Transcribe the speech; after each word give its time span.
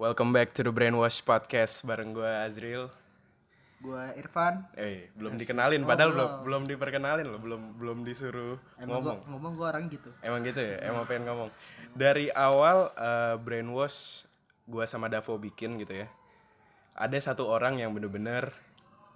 Welcome 0.00 0.32
back 0.32 0.56
to 0.56 0.64
the 0.64 0.72
Brainwash 0.72 1.20
Podcast 1.20 1.84
bareng 1.84 2.16
gue 2.16 2.24
Azril. 2.24 2.88
Gua 3.80 4.12
Irfan. 4.16 4.64
Eh, 4.76 5.08
belum 5.16 5.36
dikenalin, 5.36 5.84
Oh, 5.84 5.88
padahal 5.88 6.12
belum 6.12 6.20
belum. 6.20 6.40
belum 6.44 6.62
diperkenalin 6.68 7.26
loh, 7.28 7.40
belum 7.40 7.62
belum 7.80 7.98
disuruh 8.04 8.56
Emang 8.76 9.00
ngomong. 9.00 9.16
gua 9.20 9.28
ngomong 9.32 9.52
gua 9.56 9.66
orang 9.72 9.88
gitu. 9.88 10.08
Emang 10.20 10.40
gitu 10.40 10.60
ya, 10.60 10.76
emang 10.84 11.04
pengen 11.08 11.28
ngomong. 11.28 11.48
Dari 11.92 12.28
awal 12.32 12.92
eh, 12.92 13.36
Brainwash 13.40 14.28
gue 14.64 14.84
sama 14.84 15.08
Davo 15.08 15.36
bikin 15.36 15.80
gitu 15.80 16.04
ya. 16.04 16.08
Ada 16.92 17.32
satu 17.32 17.48
orang 17.48 17.80
yang 17.80 17.92
bener-bener 17.96 18.52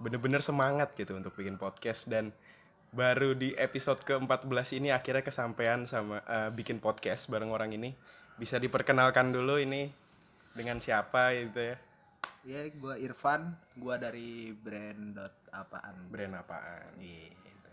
bener-bener 0.01 0.41
semangat 0.41 0.97
gitu 0.97 1.13
untuk 1.17 1.37
bikin 1.37 1.61
podcast 1.61 2.09
dan 2.09 2.33
baru 2.93 3.33
di 3.37 3.53
episode 3.61 4.01
ke-14 4.05 4.81
ini 4.81 4.93
akhirnya 4.93 5.21
kesampaian 5.21 5.85
sama 5.85 6.25
eh, 6.25 6.49
bikin 6.53 6.81
podcast 6.81 7.29
bareng 7.29 7.53
orang 7.53 7.73
ini. 7.73 7.93
Bisa 8.41 8.57
diperkenalkan 8.57 9.29
dulu 9.29 9.61
ini 9.61 10.04
dengan 10.55 10.79
siapa 10.79 11.35
gitu 11.35 11.61
ya. 11.61 11.77
Ya, 12.45 12.61
gua 12.77 12.95
Irfan, 12.97 13.57
gua 13.75 13.97
dari 13.97 14.53
brand 14.53 15.17
dot 15.17 15.35
apaan. 15.51 16.09
Brand 16.09 16.35
apaan? 16.39 16.93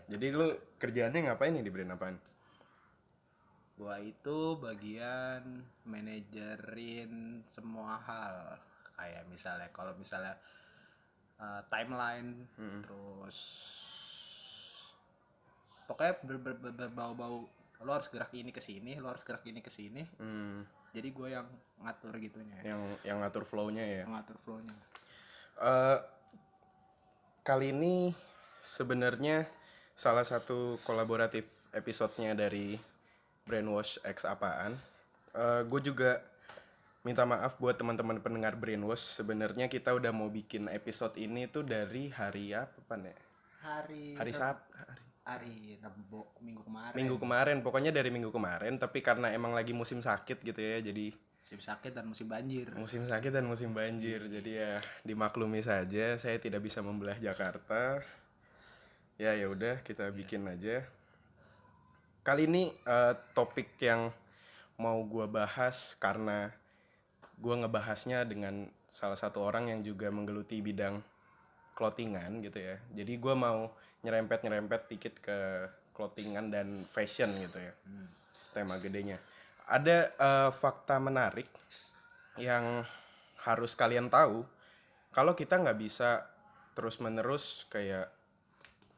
Jadi 0.08 0.26
lu 0.34 0.50
kerjaannya 0.76 1.30
ngapain 1.30 1.52
nih 1.54 1.64
di 1.64 1.72
brand 1.72 1.94
apaan? 1.94 2.16
Gua 3.78 3.96
itu 4.02 4.58
bagian 4.58 5.62
manajerin 5.86 7.44
semua 7.46 8.00
hal. 8.02 8.58
Kayak 8.96 9.24
misalnya 9.28 9.68
kalau 9.72 9.94
misalnya 9.96 10.36
uh, 11.40 11.62
timeline 11.68 12.46
terus 12.86 13.38
pokoknya 15.84 16.14
ber- 16.22 16.42
ber- 16.42 16.60
ber- 16.60 16.76
berbau-bau 16.86 17.44
lo 17.82 17.90
harus 17.90 18.06
gerak 18.06 18.30
ini 18.30 18.54
ke 18.54 18.62
sini, 18.62 18.94
lo 19.02 19.10
harus 19.10 19.26
gerak 19.26 19.42
ini 19.42 19.58
ke 19.58 19.66
sini. 19.66 20.06
Hmm, 20.22 20.62
Jadi 20.94 21.08
gue 21.10 21.28
yang 21.34 21.48
ngatur 21.82 22.14
gitunya, 22.22 22.58
yang 22.62 22.82
yang 23.02 23.18
ngatur 23.20 23.44
flow-nya 23.44 23.84
ya. 23.84 24.02
yang 24.06 24.14
ngatur 24.14 24.38
flow-nya. 24.42 24.76
Eh, 25.62 25.98
kali 27.42 27.74
ini 27.74 28.14
sebenarnya 28.62 29.46
salah 29.92 30.24
satu 30.24 30.78
kolaboratif 30.86 31.68
episodenya 31.74 32.32
dari 32.38 32.78
Brainwash 33.44 34.00
X 34.06 34.24
apaan. 34.24 34.78
gue 35.64 35.80
juga 35.80 36.20
minta 37.08 37.24
maaf 37.24 37.56
buat 37.56 37.72
teman-teman 37.72 38.20
pendengar 38.20 38.52
Brainwash. 38.54 39.16
Sebenarnya 39.16 39.66
kita 39.66 39.96
udah 39.96 40.12
mau 40.12 40.28
bikin 40.28 40.68
episode 40.68 41.16
ini 41.16 41.48
tuh 41.48 41.64
dari 41.64 42.12
hari 42.12 42.52
apa 42.52 42.78
Pan, 42.84 43.08
ya? 43.08 43.16
Hari 43.64 44.20
Hari 44.20 44.32
Sabtu. 44.36 44.76
Hari 44.76 45.02
hari 45.22 45.78
Rabu 45.78 46.26
minggu 46.42 46.62
kemarin. 46.66 46.94
minggu 46.98 47.16
kemarin 47.18 47.58
pokoknya 47.62 47.94
dari 47.94 48.10
minggu 48.10 48.34
kemarin 48.34 48.74
tapi 48.74 48.98
karena 48.98 49.30
emang 49.30 49.54
lagi 49.54 49.70
musim 49.70 50.02
sakit 50.02 50.42
gitu 50.42 50.58
ya 50.58 50.82
jadi 50.82 51.14
musim 51.52 51.68
sakit 51.68 51.92
dan 51.92 52.08
musim 52.08 52.32
banjir. 52.32 52.64
musim 52.80 53.04
sakit 53.04 53.28
dan 53.28 53.44
musim 53.44 53.76
banjir. 53.76 54.24
Jadi 54.24 54.56
ya 54.56 54.80
dimaklumi 55.04 55.60
saja 55.60 56.16
saya 56.16 56.40
tidak 56.40 56.64
bisa 56.64 56.80
membelah 56.80 57.20
Jakarta. 57.20 58.00
Ya 59.20 59.36
ya 59.36 59.52
udah 59.52 59.84
kita 59.84 60.08
bikin 60.16 60.48
aja. 60.48 60.80
Kali 62.24 62.48
ini 62.48 62.72
eh, 62.72 63.14
topik 63.36 63.76
yang 63.84 64.08
mau 64.80 64.96
gua 65.04 65.28
bahas 65.28 65.92
karena 66.00 66.56
gua 67.36 67.60
ngebahasnya 67.60 68.24
dengan 68.24 68.72
salah 68.88 69.20
satu 69.20 69.44
orang 69.44 69.76
yang 69.76 69.84
juga 69.84 70.08
menggeluti 70.08 70.64
bidang 70.64 71.04
clothingan 71.76 72.40
gitu 72.40 72.64
ya. 72.64 72.80
Jadi 72.96 73.12
gua 73.20 73.36
mau 73.36 73.68
nyerempet 74.00 74.40
nyerempet 74.40 74.88
dikit 74.88 75.20
ke 75.20 75.68
clothingan 75.92 76.48
dan 76.48 76.80
fashion 76.88 77.28
gitu 77.36 77.60
ya. 77.60 77.76
Tema 78.56 78.80
gedenya 78.80 79.20
ada 79.72 80.12
eh, 80.12 80.50
fakta 80.52 81.00
menarik 81.00 81.48
yang 82.36 82.84
harus 83.40 83.72
kalian 83.72 84.12
tahu 84.12 84.44
kalau 85.16 85.32
kita 85.32 85.56
nggak 85.56 85.80
bisa 85.80 86.28
terus 86.76 87.00
menerus 87.00 87.64
kayak 87.72 88.12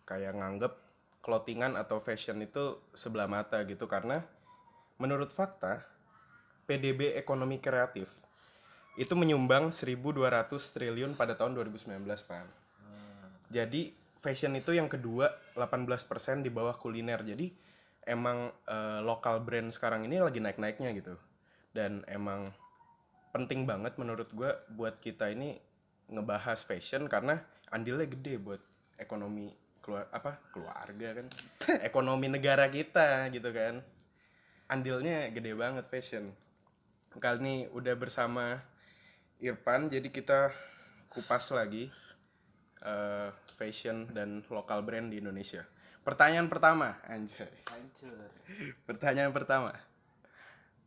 kayak 0.06 0.34
nganggep 0.34 0.74
clothingan 1.22 1.78
atau 1.78 2.02
fashion 2.02 2.42
itu 2.42 2.82
sebelah 2.92 3.30
mata 3.30 3.62
gitu 3.64 3.86
karena 3.86 4.22
menurut 4.98 5.30
fakta 5.30 5.86
PDB 6.68 7.16
ekonomi 7.18 7.58
kreatif 7.58 8.10
itu 8.94 9.10
menyumbang 9.18 9.74
1.200 9.74 10.54
triliun 10.54 11.18
pada 11.18 11.34
tahun 11.34 11.58
2019 11.58 11.98
Pan. 12.30 12.46
Jadi 13.50 13.90
fashion 14.22 14.54
itu 14.54 14.70
yang 14.70 14.86
kedua 14.86 15.34
18% 15.58 16.46
di 16.46 16.50
bawah 16.50 16.78
kuliner. 16.78 17.26
Jadi 17.26 17.50
emang 18.04 18.52
eh, 18.68 19.00
lokal 19.00 19.40
brand 19.42 19.72
sekarang 19.72 20.04
ini 20.04 20.20
lagi 20.20 20.40
naik-naiknya 20.40 20.92
gitu. 20.96 21.16
Dan 21.74 22.06
emang 22.06 22.54
penting 23.34 23.66
banget 23.66 23.98
menurut 23.98 24.30
gua 24.30 24.62
buat 24.70 25.02
kita 25.02 25.32
ini 25.34 25.58
ngebahas 26.12 26.62
fashion 26.62 27.10
karena 27.10 27.42
andilnya 27.72 28.06
gede 28.06 28.38
buat 28.38 28.62
ekonomi 29.00 29.50
keluar 29.82 30.08
apa 30.12 30.38
keluarga 30.52 31.20
kan? 31.20 31.26
Ekonomi 31.88 32.30
negara 32.30 32.68
kita 32.70 33.28
gitu 33.32 33.50
kan. 33.50 33.82
Andilnya 34.70 35.28
gede 35.32 35.52
banget 35.56 35.84
fashion. 35.88 36.32
Kali 37.14 37.38
ini 37.42 37.54
udah 37.70 37.94
bersama 37.94 38.58
Irfan 39.38 39.86
jadi 39.86 40.08
kita 40.10 40.50
kupas 41.10 41.52
lagi 41.54 41.90
eh, 42.82 43.28
fashion 43.54 44.10
dan 44.10 44.42
lokal 44.50 44.82
brand 44.82 45.10
di 45.14 45.22
Indonesia 45.22 45.62
pertanyaan 46.04 46.46
pertama 46.46 47.00
anjay. 47.08 47.50
Hancur. 47.72 48.28
pertanyaan 48.84 49.32
pertama. 49.32 49.72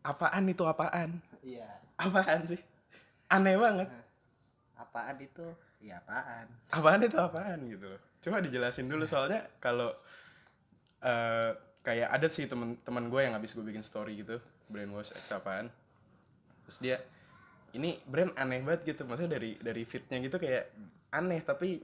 Apaan 0.05 0.47
itu 0.47 0.63
apaan? 0.63 1.19
Iya. 1.43 1.67
apaan 1.97 2.45
sih? 2.45 2.61
Aneh 3.27 3.57
banget. 3.59 3.89
Apaan 4.77 5.17
itu? 5.19 5.47
Ya 5.81 5.99
apaan? 6.01 6.47
apaan 6.73 7.01
itu 7.05 7.17
apaan 7.17 7.59
gitu 7.69 7.91
coba 8.17 8.41
dijelasin 8.41 8.89
dulu 8.89 9.05
soalnya 9.05 9.45
kalau 9.61 9.93
eh 11.05 11.53
kayak 11.85 12.09
ada 12.11 12.27
sih 12.27 12.51
temen-temen 12.51 13.07
gue 13.07 13.21
yang 13.23 13.31
habis 13.37 13.55
gue 13.55 13.63
bikin 13.63 13.79
story 13.79 14.19
gitu 14.19 14.43
brainwash 14.67 15.15
X 15.15 15.31
apaan. 15.31 15.71
Terus 16.67 16.77
dia 16.83 16.97
ini 17.71 17.95
brand 18.03 18.35
aneh 18.35 18.59
banget 18.59 18.91
gitu 18.91 19.07
maksudnya 19.07 19.39
dari 19.39 19.55
dari 19.63 19.87
fitnya 19.87 20.19
gitu 20.19 20.35
kayak 20.35 20.67
aneh 21.15 21.39
tapi 21.47 21.79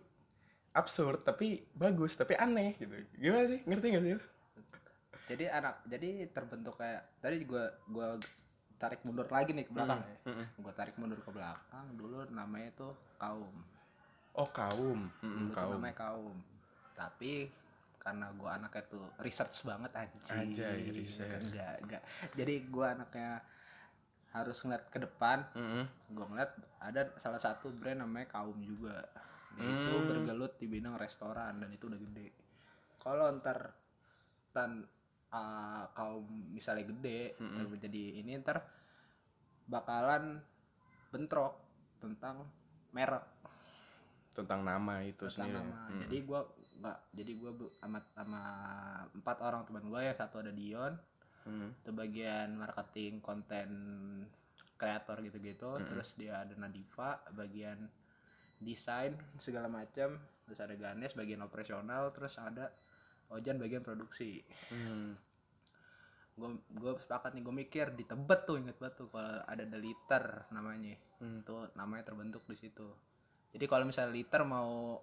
absurd 0.73 1.21
tapi 1.21 1.61
bagus 1.73 2.17
tapi 2.17 2.33
aneh 2.33 2.73
gitu 2.81 2.93
gimana 3.15 3.45
sih 3.45 3.61
ngerti 3.63 3.85
gak 3.93 4.03
sih? 4.03 4.13
Jadi 5.23 5.45
anak 5.47 5.79
jadi 5.87 6.27
terbentuk 6.29 6.75
kayak 6.75 7.01
tadi 7.23 7.45
gua 7.47 7.71
gua 7.87 8.19
tarik 8.75 8.99
mundur 9.07 9.23
lagi 9.31 9.55
nih 9.55 9.63
ke 9.63 9.71
belakang 9.71 10.03
ya. 10.03 10.17
Gua 10.59 10.73
tarik 10.75 10.95
mundur 10.99 11.19
ke 11.21 11.31
belakang 11.31 11.85
dulu 11.95 12.27
namanya 12.29 12.69
tuh 12.75 12.93
kaum. 13.15 13.53
oh 14.33 14.49
kaum 14.49 15.13
Mm-mm, 15.21 15.47
Dulu 15.47 15.51
kaum 15.53 15.77
namanya 15.79 15.95
kaum. 15.95 16.35
Tapi 16.97 17.47
karena 18.01 18.27
gua 18.35 18.59
anaknya 18.59 18.83
tuh 18.89 19.05
research 19.23 19.63
banget 19.63 19.91
anjing. 19.95 20.37
Anjay, 20.51 20.91
research. 20.91 21.53
Enggak, 21.53 21.75
enggak. 21.85 22.01
Jadi 22.35 22.53
gua 22.67 22.97
anaknya 22.97 23.39
harus 24.33 24.57
ngeliat 24.65 24.89
ke 24.89 24.97
depan, 24.97 25.45
Mm-mm. 25.53 25.85
gue 26.09 26.25
ngeliat 26.25 26.57
ada 26.81 27.05
salah 27.21 27.37
satu 27.37 27.69
brand 27.77 28.01
namanya 28.01 28.25
kaum 28.33 28.57
juga 28.65 29.05
Dia 29.53 29.65
itu 29.65 29.93
Hmm. 29.93 30.07
bergelut 30.07 30.53
di 30.57 30.65
bidang 30.65 30.95
restoran 30.95 31.57
dan 31.57 31.69
itu 31.69 31.85
udah 31.85 31.99
gede 31.99 32.27
kalau 32.97 33.27
ntar 33.37 33.75
tan 34.49 34.81
uh, 35.29 35.83
kaum 35.91 36.23
misalnya 36.49 36.87
gede 36.87 37.37
Hmm. 37.37 37.69
jadi 37.75 38.03
ini 38.19 38.39
ntar 38.39 38.63
bakalan 39.65 40.41
bentrok 41.09 41.53
tentang 41.97 42.45
merek 42.91 43.23
tentang 44.33 44.61
nama 44.61 45.01
itu 45.01 45.23
tentang 45.23 45.45
sendiri 45.45 45.57
nama 45.61 45.77
Mm. 45.87 45.99
jadi 46.01 46.17
gua 46.25 46.41
nggak 46.73 46.99
jadi 47.13 47.31
gua 47.37 47.51
be- 47.53 47.73
sama 47.73 47.99
sama 48.11 48.41
empat 49.13 49.37
orang 49.39 49.61
teman 49.63 49.85
gua 49.87 50.01
ya 50.01 50.13
satu 50.13 50.41
ada 50.41 50.49
Dion 50.49 50.93
Mm. 51.45 51.69
itu 51.79 51.91
bagian 51.93 52.49
marketing 52.57 53.21
konten 53.21 53.69
kreator 54.73 55.21
gitu-gitu 55.21 55.69
terus 55.85 56.17
dia 56.17 56.41
ada 56.41 56.53
Nadifa 56.55 57.21
bagian 57.31 57.87
desain 58.63 59.13
segala 59.37 59.67
macam. 59.67 60.15
Terus 60.43 60.59
ada 60.59 60.73
Ganes 60.73 61.13
bagian 61.13 61.39
operasional 61.39 62.09
terus 62.09 62.35
ada 62.35 62.71
Ojan 63.29 63.57
bagian 63.57 63.81
produksi. 63.81 64.43
Mm. 64.69 65.15
gue 66.33 66.49
gue 66.73 66.91
sepakat 66.97 67.37
nih 67.37 67.41
gue 67.41 67.55
mikir 67.55 67.85
di 67.91 68.03
Tebet 68.03 68.41
tuh 68.43 68.57
inget 68.57 68.73
banget 68.75 68.97
tuh 68.97 69.07
kalau 69.07 69.37
ada 69.43 69.63
The 69.63 69.77
Liter 69.77 70.23
namanya. 70.49 70.97
Tuh 71.43 71.69
namanya 71.73 72.03
terbentuk 72.03 72.41
di 72.43 72.57
situ. 72.57 72.89
Jadi 73.49 73.65
kalau 73.65 73.85
misalnya 73.85 74.11
Liter 74.11 74.41
mau 74.41 74.97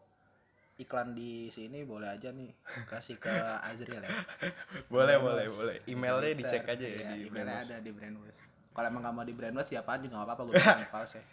iklan 0.75 1.13
di 1.13 1.47
sini 1.47 1.85
boleh 1.85 2.09
aja 2.09 2.33
nih 2.33 2.51
kasih 2.85 3.17
ke 3.17 3.31
Azril 3.63 4.01
ya. 4.01 4.11
Boleh 4.93 5.21
boleh 5.21 5.47
boleh. 5.47 5.77
Emailnya 5.87 6.33
Liter. 6.33 6.41
dicek 6.41 6.65
aja 6.67 6.83
ya 6.83 6.97
Iya, 6.97 7.11
di 7.15 7.23
emailnya 7.23 7.31
Brainwash. 7.55 7.69
ada 7.69 7.79
di 7.79 7.93
Brainwash 7.93 8.39
kalau 8.71 8.87
emang 8.87 9.03
gak 9.03 9.13
mau 9.13 9.25
di 9.25 9.35
Brainwash 9.35 9.71
ya 9.71 9.83
apaan 9.83 10.01
juga 10.01 10.15
gak 10.17 10.27
apa-apa 10.27 10.43
gue 10.47 10.55
bikin 10.57 10.89
pause 10.89 11.15
ya 11.15 11.25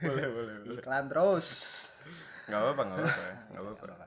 boleh 0.00 0.26
boleh 0.26 0.54
boleh. 0.62 0.78
Iklan 0.78 1.04
terus. 1.06 1.46
Nggak 2.46 2.60
apa-apa 2.60 2.82
nggak 2.82 2.98
apa-apa 2.98 3.24
nggak 3.50 3.62
apa-apa. 3.64 4.06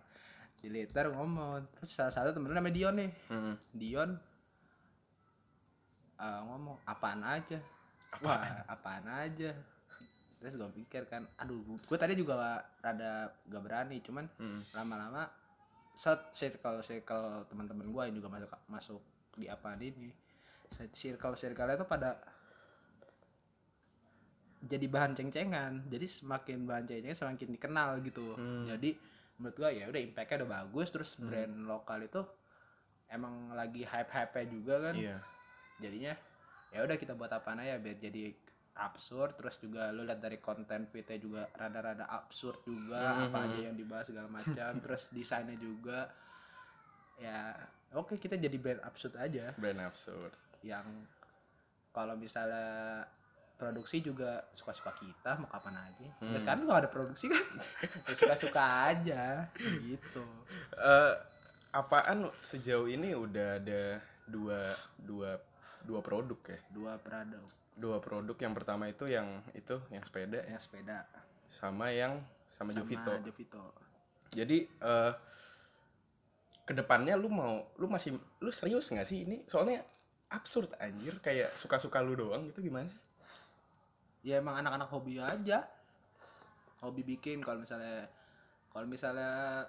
Di 0.61 0.67
Liter 0.69 1.05
ngomong. 1.09 1.61
Terus 1.75 1.91
salah 1.91 2.13
satu 2.13 2.29
temen 2.31 2.49
namanya 2.49 2.73
Dion 2.73 2.95
nih. 2.95 3.11
Mm. 3.29 3.53
Dion 3.73 4.09
eh, 6.17 6.41
ngomong 6.45 6.77
apaan 6.85 7.21
aja? 7.21 7.59
Wah, 8.21 8.43
apaan 8.67 9.07
aja? 9.07 9.51
Terus 10.41 10.57
gue 10.57 10.69
pikir 10.73 11.05
kan 11.05 11.21
aduh 11.37 11.61
gue 11.61 11.97
tadi 11.97 12.17
juga 12.17 12.57
rada 12.81 13.29
gak 13.45 13.61
berani 13.61 14.01
cuman 14.01 14.25
Hmm. 14.41 14.65
lama-lama 14.73 15.29
set 15.93 16.33
circle 16.33 16.81
circle 16.81 17.45
teman-teman 17.45 17.85
gue 17.85 18.01
yang 18.09 18.15
juga 18.17 18.29
masuk 18.33 18.49
masuk 18.65 19.01
di 19.37 19.45
apa 19.45 19.77
ini 19.77 20.09
circle 20.91 21.37
circle 21.37 21.69
itu 21.69 21.85
pada 21.85 22.17
jadi 24.61 24.85
bahan 24.85 25.11
ceng-cengan 25.13 25.89
jadi 25.89 26.05
semakin 26.05 26.63
bahan 26.63 26.85
ceng-cengan 26.85 27.17
semakin 27.17 27.49
dikenal 27.51 27.89
gitu 28.01 28.37
Hmm. 28.37 28.65
jadi 28.65 28.93
menurut 29.37 29.55
gue 29.57 29.69
ya 29.73 29.85
udah 29.89 30.01
impactnya 30.01 30.45
udah 30.45 30.51
bagus 30.55 30.87
terus 30.89 31.17
brand 31.17 31.65
lokal 31.65 31.99
itu 31.99 32.21
emang 33.09 33.51
lagi 33.51 33.81
hype 33.83 34.07
hype 34.07 34.45
juga 34.45 34.75
kan 34.85 34.95
Iya. 34.95 35.17
jadinya 35.77 36.13
ya 36.69 36.79
udah 36.81 36.95
kita 36.95 37.13
buat 37.13 37.27
apa 37.27 37.57
ya 37.59 37.75
biar 37.75 37.97
jadi 37.97 38.31
absurd 38.71 39.35
terus 39.35 39.59
juga 39.59 39.89
lu 39.89 40.05
lihat 40.05 40.21
dari 40.21 40.37
konten 40.37 40.87
fitnya 40.87 41.19
juga 41.19 41.43
rada-rada 41.51 42.07
absurd 42.07 42.63
juga 42.63 43.01
Mhm. 43.01 43.23
apa 43.27 43.37
aja 43.43 43.57
yang 43.65 43.75
dibahas 43.75 44.05
segala 44.07 44.29
macam 44.29 44.71
terus 44.85 45.09
desainnya 45.11 45.57
juga 45.57 46.07
ya 47.17 47.51
oke 47.91 48.15
kita 48.15 48.37
jadi 48.37 48.55
brand 48.55 48.81
absurd 48.81 49.17
aja 49.17 49.51
Brand 49.57 49.81
absurd. 49.81 50.31
yang 50.61 50.85
kalau 51.91 52.15
misalnya 52.15 53.03
produksi 53.61 54.01
juga 54.01 54.41
suka-suka 54.57 54.89
kita 54.97 55.37
mau 55.37 55.45
kapan 55.45 55.77
aja. 55.77 56.09
Hmm. 56.17 56.33
terus 56.33 56.41
kan 56.41 56.57
kalau 56.65 56.77
ada 56.81 56.89
produksi 56.89 57.29
kan? 57.29 57.45
Ya 58.09 58.13
suka-suka 58.17 58.63
aja 58.89 59.45
gitu. 59.61 60.25
Eh, 60.73 61.13
apaan 61.69 62.25
sejauh 62.41 62.89
ini 62.89 63.13
udah 63.13 63.61
ada 63.61 64.01
dua 64.25 64.73
dua 64.97 65.37
dua 65.85 66.01
produk 66.01 66.41
ya? 66.49 66.59
Dua 66.73 66.97
produk. 66.97 67.45
Dua 67.77 67.97
produk. 68.01 68.33
Yang 68.41 68.53
pertama 68.57 68.89
itu 68.89 69.05
yang 69.05 69.45
itu 69.53 69.77
yang 69.93 70.01
sepeda 70.01 70.41
ya? 70.41 70.57
Sepeda. 70.57 71.05
Sama 71.45 71.93
yang 71.93 72.17
sama, 72.49 72.73
sama 72.73 72.81
Jovito. 72.81 73.13
Jovito. 73.21 73.65
jadi 74.33 74.65
eh 74.65 75.13
ke 76.65 76.73
depannya 76.73 77.19
lu 77.19 77.27
mau 77.27 77.67
lu 77.77 77.85
masih 77.85 78.17
lu 78.41 78.49
serius 78.49 78.89
nggak 78.89 79.05
sih 79.05 79.29
ini? 79.29 79.45
Soalnya 79.45 79.85
absurd 80.33 80.73
anjir. 80.81 81.21
Kayak 81.21 81.53
suka-suka 81.53 82.01
lu 82.01 82.17
doang 82.17 82.49
gitu 82.49 82.65
gimana 82.65 82.89
sih 82.89 83.10
ya 84.21 84.37
emang 84.41 84.61
anak-anak 84.61 84.89
hobi 84.89 85.17
aja. 85.21 85.65
Hobi 86.81 87.01
bikin 87.05 87.45
kalau 87.45 87.61
misalnya 87.61 88.09
kalau 88.73 88.87
misalnya 88.87 89.65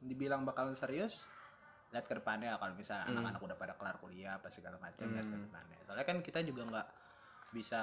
dibilang 0.00 0.44
bakalan 0.46 0.76
serius 0.76 1.24
lihat 1.92 2.04
ke 2.08 2.14
depannya 2.16 2.56
kalau 2.60 2.74
misalnya 2.76 3.06
Hmm. 3.08 3.12
anak-anak 3.16 3.40
udah 3.42 3.56
pada 3.56 3.74
kelar 3.76 3.96
kuliah 4.00 4.36
apa 4.36 4.48
segala 4.52 4.76
macam 4.80 5.06
lihat 5.12 5.26
ke 5.26 5.36
depannya. 5.36 5.78
Soalnya 5.84 6.06
kan 6.06 6.18
kita 6.24 6.40
juga 6.44 6.62
nggak 6.68 6.88
bisa 7.54 7.82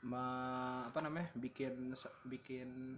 me- 0.00 0.84
apa 0.88 0.98
namanya 1.04 1.28
bikin 1.36 1.92
bikin 2.24 2.96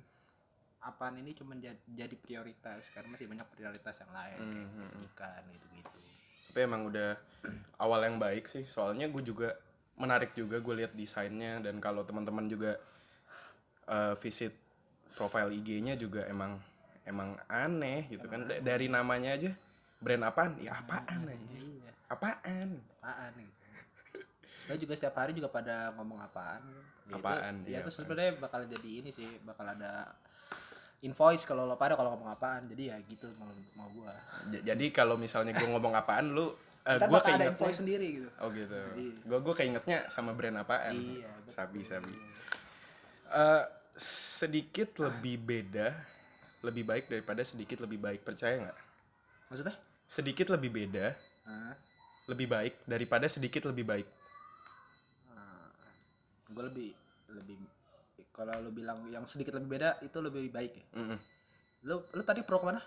apaan 0.82 1.18
ini 1.18 1.34
cuma 1.34 1.54
jadi, 1.58 2.16
prioritas 2.18 2.90
karena 2.90 3.14
masih 3.14 3.30
banyak 3.30 3.46
prioritas 3.54 3.94
yang 4.02 4.12
lain 4.14 4.38
kayak 4.42 4.70
Hmm, 4.90 5.06
ikan 5.10 5.42
gitu 5.54 5.66
gitu 5.78 5.98
tapi 6.50 6.58
emang 6.66 6.90
udah 6.90 7.14
awal 7.82 8.02
yang 8.02 8.18
baik 8.18 8.50
sih 8.50 8.66
soalnya 8.66 9.06
gue 9.06 9.22
juga 9.22 9.54
menarik 9.94 10.32
juga 10.32 10.56
gue 10.56 10.74
lihat 10.78 10.92
desainnya 10.92 11.60
dan 11.60 11.78
kalau 11.78 12.02
teman-teman 12.02 12.46
juga 12.46 12.76
eh, 13.84 14.14
visit 14.16 14.52
profile 15.12 15.52
IG-nya 15.52 15.94
juga 15.94 16.24
emang 16.24 16.56
emang 17.02 17.34
aneh 17.44 18.06
gitu 18.08 18.24
kan. 18.24 18.42
Da- 18.42 18.58
dari 18.58 18.86
namanya 18.86 19.34
aja 19.34 19.50
brand 19.98 20.24
apaan? 20.24 20.56
Ya 20.58 20.74
apaan 20.76 21.22
anjir 21.24 21.58
iya. 21.58 21.90
Apaan? 22.06 22.68
Apaan 22.98 23.32
gitu. 23.36 23.60
Lo 24.64 24.74
juga 24.76 24.94
setiap 24.94 25.16
hari 25.16 25.32
juga 25.32 25.48
pada 25.48 25.90
ngomong 25.92 26.18
apaan. 26.20 26.62
Ya 26.62 26.78
itu- 27.10 27.18
Apaan, 27.18 27.54
ya 27.66 27.78
itu 27.80 27.90
sebenarnya 27.92 28.32
bakal 28.38 28.64
jadi 28.64 28.90
ini 28.96 29.10
sih 29.10 29.26
bakal 29.42 29.66
ada 29.66 30.14
invoice 31.00 31.42
kalau 31.42 31.66
lo 31.66 31.74
pada 31.74 31.92
kalau 31.92 32.14
ngomong 32.14 32.30
apaan. 32.30 32.64
Jadi 32.64 32.88
ya 32.88 32.96
gitu 33.02 33.26
mau 33.36 33.50
mau 33.76 33.88
gua. 33.92 34.14
J- 34.48 34.62
jadi 34.64 34.86
kalau 34.90 35.18
misalnya 35.18 35.52
gue 35.52 35.66
ngomong 35.66 35.92
apaan 35.92 36.30
lu 36.30 36.54
Ntar 36.82 37.06
gue 37.06 37.14
bakal 37.14 37.38
ada 37.38 37.46
invoice 37.54 37.78
sendiri 37.78 38.06
gitu. 38.18 38.28
Oh 38.42 38.50
gitu. 38.50 38.74
Gue 39.22 39.38
gue 39.38 39.54
keingetnya 39.54 40.10
sama 40.10 40.34
brand 40.34 40.58
apaan 40.58 40.94
Iya, 40.98 41.30
betul. 41.30 41.52
sabi 41.54 41.80
sabi. 41.86 42.14
Eh, 43.32 43.64
sedikit 43.96 44.98
lebih 44.98 45.36
beda 45.38 45.94
lebih 46.62 46.84
baik 46.86 47.04
daripada 47.10 47.42
sedikit 47.46 47.82
lebih 47.82 47.98
baik 48.02 48.26
percaya 48.26 48.66
nggak? 48.66 48.78
Maksudnya? 49.50 49.76
Sedikit 50.10 50.46
lebih 50.50 50.70
beda 50.70 51.06
ah 51.46 51.74
lebih 52.30 52.46
baik 52.46 52.74
daripada 52.86 53.26
sedikit 53.26 53.66
lebih 53.66 53.82
baik. 53.82 54.06
Gue 56.52 56.64
lebih 56.68 56.90
lebih 57.32 57.56
kalau 58.32 58.52
lo 58.60 58.70
bilang 58.72 59.08
yang 59.08 59.24
sedikit 59.24 59.56
lebih 59.56 59.80
beda 59.80 60.00
itu 60.04 60.18
lebih 60.20 60.52
baik 60.52 60.72
ya? 60.76 60.84
Mm-mm. 61.00 61.18
lo 61.82 62.06
lo 62.14 62.22
tadi 62.22 62.46
pro 62.46 62.62
ke 62.62 62.66
mana 62.70 62.80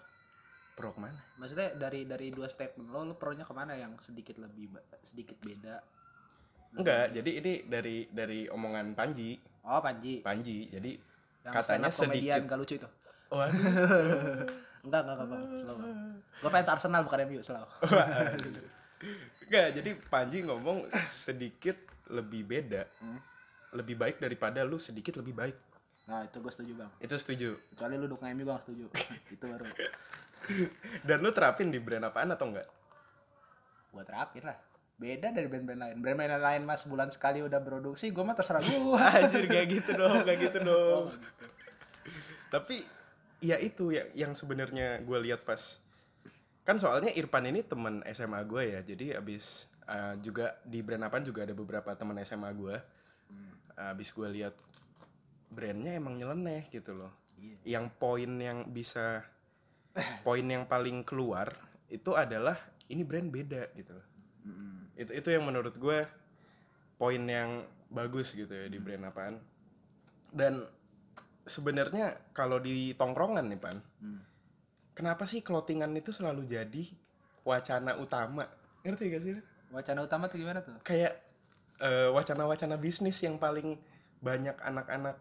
pro 0.75 0.91
ke 0.91 0.99
mana? 0.99 1.19
Maksudnya 1.39 1.73
dari 1.79 2.03
dari 2.03 2.27
dua 2.29 2.51
statement 2.51 2.91
lo 2.91 3.07
lo 3.07 3.15
pro 3.15 3.31
nya 3.31 3.47
ke 3.47 3.55
mana 3.55 3.73
yang 3.79 3.95
sedikit 4.03 4.35
lebih 4.37 4.75
sedikit 5.01 5.39
beda? 5.39 5.79
Enggak 6.75 7.15
jadi 7.15 7.31
ini 7.39 7.53
dari 7.65 8.05
dari 8.11 8.51
omongan 8.51 8.91
Panji. 8.93 9.39
Oh 9.63 9.79
Panji. 9.79 10.19
Panji 10.19 10.67
jadi 10.67 10.91
yang 11.47 11.53
katanya 11.55 11.89
sedikit 11.89 12.43
gak 12.43 12.59
lucu 12.59 12.75
itu? 12.75 12.89
Waduh. 13.31 14.45
enggak 14.85 15.01
enggak 15.01 15.17
enggak 15.17 15.41
slow 15.65 15.77
gue 16.45 16.51
fans 16.53 16.69
Arsenal 16.69 17.01
bukan 17.01 17.25
MU 17.25 17.41
slow 17.41 17.65
enggak 19.49 19.67
jadi 19.81 19.89
Panji 20.13 20.45
ngomong 20.45 20.85
sedikit 20.93 21.95
lebih 22.09 22.45
beda. 22.45 22.85
Lebih 23.73 23.95
baik 23.97 24.17
daripada 24.21 24.61
lu 24.61 24.77
sedikit 24.77 25.17
lebih 25.19 25.33
baik. 25.33 25.57
Nah 26.05 26.21
itu 26.21 26.37
gue 26.37 26.51
setuju 26.53 26.73
bang. 26.77 26.91
Itu 27.01 27.15
setuju. 27.17 27.49
Kecuali 27.73 27.97
lu 27.97 28.05
dukung 28.05 28.29
MU 28.29 28.45
gue 28.45 28.53
gak 28.53 28.63
setuju. 28.65 28.85
Itu 29.35 29.43
baru 29.49 29.65
dan 31.07 31.17
lu 31.21 31.31
terapin 31.33 31.69
di 31.73 31.79
brand 31.81 32.07
apaan 32.07 32.33
atau 32.33 32.49
enggak 32.49 32.67
gue 33.95 34.03
terapin 34.03 34.43
lah 34.43 34.57
beda 34.95 35.35
dari 35.35 35.47
band-band 35.51 35.79
lain 35.79 35.95
band-band 35.99 36.39
lain 36.39 36.61
mas 36.63 36.87
bulan 36.87 37.11
sekali 37.11 37.43
udah 37.43 37.59
produksi 37.59 38.15
gue 38.15 38.23
mah 38.23 38.35
terserah 38.35 38.63
gue 38.63 39.03
Anjir 39.19 39.43
kayak 39.51 39.67
gitu 39.67 39.91
dong, 39.91 40.23
kayak 40.23 40.39
gitu 40.51 40.59
dong. 40.63 41.11
Tapi 42.47 42.79
ya 43.43 43.59
itu 43.59 43.91
ya 43.91 44.07
yang 44.15 44.31
sebenarnya 44.31 45.03
gue 45.03 45.19
lihat 45.27 45.43
pas 45.43 45.83
kan 46.63 46.79
soalnya 46.79 47.11
Irfan 47.11 47.43
ini 47.51 47.59
teman 47.67 47.99
SMA 48.07 48.39
gue 48.47 48.63
ya. 48.71 48.79
Jadi 48.87 49.11
abis 49.11 49.67
uh, 49.83 50.15
juga 50.23 50.55
di 50.63 50.79
brand 50.79 51.11
apaan 51.11 51.27
juga 51.27 51.43
ada 51.43 51.51
beberapa 51.51 51.91
teman 51.95 52.15
SMA 52.23 52.51
gue. 52.55 52.77
abis 53.75 54.15
gue 54.15 54.39
lihat 54.39 54.55
brandnya 55.51 55.99
emang 55.99 56.15
nyeleneh 56.15 56.71
gitu 56.71 56.95
loh. 56.95 57.11
Iya. 57.35 57.75
Yang 57.75 57.85
poin 57.99 58.31
yang 58.39 58.63
bisa 58.71 59.27
poin 60.25 60.45
yang 60.45 60.67
paling 60.67 61.01
keluar 61.07 61.55
itu 61.87 62.11
adalah 62.13 62.59
ini 62.91 63.01
brand 63.01 63.29
beda 63.31 63.71
gitu 63.75 63.91
loh. 63.95 64.07
Itu 64.95 65.11
itu 65.11 65.27
yang 65.31 65.43
menurut 65.47 65.75
gue 65.75 66.05
poin 66.95 67.23
yang 67.23 67.63
bagus 67.91 68.35
gitu 68.35 68.51
ya 68.51 68.67
di 68.67 68.79
brand 68.79 69.07
apaan. 69.07 69.35
Dan 70.35 70.67
sebenarnya 71.47 72.31
kalau 72.35 72.59
di 72.59 72.91
tongkrongan 72.97 73.47
nih 73.47 73.59
pan, 73.59 73.77
kenapa 74.91 75.23
sih 75.29 75.39
clothingan 75.39 75.91
itu 75.95 76.11
selalu 76.11 76.43
jadi 76.47 76.83
wacana 77.47 77.95
utama? 77.95 78.47
Ngerti 78.83 79.05
gak 79.09 79.23
sih? 79.23 79.33
wacana 79.75 80.07
utama 80.07 80.31
tuh 80.31 80.39
gimana 80.39 80.63
tuh 80.63 80.77
Kayak 80.87 81.19
eh, 81.83 82.07
wacana-wacana 82.07 82.79
bisnis 82.79 83.19
yang 83.19 83.35
paling 83.35 83.75
banyak 84.23 84.55
anak-anak 84.63 85.19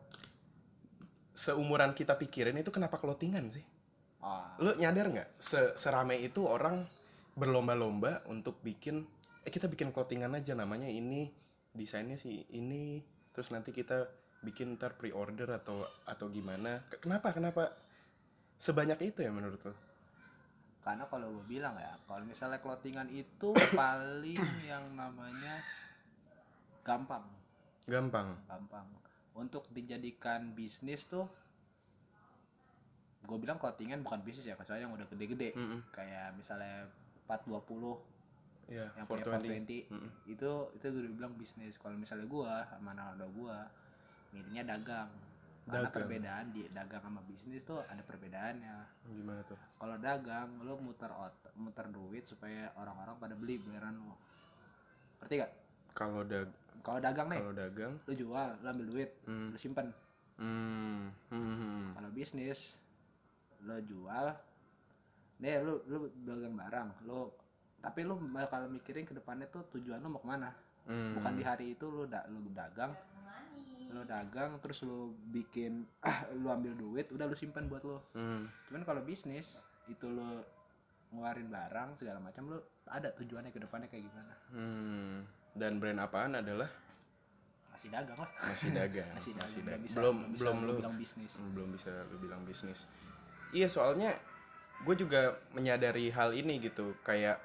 seumuran 1.35 1.91
kita 1.99 2.15
pikirin 2.15 2.55
itu 2.55 2.71
kenapa 2.71 2.95
clothingan 2.95 3.51
sih? 3.51 3.67
Lu 4.61 4.73
nyadar 4.81 5.07
nggak 5.11 5.29
se 5.37 5.77
serame 5.77 6.17
itu 6.21 6.45
orang 6.45 6.85
berlomba-lomba 7.35 8.25
untuk 8.31 8.63
bikin 8.63 9.05
eh 9.45 9.53
kita 9.53 9.69
bikin 9.69 9.93
clothingan 9.93 10.33
aja 10.33 10.57
namanya 10.57 10.89
ini 10.89 11.29
desainnya 11.75 12.17
sih 12.17 12.47
ini 12.55 13.03
terus 13.35 13.51
nanti 13.51 13.75
kita 13.75 14.07
bikin 14.41 14.79
ntar 14.79 14.95
pre-order 14.97 15.49
atau 15.57 15.85
atau 16.07 16.27
gimana. 16.31 16.85
Ke- 16.89 17.01
kenapa 17.03 17.35
kenapa 17.35 17.75
sebanyak 18.57 19.13
itu 19.13 19.27
ya 19.27 19.35
menurut 19.35 19.61
lo 19.67 19.75
karena 20.85 21.09
kalau 21.09 21.33
gue 21.41 21.47
bilang 21.49 21.73
ya 21.81 21.97
kalau 22.05 22.29
misalnya 22.29 22.61
clothingan 22.61 23.09
itu 23.09 23.57
paling 23.81 24.45
yang 24.69 24.85
namanya 24.93 25.65
gampang. 26.85 27.25
Gampang. 27.89 28.37
Gampang. 28.45 28.87
Untuk 29.33 29.65
dijadikan 29.73 30.53
bisnis 30.53 31.09
tuh 31.09 31.25
gue 33.25 33.39
bilang 33.41 33.57
clothingan 33.57 34.05
bukan 34.05 34.21
bisnis 34.21 34.47
ya 34.47 34.57
kecuali 34.57 34.85
yang 34.85 34.93
udah 34.93 35.07
gede-gede. 35.09 35.57
Mm-mm. 35.57 35.81
kayak 35.91 36.37
misalnya 36.37 36.85
420 37.25 37.97
ya 38.69 38.89
yang 38.97 39.05
punya 39.05 39.25
420 39.29 39.93
Mm-mm. 39.93 40.11
itu 40.29 40.51
itu 40.77 40.87
gue 40.89 41.13
bilang 41.13 41.33
bisnis. 41.37 41.77
Kalau 41.81 41.97
misalnya 41.97 42.25
gua 42.29 42.65
sama 42.69 42.93
anak 42.93 43.17
gua 43.33 43.65
milihnya 44.33 44.65
dagang. 44.65 45.09
Karena 45.65 45.89
Dagang. 45.89 45.97
perbedaan 45.97 46.45
di 46.53 46.63
dagang 46.69 47.01
sama 47.01 47.25
bisnis 47.25 47.65
tuh 47.65 47.81
ada 47.89 48.05
perbedaannya. 48.05 48.77
Gimana 49.09 49.41
tuh? 49.49 49.57
Kalau 49.81 49.97
dagang 49.97 50.61
lo 50.61 50.77
muter 50.77 51.09
ot 51.09 51.33
muter 51.57 51.89
duit 51.89 52.29
supaya 52.29 52.69
orang-orang 52.77 53.17
pada 53.17 53.33
beli 53.33 53.57
bayaran 53.65 53.97
lo 53.97 54.21
ngerti 55.25 55.41
gak 55.41 55.53
kalau 55.97 56.21
dag 56.21 56.53
kalau 56.85 57.01
dagang 57.01 57.33
nih 57.33 57.41
kalau 57.41 57.57
dagang? 57.57 57.93
lu 58.05 58.13
jual 58.13 58.49
lu 58.61 58.67
ambil 58.69 58.87
duit 58.93 59.11
lu 59.25 59.57
simpen. 59.57 59.89
Hmm, 60.37 61.09
hmm, 61.33 61.55
hmm. 61.57 61.87
kalau 61.97 62.11
bisnis 62.13 62.77
lo 63.65 63.77
jual 63.81 64.27
deh 65.37 65.57
lu 65.61 65.83
lu 65.85 65.99
dagang 66.23 66.55
barang 66.55 66.89
lu 67.05 67.29
tapi 67.81 68.01
lu 68.01 68.17
bakal 68.31 68.65
mikirin 68.69 69.05
ke 69.05 69.13
depannya 69.13 69.45
tuh 69.49 69.61
tujuan 69.77 70.01
lu 70.01 70.09
mau 70.09 70.21
ke 70.21 70.29
mana. 70.29 70.51
Hmm. 70.85 71.17
bukan 71.17 71.33
di 71.33 71.45
hari 71.45 71.67
itu 71.73 71.89
lu 71.89 72.05
da 72.05 72.29
lu 72.29 72.45
dagang 72.53 72.93
lu 73.89 74.05
dagang 74.05 74.61
terus 74.61 74.85
lu 74.85 75.17
bikin 75.31 75.85
lu 76.41 76.49
ambil 76.49 76.77
duit 76.77 77.09
udah 77.09 77.25
lu 77.25 77.33
simpan 77.33 77.69
buat 77.69 77.81
lu. 77.81 77.97
Hmm. 78.13 78.45
cuman 78.69 78.83
kalau 78.85 79.01
bisnis 79.01 79.61
itu 79.89 80.05
lu 80.05 80.45
ngeluarin 81.13 81.49
barang 81.49 81.97
segala 81.97 82.19
macam 82.21 82.53
lu 82.53 82.59
ada 82.85 83.09
tujuannya 83.13 83.49
ke 83.49 83.61
depannya 83.61 83.89
kayak 83.89 84.05
gimana. 84.05 84.35
Hmm. 84.53 85.25
dan 85.57 85.81
brand 85.81 86.01
apaan 86.01 86.37
adalah? 86.37 86.69
Masih 87.75 87.89
dagang 87.91 88.19
lah. 88.21 88.31
Masih 88.45 88.71
dagang. 88.71 89.09
Masih 89.19 89.33
dagang 89.35 89.45
masih 89.45 89.61
dagang. 89.63 89.83
bisa- 89.83 89.99
belum 89.99 90.17
bisa 90.31 90.43
belum 90.45 90.57
lu 90.59 90.67
lu 90.67 90.75
bilang 90.79 90.97
bisnis. 90.97 91.33
Hmm, 91.37 91.51
belum 91.53 91.69
bisa 91.73 91.91
lu 92.07 92.17
bilang 92.21 92.43
bisnis 92.45 92.81
iya 93.55 93.71
soalnya 93.71 94.13
gue 94.83 94.95
juga 94.99 95.39
menyadari 95.55 96.11
hal 96.11 96.35
ini 96.35 96.59
gitu. 96.61 96.99
Kayak 97.07 97.39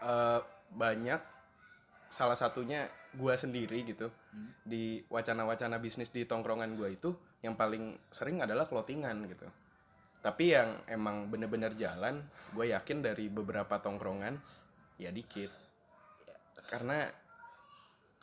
eh, 0.00 0.40
banyak 0.72 1.20
salah 2.10 2.34
satunya 2.34 2.88
gue 3.14 3.34
sendiri 3.36 3.84
gitu. 3.86 4.08
Hmm. 4.30 4.54
di 4.62 5.02
wacana-wacana 5.10 5.82
bisnis 5.82 6.14
di 6.14 6.22
tongkrongan 6.22 6.78
gue 6.78 6.94
itu 6.94 7.10
yang 7.42 7.58
paling 7.58 7.98
sering 8.14 8.38
adalah 8.38 8.70
clothingan 8.70 9.26
gitu. 9.26 9.46
Tapi 10.22 10.54
yang 10.54 10.86
emang 10.86 11.26
bener-bener 11.26 11.74
jalan 11.74 12.22
gue 12.54 12.70
yakin 12.70 13.02
dari 13.02 13.26
beberapa 13.26 13.82
tongkrongan 13.82 14.38
ya 15.02 15.10
dikit. 15.10 15.50
Karena 16.70 17.10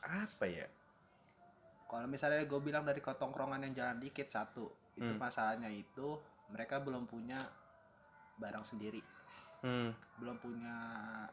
apa 0.07 0.45
ya? 0.47 0.63
Kalau 1.91 2.07
misalnya 2.07 2.47
gue 2.47 2.59
bilang 2.63 2.87
dari 2.87 3.03
kotongkrongan 3.03 3.67
yang 3.67 3.73
jalan 3.75 3.97
dikit 3.99 4.31
satu 4.31 4.71
itu 4.95 5.11
Hmm. 5.11 5.19
masalahnya 5.19 5.67
itu 5.69 6.15
mereka 6.49 6.79
belum 6.79 7.05
punya 7.05 7.39
barang 8.37 8.63
sendiri. 8.63 9.01
Hmm, 9.57 9.89
belum 10.21 10.37
punya 10.37 10.75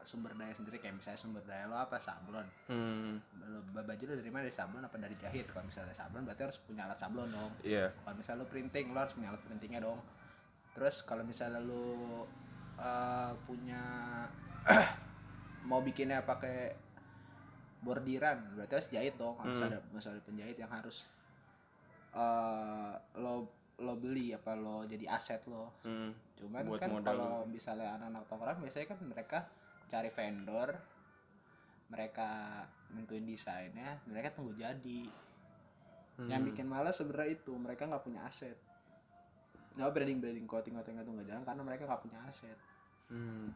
sumber 0.01 0.33
daya 0.33 0.49
sendiri 0.49 0.81
kayak 0.81 0.97
misalnya 0.97 1.19
sumber 1.21 1.45
daya 1.45 1.69
lo 1.69 1.77
apa? 1.77 2.01
Sablon. 2.01 2.47
Hmm, 2.65 3.21
lo 3.37 3.61
baju 3.69 4.03
lo 4.09 4.13
dari 4.17 4.31
mana 4.33 4.49
dari 4.49 4.55
sablon 4.57 4.81
apa 4.81 4.97
dari 4.97 5.13
jahit? 5.13 5.45
Kalau 5.45 5.61
misalnya 5.61 5.93
sablon 5.93 6.25
berarti 6.25 6.41
harus 6.41 6.57
punya 6.65 6.89
alat 6.89 6.97
sablon 6.97 7.29
dong. 7.29 7.53
Iya. 7.61 7.93
Kalau 8.01 8.17
misalnya 8.17 8.41
lo 8.41 8.47
printing 8.49 8.85
lo 8.89 8.97
harus 8.97 9.13
punya 9.13 9.29
alat 9.29 9.43
printingnya 9.45 9.81
dong. 9.85 10.01
Terus 10.73 11.05
kalau 11.05 11.21
misalnya 11.21 11.61
lo 11.61 12.25
eh, 12.81 13.31
punya 13.45 13.81
mau 15.69 15.85
bikinnya 15.85 16.25
pakai 16.25 16.73
bordiran 17.85 18.57
berarti 18.57 18.73
harus 18.73 18.89
jahit 18.89 19.13
dong. 19.21 19.37
Harus 19.37 19.61
Hmm. 19.61 19.69
ada 19.69 19.77
harus 19.85 20.07
ada 20.09 20.21
penjahit 20.25 20.57
yang 20.57 20.71
harus 20.73 21.05
eh 22.15 22.93
lo 23.21 23.45
lo 23.81 23.93
beli 23.99 24.31
apa 24.31 24.55
lo 24.55 24.87
jadi 24.87 25.05
aset 25.11 25.43
lo 25.51 25.81
hmm, 25.83 26.39
cuman 26.39 26.63
Buat 26.67 26.79
kan 26.79 26.89
modal 26.91 27.15
kalau 27.19 27.41
misalnya 27.47 27.99
anak-anak 27.99 28.23
tongkrongan 28.31 28.61
biasanya 28.63 28.87
kan 28.87 28.99
mereka 29.03 29.37
cari 29.91 30.09
vendor 30.09 30.69
mereka 31.91 32.29
nentuin 32.95 33.27
desainnya 33.27 33.99
mereka 34.07 34.33
tunggu 34.33 34.55
jadi 34.55 35.01
yang 36.25 36.41
hmm. 36.41 36.49
bikin 36.55 36.67
malas 36.71 36.95
sebenarnya 36.95 37.35
itu 37.35 37.51
mereka 37.59 37.85
nggak 37.85 38.03
punya 38.03 38.23
aset 38.23 38.55
nggak 39.75 39.91
branding 39.91 40.23
branding 40.23 40.47
clothing 40.47 40.73
clothing 40.79 40.95
itu 40.95 41.11
nggak 41.11 41.27
jalan 41.27 41.43
karena 41.43 41.61
mereka 41.67 41.83
nggak 41.83 42.03
punya 42.07 42.19
aset 42.31 42.55
Hmm. 43.09 43.53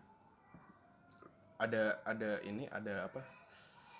Ada 1.60 2.06
ada 2.06 2.40
ini 2.46 2.70
ada 2.70 3.10
apa? 3.10 3.22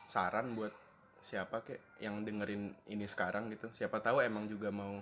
Saran 0.08 0.56
buat 0.56 0.72
siapa 1.20 1.66
kek 1.66 2.00
yang 2.00 2.24
dengerin 2.24 2.72
ini 2.88 3.06
sekarang 3.10 3.52
gitu. 3.52 3.68
Siapa 3.74 4.00
tahu 4.00 4.24
emang 4.24 4.48
juga 4.48 4.72
mau 4.72 5.02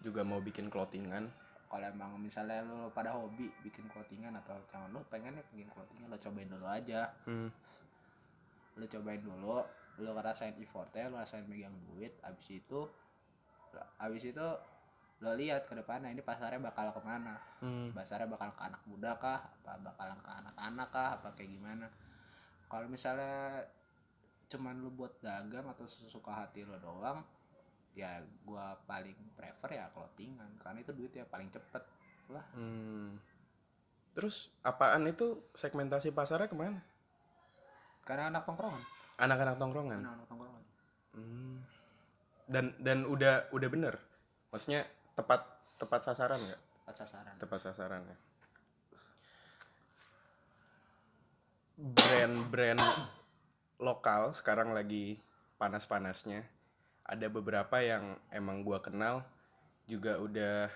juga 0.00 0.20
mau 0.22 0.40
bikin 0.40 0.68
clothingan. 0.68 1.28
kalau 1.70 1.86
emang 1.86 2.18
misalnya 2.18 2.66
lo 2.66 2.90
pada 2.90 3.14
hobi 3.14 3.46
bikin 3.62 3.86
clothingan 3.86 4.34
atau 4.34 4.58
jangan 4.66 4.90
lo 4.90 5.06
pengennya 5.06 5.38
bikin 5.48 5.70
clothingan 5.70 6.10
lo 6.10 6.18
cobain 6.18 6.50
dulu 6.50 6.66
aja 6.66 7.06
Hmm. 7.22 7.46
lo 8.74 8.84
cobain 8.84 9.22
dulu 9.22 9.62
lo 9.96 10.10
ngerasain 10.10 10.58
effortnya 10.58 11.06
lo 11.06 11.22
rasain 11.22 11.46
megang 11.46 11.70
duit 11.86 12.10
abis 12.20 12.58
itu 12.58 12.90
abis 13.96 14.34
itu 14.34 14.46
lo 15.20 15.30
lihat 15.38 15.68
ke 15.68 15.78
depannya 15.78 16.10
ini 16.10 16.26
pasarnya 16.26 16.58
bakal 16.58 16.90
ke 16.90 17.00
mana 17.06 17.38
Hmm. 17.62 17.94
pasarnya 17.94 18.26
bakal 18.26 18.50
ke 18.50 18.60
anak 18.66 18.82
muda 18.90 19.14
kah 19.14 19.38
apa 19.62 19.78
bakalan 19.78 20.18
ke 20.18 20.30
anak-anak 20.42 20.88
kah 20.90 21.08
apa 21.22 21.28
kayak 21.38 21.54
gimana 21.54 21.86
kalau 22.66 22.90
misalnya 22.90 23.62
cuman 24.50 24.82
lo 24.82 24.90
buat 24.90 25.22
dagang 25.22 25.70
atau 25.70 25.86
sesuka 25.86 26.34
hati 26.34 26.66
lo 26.66 26.74
doang 26.82 27.22
ya 27.92 28.18
gua 28.42 28.78
paling 28.84 29.16
prefer 29.34 29.70
ya 29.74 29.90
clothingan 29.90 30.50
karena 30.58 30.78
itu 30.80 30.92
duit 30.92 31.12
yang 31.12 31.26
paling 31.26 31.50
cepet 31.50 31.82
lah 32.30 32.46
Hmm. 32.54 33.18
Terus 34.10 34.50
apaan 34.60 35.06
itu 35.06 35.38
segmentasi 35.52 36.10
pasarnya 36.10 36.46
ke 36.46 36.54
mana? 36.54 36.82
karena 38.00 38.26
anak 38.26 38.42
tongkrongan 38.42 38.82
Anak-anak 39.20 39.56
tongkrongan. 39.56 39.98
anak-anak 40.00 40.26
tongkrongan 40.26 40.62
Hmm. 41.10 41.56
Dan 42.46 42.74
dan 42.78 43.06
udah 43.06 43.50
udah 43.50 43.68
bener. 43.70 43.94
Maksudnya 44.50 44.82
tepat 45.14 45.46
tepat 45.78 46.00
sasaran 46.02 46.38
nggak? 46.38 46.60
tepat 46.82 46.94
sasaran 47.06 47.34
tepat 47.38 47.60
sasaran 47.62 48.02
ya 48.02 48.18
brand-brand 51.78 52.82
lokal 53.78 54.34
sekarang 54.34 54.74
lagi 54.74 55.22
panas-panasnya 55.56 56.44
ada 57.10 57.26
beberapa 57.26 57.82
yang 57.82 58.14
emang 58.30 58.62
gua 58.62 58.78
kenal 58.78 59.26
juga 59.90 60.22
udah 60.22 60.70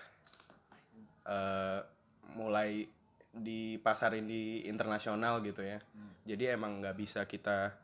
eh, 1.30 1.80
mulai 2.34 2.90
dipasarin 3.34 4.26
di 4.26 4.66
internasional 4.66 5.38
gitu 5.46 5.62
ya. 5.62 5.78
Jadi 6.26 6.50
emang 6.50 6.82
nggak 6.82 6.96
bisa 6.98 7.22
kita 7.26 7.74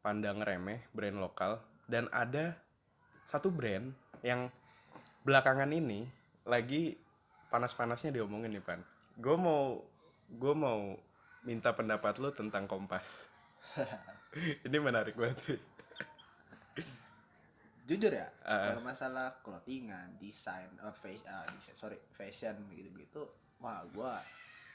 pandang 0.00 0.40
remeh 0.40 0.88
brand 0.96 1.20
lokal. 1.20 1.60
Dan 1.84 2.08
ada 2.08 2.56
satu 3.28 3.52
brand 3.52 3.92
yang 4.24 4.48
belakangan 5.22 5.68
ini 5.70 6.08
lagi 6.48 6.96
panas-panasnya 7.52 8.16
diomongin 8.16 8.56
nih 8.56 8.64
pan. 8.64 8.80
Gue 9.20 9.36
mau 9.36 9.84
gue 10.32 10.54
mau 10.56 10.96
minta 11.44 11.74
pendapat 11.76 12.16
lu 12.22 12.32
tentang 12.32 12.64
kompas. 12.64 13.28
Ini 14.66 14.78
menarik 14.80 15.12
banget. 15.12 15.38
sih. 15.44 15.60
Jujur 17.92 18.10
ya 18.10 18.28
Ah. 18.42 18.68
kalau 18.68 18.82
masalah 18.82 19.36
clothingan 19.38 20.16
desain 20.16 20.66
uh, 20.78 20.90
fashion, 20.90 21.28
desain 21.52 21.74
sorry 21.74 22.00
fashion 22.10 22.56
gitu 22.70 22.88
gitu 22.94 23.22
wah 23.58 23.84
gua 23.88 24.18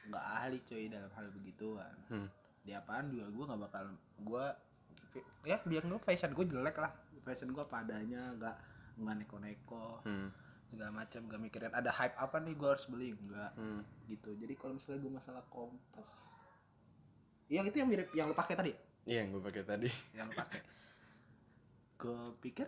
nggak 0.05 0.23
ahli 0.23 0.57
cuy 0.61 0.87
dalam 0.87 1.09
hal 1.11 1.27
begituan 1.31 1.95
Hmm. 2.07 2.29
di 2.61 2.71
apaan 2.71 3.07
juga 3.07 3.25
gua 3.27 3.43
nggak 3.45 3.61
bakal 3.63 3.83
gua 4.19 4.45
ya 5.41 5.57
biar 5.59 5.81
gue 5.81 5.99
fashion 5.99 6.31
gue 6.31 6.45
jelek 6.45 6.77
lah 6.77 6.93
fashion 7.21 7.49
gua 7.49 7.65
padanya 7.65 8.31
nggak 8.33 8.55
nggak 8.97 9.15
neko-neko 9.17 9.99
Hmm. 10.01 10.29
segala 10.65 10.91
macam 10.93 11.23
gak 11.25 11.39
mikirin 11.39 11.71
ada 11.71 11.89
hype 11.89 12.13
apa 12.13 12.37
nih 12.37 12.53
gue 12.53 12.67
harus 12.67 12.85
beli 12.85 13.11
enggak 13.11 13.51
Hmm. 13.53 13.81
gitu 14.05 14.29
jadi 14.33 14.53
kalau 14.53 14.75
misalnya 14.75 14.99
gue 14.99 15.13
masalah 15.13 15.43
kompas 15.47 16.31
yang 17.47 17.63
itu 17.63 17.77
yang 17.77 17.87
mirip 17.87 18.07
yang 18.11 18.27
lo 18.27 18.35
pakai 18.35 18.53
tadi 18.53 18.71
iya 19.03 19.23
yang 19.23 19.31
gue 19.31 19.41
pakai 19.41 19.63
tadi 19.63 19.87
yang 20.13 20.27
pakai 20.29 20.59
gue 21.97 22.19
pikir 22.41 22.67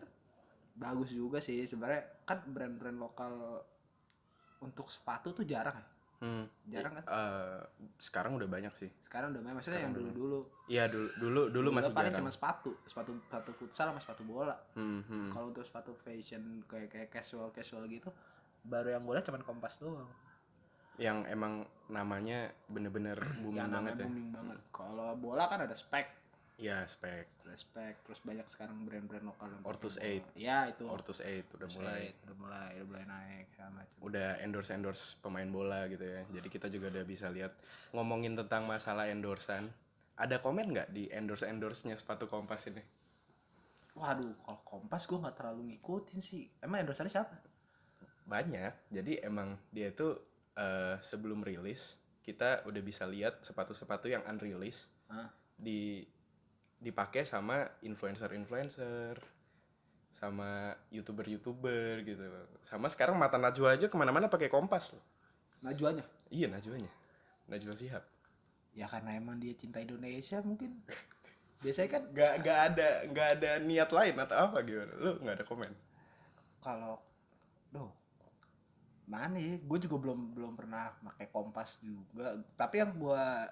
bagus 0.79 1.11
juga 1.11 1.43
sih. 1.43 1.67
Sebenarnya 1.67 2.23
kan 2.23 2.39
brand-brand 2.47 2.95
lokal 2.95 3.61
untuk 4.63 4.87
sepatu 4.87 5.35
tuh 5.35 5.43
jarang 5.43 5.75
ya? 5.75 5.87
Hmm. 6.19 6.43
jarang 6.67 6.99
kan? 6.99 7.03
Eh, 7.07 7.59
sekarang 7.95 8.35
udah 8.35 8.47
banyak 8.47 8.71
sih. 8.75 8.91
Sekarang 9.03 9.31
udah 9.31 9.55
maksudnya 9.55 9.87
yang 9.87 9.95
Sekarang 9.95 9.95
dulu 9.95 10.07
udah 10.07 10.15
dulu 10.15 10.39
iya 10.67 10.83
dulu 10.91 11.07
dulu 11.15 11.41
dulu 11.47 11.69
masih 11.71 11.95
paling 11.95 12.11
jarang. 12.11 12.27
cuma 12.27 12.31
sepatu. 12.31 12.71
Sepatu 12.83 13.11
sepatu 13.23 13.51
futsal 13.55 13.91
sama 13.91 13.99
sepatu 14.03 14.23
bola. 14.27 14.55
Hmm, 14.75 15.03
hmm. 15.07 15.31
kalau 15.31 15.51
untuk 15.51 15.63
sepatu 15.63 15.95
fashion 15.95 16.63
kayak 16.67 16.91
kayak 16.91 17.09
casual 17.11 17.51
casual 17.55 17.87
gitu 17.87 18.11
baru 18.67 18.99
yang 18.99 19.07
lihat 19.07 19.23
cuma 19.27 19.39
kompas 19.39 19.79
doang. 19.79 20.11
Yang 20.99 21.31
emang 21.31 21.63
namanya 21.87 22.51
bener-bener 22.67 23.15
booming 23.39 23.55
yang 23.55 23.71
banget 23.71 23.95
namanya 23.95 24.03
ya? 24.03 24.07
booming 24.11 24.29
banget. 24.35 24.57
Kalau 24.75 25.09
bola 25.15 25.43
kan 25.47 25.59
ada 25.63 25.75
spek 25.75 26.07
Iya 26.59 26.83
spek 26.91 27.25
spek 27.55 27.95
terus 28.05 28.19
banyak 28.21 28.45
sekarang 28.51 28.83
brand-brand 28.85 29.25
lokal 29.25 29.49
yang 29.49 29.63
Ortus 29.65 29.97
pakai 29.97 30.21
bola. 30.21 30.35
8. 30.35 30.45
ya 30.45 30.57
itu 30.69 30.83
Ortus 30.85 31.19
8 31.23 31.25
udah 31.25 31.65
Ortus 31.65 31.75
mulai 31.79 32.01
8, 32.03 32.21
udah 32.21 32.35
mulai 32.35 32.69
udah 32.77 32.87
mulai 32.87 33.05
naik 33.09 33.45
segala 33.55 33.71
macam 33.73 33.95
udah 34.05 34.29
endorse 34.43 34.71
endorse 34.75 35.03
pemain 35.17 35.49
bola 35.49 35.79
gitu 35.89 36.05
ya 36.05 36.21
jadi 36.29 36.47
kita 36.51 36.67
juga 36.69 36.93
udah 36.93 37.05
bisa 37.07 37.27
lihat 37.33 37.57
ngomongin 37.95 38.37
tentang 38.37 38.69
masalah 38.69 39.09
endorsan 39.09 39.71
ada 40.19 40.37
komen 40.43 40.69
nggak 40.75 40.93
di 40.93 41.09
endorse 41.09 41.47
endorse 41.47 41.87
nya 41.87 41.95
sepatu 41.97 42.27
kompas 42.29 42.69
ini 42.69 42.83
Waduh, 43.99 44.31
kalau 44.45 44.61
Kompas 44.63 45.03
gue 45.11 45.19
nggak 45.19 45.35
terlalu 45.35 45.75
ngikutin 45.75 46.23
sih. 46.23 46.47
Emang 46.63 46.79
endorsannya 46.87 47.11
siapa? 47.11 47.35
banyak 48.29 48.93
jadi 48.93 49.25
emang 49.25 49.57
dia 49.73 49.89
itu 49.89 50.13
eh, 50.53 50.95
sebelum 51.01 51.41
rilis 51.41 51.97
kita 52.21 52.61
udah 52.69 52.81
bisa 52.85 53.09
lihat 53.09 53.41
sepatu-sepatu 53.41 54.05
yang 54.05 54.21
unrilis 54.29 54.93
Hah? 55.09 55.33
di 55.57 56.05
dipakai 56.79 57.27
sama 57.27 57.67
influencer-influencer 57.83 59.19
sama 60.09 60.73
youtuber-youtuber 60.89 62.01
gitu 62.03 62.23
sama 62.65 62.89
sekarang 62.89 63.15
mata 63.15 63.37
Najwa 63.37 63.75
aja 63.77 63.87
ke 63.87 63.95
mana-mana 63.95 64.27
pakai 64.31 64.49
kompas 64.49 64.95
loh 64.95 65.03
Najuanya. 65.59 66.03
iya 66.31 66.47
Najwanya 66.47 66.91
Najwa 67.51 67.75
Sihab 67.75 68.03
Ya 68.69 68.85
karena 68.85 69.17
emang 69.17 69.41
dia 69.41 69.51
cinta 69.57 69.81
Indonesia 69.81 70.39
mungkin. 70.45 70.77
Biasanya 71.65 71.89
kan 71.89 72.03
nggak 72.15 72.33
nggak 72.45 72.59
ada 72.71 72.87
nggak 73.11 73.29
ada 73.35 73.51
niat 73.59 73.89
lain 73.91 74.15
atau 74.15 74.37
apa 74.47 74.57
gimana 74.63 74.93
lu 74.95 75.11
nggak 75.19 75.35
ada 75.41 75.45
komen 75.45 75.73
kalau 76.63 77.01
Duh. 77.69 77.91
Mana 79.09 79.37
ya? 79.41 79.57
Gue 79.61 79.77
juga 79.81 79.97
belum 79.97 80.37
belum 80.37 80.53
pernah 80.53 80.93
pakai 81.01 81.29
kompas 81.33 81.81
juga. 81.81 82.37
Tapi 82.57 82.75
yang 82.81 82.93
gua 82.97 83.45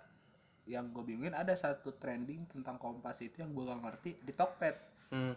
yang 0.68 0.92
gue 0.92 1.04
bingungin 1.04 1.34
ada 1.34 1.56
satu 1.56 1.96
trending 1.96 2.46
tentang 2.52 2.76
kompas 2.76 3.24
itu 3.24 3.40
yang 3.40 3.56
gue 3.56 3.64
gak 3.64 3.82
ngerti 3.82 4.12
di 4.20 4.34
Tokped 4.36 4.76
hmm. 5.16 5.34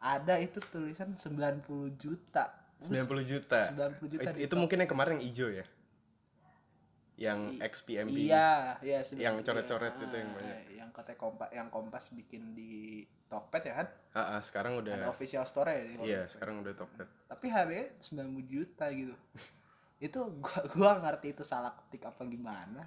ada 0.00 0.34
itu 0.40 0.58
tulisan 0.72 1.12
90 1.12 2.00
juta 2.00 2.44
90 2.80 3.30
juta 3.30 3.60
90 3.76 4.12
juta 4.16 4.30
It- 4.32 4.48
itu 4.48 4.54
mungkin 4.56 4.80
yang 4.80 4.90
kemarin 4.90 5.20
yang 5.20 5.24
hijau 5.28 5.48
ya 5.52 5.64
yang 7.14 7.62
XPMB 7.62 8.10
Iya, 8.10 8.78
iya 8.82 8.98
Yang 9.14 9.46
coret-coret 9.46 9.94
Iya, 9.94 10.02
itu 10.02 10.16
yang 10.18 10.30
banyak. 10.34 10.58
Yang 10.74 10.90
katanya 10.90 11.18
kompas, 11.22 11.48
yang 11.54 11.68
kompas 11.70 12.04
bikin 12.10 12.42
di 12.58 13.06
Tokped 13.30 13.62
ya 13.62 13.74
kan? 13.82 13.88
Ah, 14.14 14.38
ah, 14.38 14.40
sekarang 14.42 14.78
Ada 14.78 14.82
udah 14.82 14.96
official 15.10 15.46
store 15.46 15.70
ya. 15.70 15.82
iya 16.02 16.20
sekarang 16.26 16.62
udah 16.66 16.74
Tokped 16.74 17.06
Tapi 17.30 17.46
harganya 17.50 17.86
90 18.02 18.50
juta 18.50 18.90
gitu. 18.90 19.14
itu 20.06 20.18
gua 20.42 20.58
gua 20.74 20.90
ngerti 21.06 21.38
itu 21.38 21.46
salah 21.46 21.70
ketik 21.78 22.02
apa 22.02 22.26
gimana. 22.26 22.82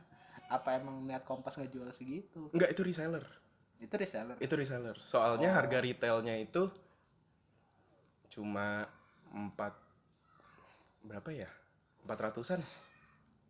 Apa 0.47 0.75
emang 0.75 1.03
niat 1.03 1.21
kompas 1.21 1.55
nggak 1.55 1.69
jual 1.69 1.89
segitu? 1.91 2.47
enggak 2.49 2.71
itu 2.71 2.81
reseller 2.81 3.25
Itu 3.77 3.93
reseller. 3.93 4.37
itu 4.39 4.53
reseller 4.53 4.97
soalnya 5.01 5.51
Oh. 5.51 5.55
harga 5.55 5.77
retailnya 5.77 6.35
itu 6.35 6.71
cuma 8.27 8.87
empat 9.29 9.73
berapa 11.01 11.29
ya 11.31 11.49
empat 12.01 12.19
ratusan 12.21 12.59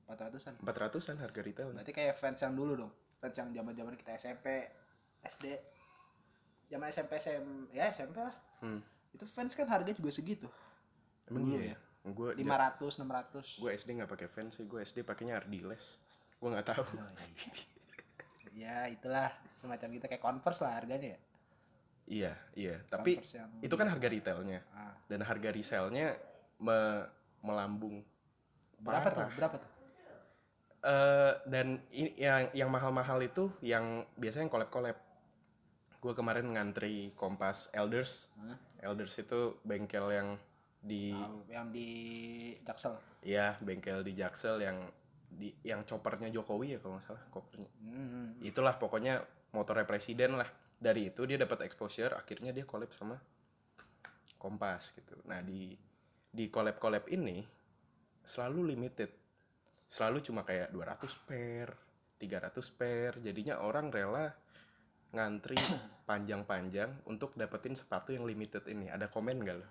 400-an. 0.08 0.54
empat 0.60 0.76
ratusan 0.80 1.16
harga 1.18 1.42
retailnya 1.42 1.80
Berarti 1.80 1.92
kayak 1.94 2.16
fans 2.16 2.40
yang 2.40 2.56
dulu 2.56 2.74
dong. 2.78 2.92
Fans 3.18 3.36
yang 3.36 3.52
zaman-zaman 3.52 3.92
kita 3.94 4.16
SMP, 4.16 4.72
SD. 5.22 5.52
Zaman 6.68 6.88
SMP 6.88 7.18
SM, 7.18 7.44
ya 7.72 7.88
SMP 7.88 8.16
lah. 8.18 8.32
hmm. 8.62 8.80
Itu 9.12 9.28
fans 9.28 9.52
kan 9.52 9.68
harga 9.68 9.92
juga 9.92 10.08
segitu. 10.10 10.48
emang 11.26 11.44
Dulu 11.44 11.54
iya 11.54 11.76
ya 11.76 11.78
gue 12.06 12.30
500, 12.40 13.04
600. 13.04 13.60
gue 13.60 13.70
SD 13.70 13.90
nggak 13.94 14.08
pakai 14.08 14.28
fans 14.28 14.56
sih 14.56 14.64
gue 14.64 14.80
SD 14.80 15.04
pakainya 15.04 15.38
Ardiles 15.38 16.00
gue 16.38 16.50
nggak 16.54 16.68
tahu. 16.70 16.84
Oh, 16.86 17.10
iya. 18.56 18.86
ya 18.86 18.94
itulah. 18.94 19.30
Semacam 19.58 19.88
gitu 19.98 20.06
kayak 20.06 20.22
converse 20.22 20.62
lah 20.62 20.78
harganya 20.78 21.18
ya? 21.18 21.20
Iya 22.08 22.34
iya. 22.56 22.76
Tapi 22.88 23.20
yang 23.20 23.50
itu 23.60 23.76
kan 23.76 23.88
harga 23.90 24.08
retailnya. 24.08 24.64
Ah. 24.72 24.96
dan 25.12 25.24
harga 25.24 25.50
resellnya 25.52 26.16
me- 26.60 27.08
melambung. 27.44 28.04
Berapa 28.80 29.10
tuh? 29.12 29.22
Parah. 29.24 29.36
berapa 29.36 29.56
tuh? 29.60 29.72
Eh, 30.88 31.34
dan 31.50 31.84
yang 32.16 32.48
yang 32.54 32.70
mahal-mahal 32.72 33.20
itu 33.20 33.52
yang 33.60 34.06
biasanya 34.16 34.48
yang 34.48 34.54
collab-collab. 34.54 34.98
Gue 36.00 36.14
kemarin 36.14 36.48
ngantri 36.54 37.12
kompas 37.18 37.74
Elders. 37.74 38.32
Hah? 38.40 38.56
Elders 38.86 39.18
itu 39.18 39.58
bengkel 39.66 40.06
yang 40.14 40.38
di 40.78 41.12
Tahu, 41.12 41.38
yang 41.50 41.68
di 41.74 41.90
Jaksel. 42.64 42.96
Ya 43.26 43.58
bengkel 43.60 44.06
di 44.06 44.14
Jaksel 44.14 44.62
yang 44.62 44.78
di 45.28 45.52
yang 45.62 45.84
choppernya 45.84 46.32
Jokowi 46.32 46.78
ya 46.78 46.80
kalau 46.80 46.98
nggak 46.98 47.06
salah 47.06 47.24
kopernya 47.30 47.68
hmm. 47.84 48.42
itulah 48.42 48.80
pokoknya 48.80 49.22
motornya 49.54 49.86
presiden 49.88 50.40
lah. 50.40 50.48
Dari 50.78 51.10
itu 51.10 51.26
dia 51.26 51.42
dapat 51.42 51.66
exposure 51.66 52.14
akhirnya 52.14 52.54
dia 52.54 52.62
collab 52.62 52.94
sama 52.94 53.18
Kompas 54.38 54.94
gitu. 54.94 55.18
Nah 55.26 55.42
di 55.42 55.74
di 56.30 56.46
collab 56.54 56.78
collab 56.78 57.10
ini 57.10 57.42
selalu 58.22 58.78
limited. 58.78 59.10
Selalu 59.90 60.22
cuma 60.22 60.46
kayak 60.46 60.70
200 60.70 61.26
pair 61.26 61.68
300 62.22 62.78
pair. 62.78 63.12
Jadinya 63.18 63.66
orang 63.66 63.90
rela 63.90 64.30
ngantri 65.18 65.58
panjang-panjang 66.10 67.10
untuk 67.10 67.34
dapetin 67.34 67.74
sepatu 67.74 68.14
yang 68.14 68.30
limited 68.30 68.62
ini. 68.70 68.94
Ada 68.94 69.10
komen 69.10 69.42
gak 69.42 69.58
lo? 69.58 69.68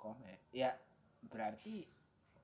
komen. 0.00 0.38
Ya 0.56 0.72
berarti 1.28 1.84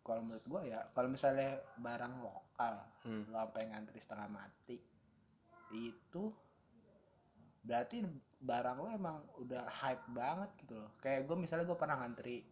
kalau 0.07 0.23
menurut 0.23 0.47
gua 0.47 0.63
ya 0.63 0.79
kalau 0.93 1.09
misalnya 1.09 1.51
barang 1.77 2.15
lokal 2.17 2.75
Hmm. 3.03 3.27
lo 3.27 3.37
sampai 3.37 3.67
ngantri 3.67 3.99
setengah 3.99 4.29
mati 4.29 4.79
itu 5.69 6.25
berarti 7.61 8.03
barang 8.39 8.77
lo 8.77 8.89
emang 8.89 9.17
udah 9.37 9.67
hype 9.67 10.07
banget 10.09 10.51
gitu 10.61 10.75
loh 10.77 10.91
kayak 10.97 11.23
gue 11.23 11.37
misalnya 11.37 11.65
gue 11.65 11.75
pernah 11.75 11.99
ngantri 11.99 12.47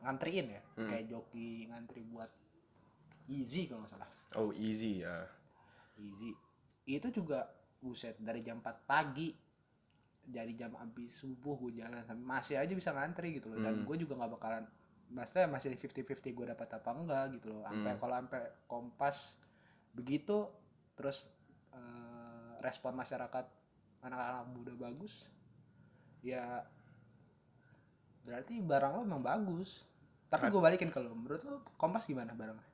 ngantriin 0.00 0.46
ya 0.50 0.62
Hmm. 0.74 0.88
kayak 0.88 1.04
joki 1.06 1.48
ngantri 1.64 2.04
buat 2.04 2.28
easy 3.26 3.64
kalau 3.64 3.82
nggak 3.82 3.92
salah 3.92 4.10
oh 4.36 4.52
easy 4.52 5.00
ya 5.00 5.24
easy 5.96 6.36
itu 6.84 7.08
juga 7.10 7.48
buset 7.78 8.16
dari 8.18 8.40
jam 8.40 8.60
4 8.60 8.84
pagi 8.84 9.32
dari 10.22 10.52
jam 10.52 10.72
habis 10.74 11.12
subuh 11.14 11.56
gue 11.58 11.80
jalan 11.80 12.00
sampai 12.00 12.24
masih 12.26 12.56
aja 12.56 12.72
bisa 12.72 12.92
ngantri 12.92 13.36
gitu 13.36 13.48
loh 13.48 13.60
dan 13.60 13.80
Hmm. 13.80 13.84
gue 13.84 13.96
juga 13.98 14.16
nggak 14.16 14.32
bakalan 14.34 14.64
maksudnya 15.10 15.46
masih 15.46 15.72
50-50 15.72 16.32
gue 16.32 16.46
dapat 16.48 16.68
apa 16.70 16.88
enggak 16.90 17.24
gitu 17.36 17.52
loh 17.52 17.62
sampai 17.62 17.92
Hmm. 17.92 18.00
kalau 18.00 18.14
sampai 18.18 18.42
kompas 18.64 19.16
begitu 19.92 20.48
terus 20.94 21.28
eh, 21.70 22.50
respon 22.60 22.94
masyarakat 22.94 23.44
anak-anak 24.00 24.44
muda 24.48 24.72
bagus 24.74 25.26
ya 26.20 26.64
berarti 28.24 28.58
barang 28.58 28.92
lo 28.94 29.02
emang 29.04 29.20
bagus 29.20 29.84
tapi 30.26 30.48
gue 30.48 30.58
balikin 30.58 30.88
kalau 30.88 31.12
menurut 31.12 31.42
lo 31.44 31.60
kompas 31.76 32.04
gimana 32.04 32.32
barangnya 32.32 32.72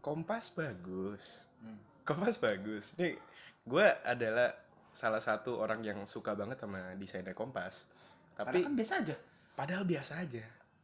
Kompas 0.00 0.48
bagus 0.50 1.44
Hmm. 1.60 1.76
Kompas 2.08 2.40
bagus. 2.40 2.96
Nih, 2.96 3.20
gue 3.68 3.86
adalah 4.00 4.56
salah 4.88 5.20
satu 5.20 5.60
orang 5.60 5.84
yang 5.84 6.08
suka 6.08 6.32
banget 6.32 6.56
sama 6.56 6.96
desainnya 6.96 7.36
Kompas. 7.36 7.84
Tapi 8.32 8.48
Padahal 8.48 8.64
kan 8.64 8.74
biasa 8.80 8.94
aja 9.04 9.16
padahal 9.52 9.84
biasa 9.84 10.12
aja. 10.24 10.40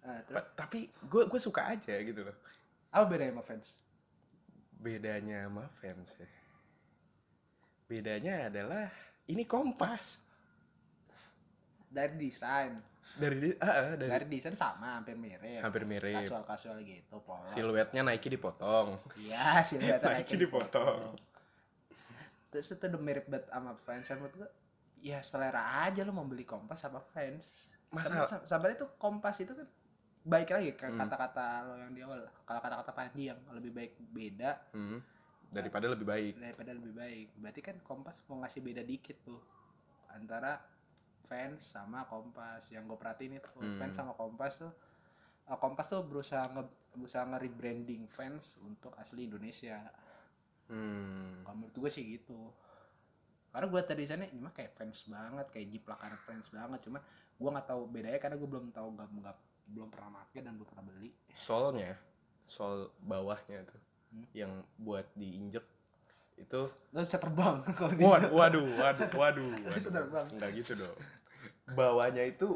Nah, 0.06 0.22
terus 0.22 0.44
tapi 0.54 0.78
gue 0.86 1.22
gue 1.26 1.40
suka 1.40 1.66
aja 1.68 1.94
gitu 1.98 2.22
loh. 2.22 2.36
apa 2.88 3.04
bedanya 3.04 3.34
sama 3.34 3.42
fans 3.42 3.68
Bedanya 4.76 5.36
sama 5.44 5.64
fans 5.72 6.10
ya. 6.14 6.28
Bedanya 7.84 8.34
adalah 8.46 8.86
ini 9.26 9.42
Kompas. 9.44 10.22
dari 11.86 12.14
desain 12.20 12.76
Dari 13.16 13.36
di- 13.40 13.58
ah, 13.58 13.96
dari, 13.96 14.06
dari 14.06 14.26
desain 14.28 14.52
sama 14.52 15.00
hampir 15.00 15.16
mirip 15.16 15.40
hampir 15.58 15.82
mirip. 15.82 16.20
kasual 16.20 16.44
kasual 16.44 16.76
gitu 16.82 17.16
polos 17.20 17.48
Siluetnya 17.48 18.02
Nike 18.02 18.28
dipotong. 18.28 19.00
iya 19.16 19.62
siluet 19.62 19.98
Nike 19.98 20.36
dipotong. 20.36 21.16
terus 22.46 22.68
itu 22.68 22.84
udah 22.84 23.00
mirip 23.00 23.24
banget 23.26 23.48
sama 23.48 23.72
fans 23.78 24.06
menurut 24.12 24.34
gua 24.36 24.50
ya 24.98 25.18
selera 25.20 25.62
aja 25.82 26.02
lo 26.02 26.12
mau 26.12 26.24
beli 26.24 26.44
kompas 26.44 26.84
apa 26.84 27.00
fans 27.06 27.72
Masa- 27.88 28.26
Sampai- 28.26 28.44
sampai 28.44 28.68
itu 28.72 28.84
kompas 28.96 29.36
itu 29.38 29.52
kan 29.52 29.68
baik 30.26 30.48
lagi 30.50 30.70
ke 30.74 30.84
Hmm. 30.84 30.98
kata-kata 30.98 31.44
lo 31.62 31.74
yang 31.78 31.92
di 31.92 32.02
awal 32.02 32.18
kalau 32.42 32.58
kata-kata 32.58 32.90
Panji 32.92 33.30
yang 33.30 33.38
lebih 33.48 33.70
baik 33.72 33.92
beda 34.10 34.50
Hmm. 34.72 34.98
Daripada 35.46 35.86
lebih 35.86 36.02
baik. 36.04 36.34
daripada 36.36 36.74
lebih 36.74 36.92
baik 36.92 37.26
berarti 37.36 37.60
kan 37.62 37.76
kompas 37.80 38.26
mau 38.26 38.42
ngasih 38.42 38.60
beda 38.60 38.82
dikit 38.82 39.22
tuh 39.22 39.38
antara 40.08 40.58
fans 41.22 41.62
sama 41.68 42.02
kompas 42.04 42.66
yang 42.68 42.84
gue 42.84 42.94
perhatiin 42.94 43.38
itu 43.38 43.50
Hmm. 43.56 43.78
fans 43.78 43.94
sama 43.94 44.12
kompas 44.12 44.58
tuh 44.58 44.74
uh, 45.46 45.54
kompas 45.54 45.86
tuh 45.86 46.02
berusaha 46.02 46.42
nge 46.48 46.62
berusaha 46.92 47.22
nge-rebranding 47.24 48.08
fans 48.08 48.58
untuk 48.60 48.90
asli 48.96 49.24
Indonesia 49.24 49.78
Hmm. 50.66 51.40
kalau 51.40 51.62
menurut 51.62 51.76
gue 51.78 51.90
sih 51.92 52.02
gitu 52.12 52.50
karena 53.48 53.70
gue 53.70 53.80
tadi 53.80 54.02
sana 54.02 54.26
ini 54.26 54.36
mah 54.36 54.50
kayak 54.50 54.74
fans 54.74 55.06
banget 55.06 55.46
kayak 55.48 55.70
jiplakan 55.70 56.18
fans 56.18 56.50
banget 56.50 56.82
cuman 56.82 56.98
gue 57.32 57.48
nggak 57.48 57.66
tahu 57.66 57.82
bedanya 57.86 58.18
karena 58.18 58.34
gue 58.34 58.48
belum 58.48 58.66
tahu 58.68 58.88
nggak 58.92 59.08
nggak 59.14 59.36
belum 59.66 59.90
pernah 59.90 60.22
pakai 60.22 60.40
dan 60.46 60.54
belum 60.56 60.68
pernah 60.70 60.84
beli 60.86 61.10
Solnya, 61.34 61.94
sol 62.46 62.90
bawahnya 63.02 63.66
tuh 63.66 63.80
Hmm. 64.06 64.22
yang 64.32 64.52
buat 64.78 65.02
diinjek 65.18 65.66
itu 66.38 66.62
lo 66.94 66.98
bisa 67.02 67.18
terbang 67.18 67.58
kalau 67.76 67.90
Waduh, 67.96 68.30
waduh, 68.32 68.64
waduh, 68.78 69.08
waduh, 69.20 69.50
Bisa 69.74 69.90
terbang. 69.90 70.24
Enggak 70.30 70.50
gitu 70.54 70.72
dong. 70.78 70.96
Bawahnya 71.74 72.22
itu 72.22 72.54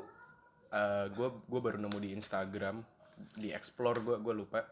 gue 1.10 1.28
gue 1.50 1.60
baru 1.60 1.76
nemu 1.82 1.98
di 1.98 2.14
Instagram, 2.14 2.86
di 3.34 3.50
explore 3.50 3.98
gue 3.98 4.16
gue 4.22 4.34
lupa. 4.36 4.62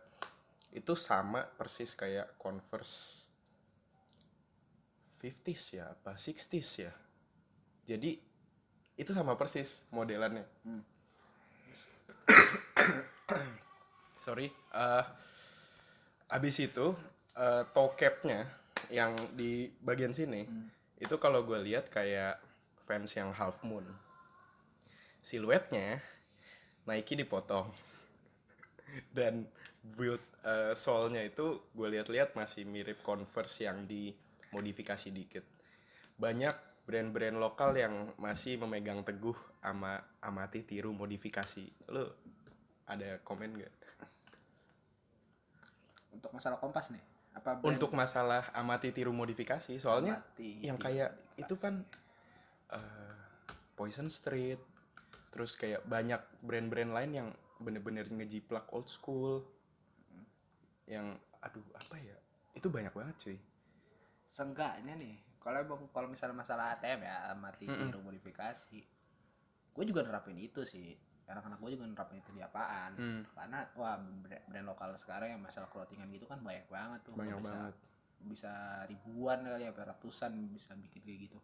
Itu 0.71 0.95
sama 0.95 1.43
persis 1.45 1.99
kayak 1.99 2.39
Converse 2.39 3.27
50s 5.19 5.63
ya 5.75 5.91
apa 5.91 6.15
60s 6.15 6.71
ya. 6.79 6.93
Jadi 7.91 8.23
itu 8.95 9.11
sama 9.11 9.35
persis 9.35 9.83
modelannya. 9.91 10.47
Hmm. 10.63 10.85
Sorry. 14.25 14.49
eh 14.53 15.05
abis 16.29 16.61
itu 16.61 16.93
toe 17.73 17.93
capnya 17.97 18.45
yang 18.93 19.17
di 19.33 19.69
bagian 19.81 20.13
sini 20.13 20.45
Hmm. 20.45 20.69
itu 21.01 21.15
kalau 21.17 21.41
gue 21.47 21.57
lihat 21.63 21.89
kayak 21.89 22.37
fans 22.85 23.15
yang 23.17 23.33
half 23.33 23.63
moon 23.65 23.85
siluetnya 25.25 26.01
Nike 26.89 27.17
dipotong 27.17 27.69
dan 29.17 29.49
build 29.85 30.21
uh, 30.45 30.73
sole-nya 30.77 31.25
itu 31.25 31.61
gue 31.73 31.89
lihat-lihat 31.89 32.37
masih 32.37 32.65
mirip 32.69 33.01
Converse 33.05 33.65
yang 33.65 33.85
dimodifikasi 33.89 35.09
dikit 35.13 35.45
banyak 36.19 36.53
brand-brand 36.89 37.37
lokal 37.37 37.77
yang 37.77 38.17
masih 38.17 38.57
memegang 38.57 39.05
teguh 39.05 39.37
ama 39.61 40.01
amati 40.25 40.65
tiru 40.65 40.97
modifikasi. 40.97 41.69
Lu 41.93 42.09
ada 42.89 43.21
komen 43.21 43.61
gak 43.61 43.73
Untuk 46.17 46.33
masalah 46.33 46.57
kompas 46.57 46.89
nih. 46.89 47.05
Apa 47.37 47.61
brand 47.61 47.77
untuk 47.77 47.93
masalah 47.93 48.49
amati 48.57 48.97
tiru 48.97 49.13
modifikasi 49.13 49.77
soalnya 49.77 50.25
Amati 50.25 50.65
yang 50.65 50.81
kayak 50.81 51.13
itu 51.37 51.61
kan 51.61 51.85
eh, 52.73 53.21
Poison 53.77 54.09
Street 54.09 54.59
terus 55.29 55.61
kayak 55.61 55.85
banyak 55.85 56.25
brand-brand 56.41 56.97
lain 56.97 57.11
yang 57.13 57.29
bener-bener 57.61 58.09
ngejiplak 58.09 58.65
old 58.73 58.89
school. 58.89 59.45
Yang 60.89 61.21
aduh 61.45 61.69
apa 61.77 62.01
ya? 62.01 62.17
Itu 62.57 62.73
banyak 62.73 62.97
banget 62.97 63.15
cuy. 63.21 63.39
Seenggaknya 64.25 64.97
nih 64.97 65.28
kalau 65.39 65.59
emang 65.63 65.81
kalau 65.91 66.09
misalnya 66.11 66.37
masalah 66.37 66.75
ATM 66.75 67.01
ya 67.03 67.33
mati 67.35 67.65
tiru 67.65 68.03
modifikasi. 68.03 68.81
Gue 69.73 69.85
juga 69.87 70.03
nerapin 70.03 70.37
itu 70.37 70.67
sih. 70.67 70.95
Anak-anak 71.29 71.61
gue 71.61 71.71
juga 71.77 71.85
nerapin 71.87 72.19
itu 72.19 72.31
di 72.33 72.43
apaan. 72.43 72.93
Hmm. 72.99 73.23
karena 73.37 73.63
wah 73.77 73.97
brand, 73.97 74.45
brand 74.49 74.67
lokal 74.67 74.97
sekarang 74.97 75.29
yang 75.33 75.43
masalah 75.43 75.69
clothingan 75.69 76.09
gitu 76.11 76.27
kan 76.27 76.41
banyak 76.43 76.67
banget 76.67 77.01
tuh. 77.07 77.15
Banyak 77.15 77.39
bisa, 77.39 77.49
banget. 77.53 77.75
bisa 78.19 78.53
ribuan 78.91 79.39
kali 79.47 79.63
ya 79.63 79.73
ratusan 79.73 80.33
bisa 80.51 80.75
bikin 80.75 81.01
kayak 81.05 81.21
gitu. 81.31 81.39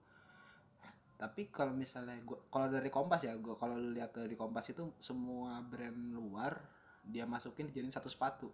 Tapi 1.15 1.47
kalau 1.49 1.71
misalnya 1.71 2.19
gua 2.27 2.43
kalau 2.51 2.67
dari 2.67 2.91
Kompas 2.91 3.23
ya 3.23 3.39
gua 3.39 3.55
kalau 3.55 3.79
lihat 3.79 4.11
dari 4.11 4.35
Kompas 4.35 4.67
itu 4.75 4.83
semua 4.99 5.63
brand 5.63 6.11
luar 6.13 6.59
dia 7.07 7.23
masukin 7.25 7.71
dijadiin 7.71 7.93
satu 7.93 8.11
sepatu. 8.11 8.51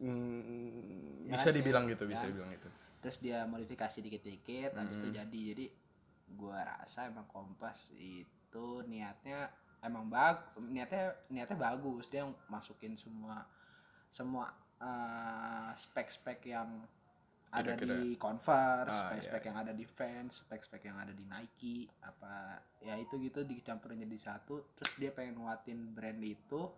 Hmm, 0.00 1.28
Ya 1.28 1.36
bisa 1.36 1.52
sih, 1.52 1.60
dibilang 1.60 1.84
gitu 1.86 2.08
bisa 2.08 2.24
ya. 2.24 2.32
dibilang 2.32 2.50
gitu 2.56 2.68
terus 3.00 3.16
dia 3.18 3.44
modifikasi 3.48 3.98
dikit-dikit 4.00 4.76
habis 4.76 4.96
itu 5.00 5.08
jadi. 5.10 5.40
Jadi 5.56 5.66
gua 6.36 6.62
rasa 6.62 7.10
emang 7.10 7.26
kompas 7.26 7.90
itu 7.96 8.66
niatnya 8.86 9.50
emang 9.82 10.06
bag 10.06 10.54
niatnya 10.60 11.16
niatnya 11.32 11.58
bagus. 11.58 12.06
Dia 12.12 12.28
masukin 12.46 12.94
semua 12.94 13.44
semua 14.12 14.52
eh, 14.80 15.70
spek-spek 15.76 16.40
yang 16.48 16.84
ada 17.50 17.74
Kira-kira. 17.74 17.98
di 17.98 18.14
Converse, 18.14 18.94
Ah, 18.94 19.10
spek-spek 19.10 19.42
iya, 19.42 19.48
yang 19.50 19.58
ada 19.58 19.72
di 19.74 19.82
Vans, 19.82 20.32
spek-spek 20.46 20.82
yang 20.86 21.02
ada 21.02 21.10
di 21.10 21.26
Nike, 21.26 21.90
apa 21.98 22.62
ya 22.78 22.94
itu 22.94 23.18
gitu 23.18 23.42
dicampurin 23.42 24.06
jadi 24.06 24.18
satu, 24.22 24.70
terus 24.78 24.94
dia 24.94 25.10
pengen 25.10 25.42
nguatin 25.42 25.90
brand 25.90 26.22
itu, 26.22 26.70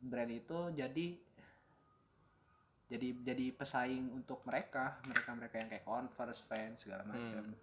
brand 0.00 0.32
itu 0.32 0.58
jadi 0.72 1.06
jadi 2.92 3.08
jadi 3.24 3.46
pesaing 3.56 4.12
untuk 4.12 4.44
mereka 4.44 5.00
mereka 5.08 5.30
mereka 5.32 5.54
yang 5.56 5.68
kayak 5.72 5.84
Converse 5.88 6.44
fans 6.44 6.84
segala 6.84 7.08
macam 7.08 7.56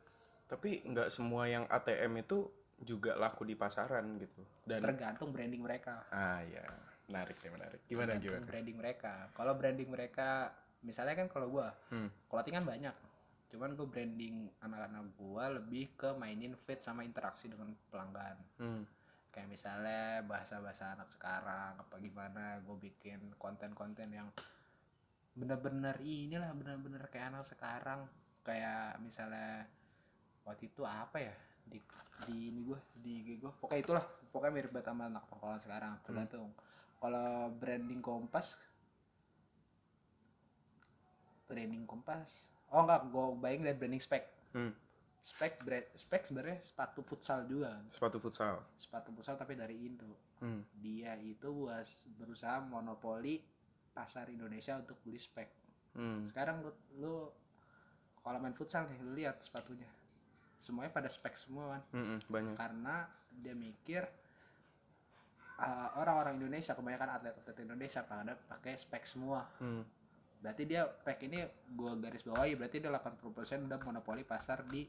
tapi 0.49 0.81
nggak 0.81 1.13
semua 1.13 1.45
yang 1.45 1.69
ATM 1.69 2.25
itu 2.25 2.49
juga 2.81 3.13
laku 3.19 3.45
di 3.45 3.53
pasaran 3.53 4.17
gitu. 4.17 4.41
Dan 4.65 4.81
tergantung 4.81 5.29
branding 5.29 5.61
mereka. 5.61 6.09
Ah 6.09 6.41
ya 6.41 6.65
menarik 7.05 7.37
nih 7.37 7.51
menarik. 7.53 7.79
Gimana 7.85 8.17
tergantung 8.17 8.33
gimana? 8.33 8.49
branding 8.49 8.77
mereka. 8.81 9.13
Kalau 9.37 9.53
branding 9.53 9.89
mereka 9.93 10.29
misalnya 10.81 11.13
kan 11.13 11.27
kalau 11.29 11.53
gua 11.53 11.69
Hmm. 11.93 12.09
clothingan 12.25 12.65
banyak. 12.65 12.95
Cuman 13.49 13.73
gue 13.73 13.87
branding 13.89 14.45
anak-anak 14.61 15.05
gua 15.17 15.49
lebih 15.53 15.93
ke 15.97 16.13
mainin 16.17 16.53
fit 16.65 16.81
sama 16.81 17.05
interaksi 17.05 17.45
dengan 17.45 17.69
pelanggan. 17.93 18.37
Hmm. 18.57 18.83
kayak 19.29 19.45
misalnya 19.45 20.25
bahasa-bahasa 20.25 20.97
anak 20.97 21.13
sekarang 21.13 21.77
apa 21.77 22.01
gimana 22.01 22.57
gue 22.65 22.89
bikin 22.89 23.29
konten-konten 23.37 24.09
yang 24.09 24.25
bener-bener 25.37 25.95
inilah 26.01 26.51
bener-bener 26.55 27.03
kayak 27.09 27.33
anak 27.35 27.45
sekarang. 27.45 28.07
Kayak 28.45 28.97
misalnya 29.03 29.67
waktu 30.47 30.71
itu 30.71 30.81
apa 30.87 31.17
ya 31.21 31.35
di 31.69 31.77
di 32.25 32.49
ini 32.49 32.65
gue 32.65 32.79
di 32.97 33.21
IG 33.21 33.29
gue 33.37 33.51
pokoknya 33.61 33.81
itulah 33.85 34.05
pokoknya 34.33 34.53
mirip 34.57 34.71
banget 34.73 34.89
sama 34.89 35.03
anak 35.05 35.23
pokoknya 35.29 35.59
sekarang 35.61 35.93
tergantung. 36.01 36.49
Kalau 36.99 37.53
branding 37.55 38.01
kompas 38.01 38.59
branding 41.49 41.85
kompas 41.89 42.49
oh 42.69 42.85
enggak 42.85 43.01
gue 43.09 43.25
bayangin 43.41 43.65
dari 43.69 43.77
branding 43.77 44.03
spek. 44.03 44.25
Hmm. 44.53 44.73
spek 45.19 45.59
brand 45.67 45.83
spek 45.99 46.23
sebenarnya 46.25 46.57
sepatu 46.63 47.03
futsal 47.03 47.43
juga. 47.45 47.75
Sepatu 47.91 48.17
futsal. 48.17 48.55
Sepatu 48.79 49.09
futsal 49.11 49.35
tapi 49.35 49.53
dari 49.53 49.75
Indo. 49.83 50.15
Hmm. 50.39 50.63
Dia 50.79 51.19
itu 51.19 51.51
buas 51.51 52.07
berusaha 52.15 52.63
monopoli 52.63 53.43
pasar 53.99 54.31
Indonesia 54.31 54.79
untuk 54.79 54.95
beli 55.03 55.19
spek. 55.19 55.51
Hmm. 55.99 56.23
Sekarang 56.23 56.63
lu, 56.63 56.71
lu 57.03 57.15
kalau 58.23 58.39
main 58.39 58.55
futsal 58.55 58.87
nih 58.87 58.99
lu 59.03 59.11
lihat 59.19 59.43
sepatunya. 59.43 59.87
Semuanya 60.55 60.91
pada 60.95 61.11
spek 61.11 61.35
semua 61.35 61.75
kan. 61.75 61.81
Mm-mm, 61.99 62.17
banyak 62.31 62.55
Karena 62.55 63.07
dia 63.31 63.55
mikir 63.55 64.03
uh, 65.59 65.89
orang-orang 65.99 66.39
Indonesia 66.39 66.75
kebanyakan 66.75 67.09
atlet-atlet 67.19 67.57
Indonesia 67.63 68.01
pada 68.07 68.35
pakai 68.35 68.79
spek 68.79 69.03
semua. 69.03 69.43
Hmm. 69.59 69.83
Berarti 70.39 70.63
dia 70.63 70.87
spek 70.87 71.27
ini 71.27 71.43
gua 71.75 71.99
garis 71.99 72.23
bawahi 72.23 72.55
berarti 72.55 72.79
dia 72.79 72.91
80% 72.91 73.67
udah 73.67 73.79
monopoli 73.83 74.23
pasar 74.23 74.63
di 74.63 74.87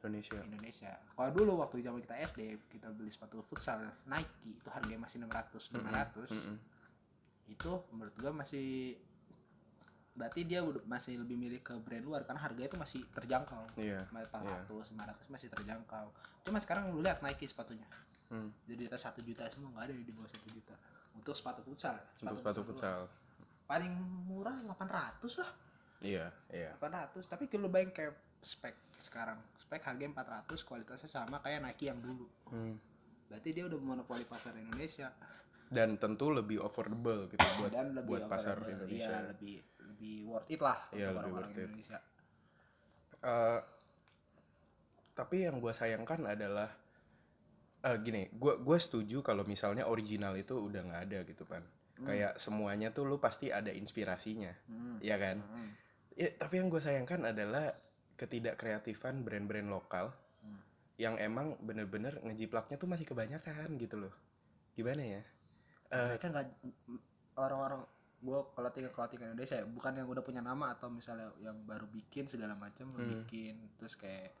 Indonesia 0.00 0.38
Indonesia. 0.42 0.90
Kalau 1.12 1.30
dulu 1.34 1.52
waktu 1.60 1.82
zaman 1.82 2.00
kita 2.02 2.16
SD 2.22 2.40
kita 2.70 2.88
beli 2.94 3.10
sepatu 3.10 3.42
futsal 3.42 3.82
Nike 4.06 4.58
itu 4.58 4.68
harganya 4.70 5.06
masih 5.06 5.22
600 5.26 5.74
500. 5.74 6.34
Mm-mm. 6.34 6.56
Itu 7.50 7.82
menurut 7.90 8.14
gua 8.14 8.32
masih 8.32 8.94
berarti 10.10 10.42
dia 10.42 10.60
masih 10.84 11.22
lebih 11.22 11.34
milih 11.34 11.60
ke 11.60 11.72
brand 11.80 12.02
luar 12.02 12.22
karena 12.26 12.40
harganya 12.40 12.68
itu 12.68 12.76
masih 12.76 13.00
terjangkau. 13.10 13.64
Iya, 13.74 14.04
400, 14.10 14.68
500 14.68 15.32
masih 15.32 15.48
terjangkau. 15.48 16.06
Cuma 16.44 16.58
sekarang 16.58 16.90
lu 16.90 17.00
lihat 17.00 17.18
Nike 17.20 17.46
sepatunya. 17.46 17.86
Hmm. 18.28 18.50
Jadi 18.66 18.84
di 18.84 18.86
atas 18.86 19.02
1 19.06 19.22
juta 19.22 19.42
semua 19.48 19.74
nggak 19.74 19.84
ada 19.86 19.92
yang 19.92 20.04
di 20.04 20.12
bawah 20.12 20.28
1 20.28 20.50
juta. 20.50 20.74
Untuk 21.10 21.34
sepatu 21.34 21.60
futsal. 21.60 21.98
untuk 22.22 22.38
sepatu 22.38 22.60
futsal 22.62 23.00
Paling 23.66 23.90
murah 24.26 24.54
800 24.62 25.42
lah. 25.42 25.50
iya 26.00 26.26
iya 26.48 26.72
800 26.78 27.22
tapi 27.28 27.44
kalau 27.44 27.68
bayang 27.68 27.92
kayak 27.92 28.14
spek 28.40 28.72
sekarang 28.96 29.36
spek 29.54 29.84
harganya 29.84 30.16
400 30.16 30.64
kualitasnya 30.64 31.06
sama 31.06 31.38
kayak 31.38 31.60
Nike 31.60 31.86
yang 31.86 32.00
dulu 32.00 32.24
Hmm. 32.48 32.74
berarti 33.28 33.52
dia 33.52 33.68
udah 33.68 33.76
monopoli 33.76 34.24
pasar 34.24 34.56
Indonesia 34.56 35.12
dan 35.70 35.94
tentu 36.02 36.34
lebih 36.34 36.58
affordable 36.66 37.30
gitu 37.30 37.46
buat 37.62 37.70
dan 37.70 37.94
lebih 37.94 38.10
buat 38.10 38.22
pasar 38.26 38.58
affordable. 38.58 38.90
Indonesia. 38.90 39.14
Iya, 39.14 39.30
lebih 39.30 39.54
lebih 39.86 40.16
worth 40.26 40.50
it 40.50 40.60
lah 40.60 40.78
Iya, 40.90 40.90
untuk 40.90 40.98
lebih 40.98 41.18
orang-orang 41.22 41.50
it. 41.50 41.58
Indonesia. 41.62 41.98
Eh, 43.20 43.60
tapi 45.14 45.36
yang 45.46 45.56
gue 45.62 45.72
sayangkan 45.72 46.20
adalah 46.26 46.68
eh 47.80 47.96
gini 48.04 48.28
gue 48.28 48.60
gue 48.60 48.78
setuju 48.82 49.24
kalau 49.24 49.46
misalnya 49.48 49.88
original 49.88 50.36
itu 50.36 50.52
udah 50.52 50.84
nggak 50.84 51.02
ada 51.08 51.18
gitu 51.24 51.48
kan 51.48 51.64
kayak 52.00 52.36
semuanya 52.36 52.92
tuh 52.92 53.08
lu 53.08 53.16
pasti 53.16 53.52
ada 53.52 53.72
inspirasinya 53.72 54.52
ya 55.04 55.16
kan? 55.20 55.40
Hmm. 55.40 55.70
ya, 56.16 56.32
tapi 56.36 56.60
yang 56.60 56.72
gue 56.72 56.80
sayangkan 56.80 57.28
adalah 57.28 57.72
ketidakkreatifan 58.16 59.20
brand-brand 59.24 59.68
lokal 59.68 60.12
yang 61.00 61.16
emang 61.16 61.56
bener-bener 61.60 62.20
ngejiplaknya 62.20 62.76
tuh 62.76 62.88
masih 62.88 63.08
kebanyakan 63.08 63.80
gitu 63.80 63.96
loh. 63.96 64.12
Gimana 64.76 65.00
ya 65.00 65.22
Eh, 65.90 66.06
mereka 66.14 66.26
nggak 66.30 66.46
orang-orang 67.34 67.82
gua 68.20 68.46
kalau 68.54 68.70
tinggal 68.70 68.92
kalau 68.94 69.08
tinggal 69.10 69.32
Indonesia 69.32 69.58
ya, 69.58 69.66
bukan 69.66 69.92
yang 69.96 70.06
udah 70.06 70.22
punya 70.22 70.38
nama 70.44 70.76
atau 70.76 70.86
misalnya 70.92 71.32
yang 71.40 71.56
baru 71.66 71.88
bikin 71.88 72.28
segala 72.30 72.54
macam 72.54 72.94
Hmm. 72.94 73.26
bikin 73.26 73.74
terus 73.80 73.96
kayak 73.96 74.36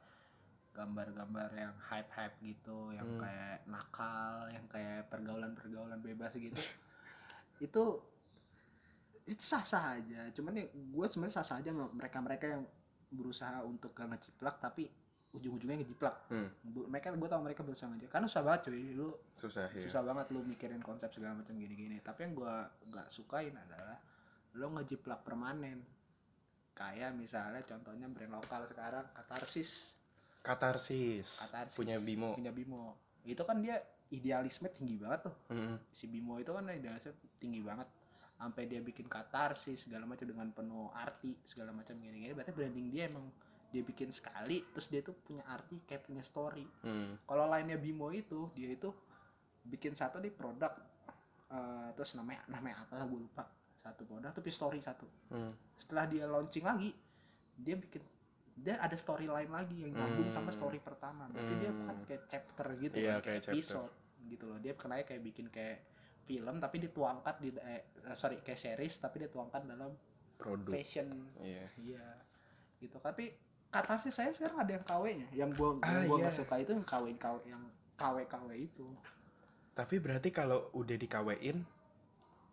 gambar-gambar 0.70 1.50
yang 1.58 1.74
hype-hype 1.90 2.38
gitu 2.44 2.94
yang 2.94 3.08
Hmm. 3.08 3.20
kayak 3.26 3.66
nakal 3.66 4.46
yang 4.54 4.62
kayak 4.70 5.10
pergaulan-pergaulan 5.10 5.98
bebas 5.98 6.30
gitu 6.38 6.54
itu 7.66 7.84
itu 9.26 9.42
sah-sah 9.42 9.98
aja 9.98 10.30
cuman 10.30 10.54
ya 10.54 10.64
gue 10.70 11.06
sebenarnya 11.10 11.42
sah-sah 11.42 11.58
aja 11.58 11.70
mereka-mereka 11.74 12.46
yang 12.46 12.62
berusaha 13.10 13.66
untuk 13.66 13.90
gak 13.90 14.06
ngejiplak 14.14 14.62
tapi 14.62 14.86
ujung-ujungnya 15.30 15.78
ngejiplak. 15.78 16.14
Hmm, 16.26 16.50
mereka 16.90 17.14
gue 17.14 17.28
tau 17.30 17.42
mereka 17.42 17.62
berusaha 17.62 17.86
ngejiplak 17.86 18.14
karena 18.18 18.26
susah 18.26 18.42
banget 18.42 18.60
cuy. 18.66 18.82
Lu 18.98 19.08
susah 19.38 19.70
ya 19.70 19.78
susah 19.78 20.02
banget 20.02 20.26
lu 20.34 20.42
mikirin 20.42 20.82
konsep 20.82 21.10
segala 21.14 21.38
macam 21.38 21.54
gini-gini. 21.54 22.02
Tapi 22.02 22.26
yang 22.26 22.32
gua 22.34 22.66
nggak 22.66 23.08
sukain 23.14 23.54
adalah 23.54 23.98
lu 24.58 24.66
ngejiplak 24.74 25.22
permanen. 25.22 25.86
Kayak 26.74 27.14
misalnya 27.14 27.62
contohnya 27.62 28.10
brand 28.10 28.34
lokal 28.34 28.66
sekarang 28.66 29.06
katarsis. 29.14 29.94
Katarsis, 30.40 31.44
katarsis. 31.46 31.76
Punya 31.76 32.00
Bimo. 32.00 32.32
Punya 32.32 32.48
bimo. 32.48 32.96
Itu 33.28 33.44
kan 33.44 33.60
dia 33.60 33.76
idealisme 34.08 34.72
tinggi 34.72 34.96
banget 34.96 35.28
tuh. 35.28 35.36
Hmm, 35.52 35.76
si 35.92 36.08
bimo 36.08 36.40
itu 36.40 36.50
kan 36.50 36.64
idealisme 36.72 37.12
tinggi 37.38 37.60
banget. 37.60 37.86
Sampai 38.40 38.64
dia 38.64 38.80
bikin 38.80 39.04
katarsis 39.04 39.84
segala 39.84 40.08
macam 40.08 40.24
dengan 40.24 40.48
penuh 40.48 40.88
arti 40.96 41.36
segala 41.44 41.76
macam 41.76 41.92
gini-gini. 42.00 42.32
Berarti 42.32 42.56
branding 42.56 42.88
dia 42.88 43.12
emang 43.12 43.28
dia 43.70 43.80
bikin 43.80 44.10
sekali 44.10 44.66
terus 44.66 44.86
dia 44.86 45.00
tuh 45.00 45.14
punya 45.16 45.46
arti 45.46 45.78
kayak 45.80 46.02
punya 46.02 46.20
story 46.20 46.66
Hmm. 46.82 47.18
kalau 47.22 47.46
lainnya 47.46 47.76
Bimo 47.76 48.10
itu 48.10 48.50
dia 48.52 48.68
itu 48.68 48.90
bikin 49.62 49.92
satu 49.92 50.18
nih 50.18 50.30
produk 50.30 50.74
eh, 51.48 51.88
terus 51.92 52.14
namanya 52.14 52.42
namanya 52.46 52.82
apa 52.82 52.94
lah 52.94 53.06
gue 53.06 53.20
lupa 53.20 53.44
satu 53.76 54.02
produk 54.04 54.30
tapi 54.30 54.50
story 54.50 54.78
satu 54.78 55.06
Hmm. 55.28 55.54
setelah 55.74 56.04
dia 56.04 56.24
launching 56.24 56.62
lagi 56.62 56.90
dia 57.54 57.74
bikin 57.74 58.02
dia 58.52 58.76
ada 58.76 58.92
story 58.94 59.24
lain 59.24 59.48
lagi 59.48 59.72
yang 59.80 59.94
nyambung 59.94 60.28
sama 60.28 60.50
story 60.50 60.78
pertama 60.78 61.24
berarti 61.26 61.54
dia 61.56 61.70
bukan 61.70 61.96
kayak 62.04 62.22
chapter 62.26 62.66
gitu 62.74 62.94
Iya, 62.94 63.16
kan, 63.16 63.24
kayak 63.24 63.40
chapter. 63.40 63.56
episode 63.56 63.92
gitu 64.22 64.44
loh 64.46 64.58
dia 64.58 64.74
kenanya 64.74 65.04
kayak 65.04 65.22
bikin 65.24 65.46
kayak 65.48 65.80
film 66.20 66.58
tapi 66.58 66.76
dituangkan 66.78 67.34
di 67.38 67.48
eh, 67.56 67.82
eh, 67.96 68.14
sorry 68.14 68.38
kayak 68.38 68.58
series 68.58 68.94
tapi 68.96 69.22
dituangkan 69.22 69.64
dalam 69.64 69.94
Produk. 70.36 70.70
fashion 70.70 71.08
Iya. 71.36 71.64
iya 71.78 72.06
gitu 72.76 72.96
tapi 72.98 73.28
kata 73.70 73.94
sih 73.98 74.10
saya 74.10 74.30
sekarang 74.30 74.58
ada 74.58 74.72
yang 74.72 74.84
KW-nya 74.84 75.28
yang 75.32 75.50
gua 75.54 75.78
Ah, 75.80 75.94
yang 75.96 76.10
gua 76.10 76.16
iya. 76.16 76.22
nggak 76.26 76.36
suka 76.36 76.54
itu 76.58 76.70
yang 76.72 76.84
KW 76.84 77.04
KW 77.14 77.36
yang 77.46 77.62
KW 77.94 78.16
KW 78.26 78.48
itu 78.56 78.86
Tapi 79.70 79.96
berarti 79.96 80.28
kalau 80.28 80.68
udah 80.72 80.96
dikawein 80.96 81.62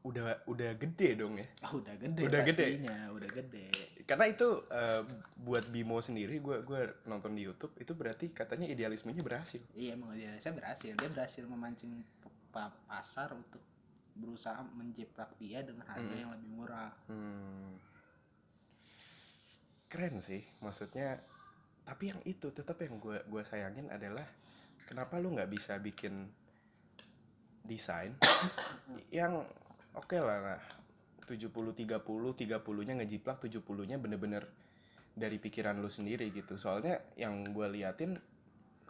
udah 0.06 0.40
udah 0.48 0.72
gede 0.78 1.18
dong 1.18 1.36
ya. 1.36 1.48
ah 1.60 1.74
udah 1.74 1.92
gede 1.98 2.22
Udah 2.24 2.42
gede. 2.42 2.66
udah 3.12 3.30
gede 3.30 3.66
Karena 4.08 4.26
itu 4.26 4.48
eh, 4.70 5.02
buat 5.36 5.68
Bimo 5.68 6.00
sendiri 6.00 6.40
gue 6.40 6.64
gua 6.64 6.88
nonton 7.04 7.36
di 7.36 7.44
YouTube 7.44 7.76
itu 7.76 7.92
berarti 7.92 8.32
katanya 8.32 8.64
idealismenya 8.66 9.20
berhasil. 9.20 9.60
Iya 9.76 10.00
emang 10.00 10.16
saya 10.40 10.54
berhasil 10.56 10.96
dia 10.96 11.10
berhasil 11.12 11.44
memancing 11.44 11.92
pa- 12.48 12.72
pasar 12.88 13.36
untuk 13.36 13.60
berusaha 14.16 14.64
menjiplak 14.72 15.36
dia 15.36 15.60
dengan 15.62 15.84
harga 15.86 16.16
yang 16.16 16.32
lebih 16.32 16.50
murah. 16.50 16.94
Hmm. 17.06 17.76
Keren 19.98 20.22
sih, 20.22 20.46
maksudnya. 20.62 21.18
Tapi 21.82 22.14
yang 22.14 22.22
itu 22.22 22.54
tetap 22.54 22.78
yang 22.86 23.02
gue 23.02 23.18
gua 23.26 23.42
sayangin 23.42 23.90
adalah 23.90 24.22
kenapa 24.86 25.18
lu 25.18 25.34
nggak 25.34 25.50
bisa 25.50 25.82
bikin 25.82 26.30
desain 27.66 28.14
yang 29.18 29.42
oke 29.98 30.16
lah 30.22 30.38
nah, 30.54 30.62
70 31.26 31.50
30 31.50 31.98
30-nya 31.98 32.94
ngejiplak 33.02 33.42
70-nya 33.42 33.98
bener-bener 33.98 34.46
dari 35.18 35.42
pikiran 35.42 35.82
lu 35.82 35.90
sendiri 35.90 36.30
gitu. 36.30 36.62
Soalnya 36.62 37.02
yang 37.18 37.50
gue 37.50 37.66
liatin 37.66 38.22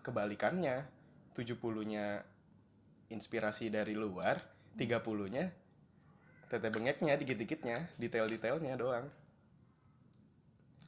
kebalikannya 0.03 0.83
70-nya 1.31 2.19
inspirasi 3.07 3.71
dari 3.71 3.95
luar, 3.95 4.43
30-nya 4.75 5.45
tete 6.51 6.67
bengeknya 6.67 7.15
dikit-dikitnya, 7.15 7.95
detail-detailnya 7.95 8.75
doang. 8.75 9.07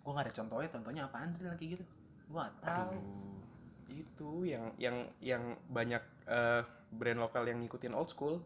Gua 0.09 0.17
nggak 0.17 0.25
ada 0.25 0.37
contohnya, 0.41 0.69
contohnya 0.73 1.01
apaan 1.05 1.29
sih 1.37 1.45
lagi 1.45 1.65
gitu? 1.77 1.85
Gua 2.33 2.49
nggak 2.49 2.65
tahu. 2.65 2.97
Aduh, 2.97 3.37
itu 3.93 4.29
yang 4.49 4.73
yang 4.81 4.97
yang 5.21 5.53
banyak 5.69 6.01
eh, 6.25 6.65
brand 6.89 7.21
lokal 7.21 7.45
yang 7.45 7.61
ngikutin 7.61 7.93
old 7.93 8.09
school. 8.09 8.41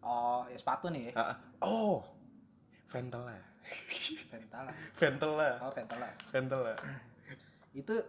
Oh, 0.00 0.48
ya 0.48 0.56
sepatu 0.56 0.88
nih 0.88 1.12
ah. 1.12 1.36
oh, 1.60 2.00
Ventela, 2.88 3.36
Ventala. 4.32 4.72
Ventela, 5.04 5.48
Oh, 5.60 5.68
Ventala. 5.76 6.08
Ventela. 6.32 6.72
Itu, 7.76 8.00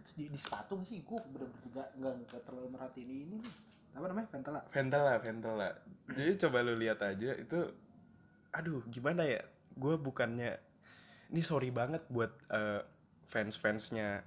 itu 0.00 0.10
di, 0.16 0.32
di 0.32 0.38
sepatu 0.40 0.80
sih? 0.80 1.04
Gua 1.04 1.20
bener-bener 1.28 1.92
nggak 2.00 2.12
nggak 2.24 2.42
terlalu 2.48 2.72
merhatiin 2.72 3.04
ini. 3.12 3.36
nih. 3.36 3.52
Apa 4.00 4.08
namanya? 4.08 4.28
Ventala. 4.32 4.60
Ventela, 4.72 5.12
Ventela. 5.20 5.68
Jadi 6.08 6.32
coba 6.40 6.56
lu 6.64 6.74
lihat 6.80 7.04
aja 7.04 7.36
itu, 7.36 7.60
aduh 8.50 8.80
gimana 8.88 9.28
ya? 9.28 9.44
Gue 9.76 9.94
bukannya, 10.00 10.58
ini 11.30 11.42
sorry 11.42 11.70
banget 11.70 12.02
buat 12.10 12.34
eh, 12.50 12.82
fans-fansnya 13.30 14.26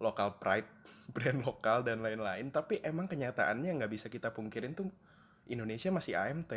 lokal 0.00 0.40
pride, 0.40 0.68
brand 1.14 1.44
lokal 1.44 1.84
dan 1.84 2.00
lain-lain. 2.00 2.48
Tapi 2.48 2.80
emang 2.80 3.06
kenyataannya 3.06 3.76
nggak 3.76 3.92
bisa 3.92 4.08
kita 4.08 4.32
pungkirin 4.32 4.72
tuh 4.72 4.88
Indonesia 5.52 5.92
masih 5.92 6.16
AMT, 6.16 6.52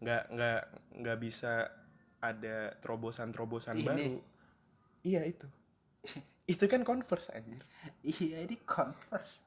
nggak 0.00 0.22
nggak 0.32 0.60
nggak 1.02 1.18
bisa 1.20 1.68
ada 2.22 2.72
terobosan-terobosan 2.80 3.82
Ini. 3.82 3.86
baru. 3.86 4.14
Iya 5.02 5.26
itu, 5.26 5.46
itu 6.54 6.64
kan 6.70 6.86
Converse 6.86 7.34
anjir. 7.34 7.62
Iya, 8.06 8.46
ini 8.46 8.56
Converse. 8.62 9.42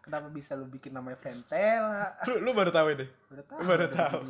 Kenapa 0.00 0.26
bisa 0.32 0.58
lu 0.58 0.66
bikin 0.66 0.96
namanya 0.96 1.20
Ventela? 1.22 2.18
Lu, 2.26 2.42
lu 2.42 2.50
baru 2.50 2.74
tahu 2.74 2.98
deh. 2.98 3.10
Baru 3.30 3.42
tahu. 3.46 3.58
Baru 3.62 3.86
tahu. 3.92 4.20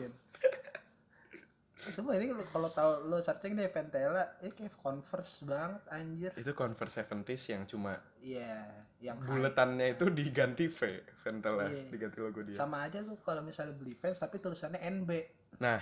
Semua 1.88 2.12
ini 2.14 2.28
kalau 2.52 2.68
tahu 2.68 3.08
lu 3.08 3.16
searching 3.18 3.56
deh 3.56 3.64
Ventela, 3.66 4.36
ini 4.44 4.52
kayak 4.52 4.76
Converse 4.76 5.40
banget 5.40 5.80
anjir. 5.88 6.32
Itu 6.36 6.52
Converse 6.52 7.00
70s 7.00 7.42
yang 7.48 7.64
cuma 7.64 7.96
Iya, 8.20 8.68
yang 9.00 9.16
high. 9.16 9.28
buletannya 9.32 9.96
itu 9.96 10.12
diganti 10.12 10.68
V 10.68 10.80
Ventela 11.24 11.72
Iya. 11.72 11.88
diganti 11.88 12.16
logo 12.20 12.44
dia. 12.44 12.52
Sama 12.54 12.84
aja 12.84 13.00
lu 13.00 13.16
kalau 13.16 13.40
misalnya 13.40 13.72
beli 13.72 13.96
fans 13.96 14.20
tapi 14.20 14.36
tulisannya 14.36 14.76
NB 14.76 15.10
nah. 15.56 15.80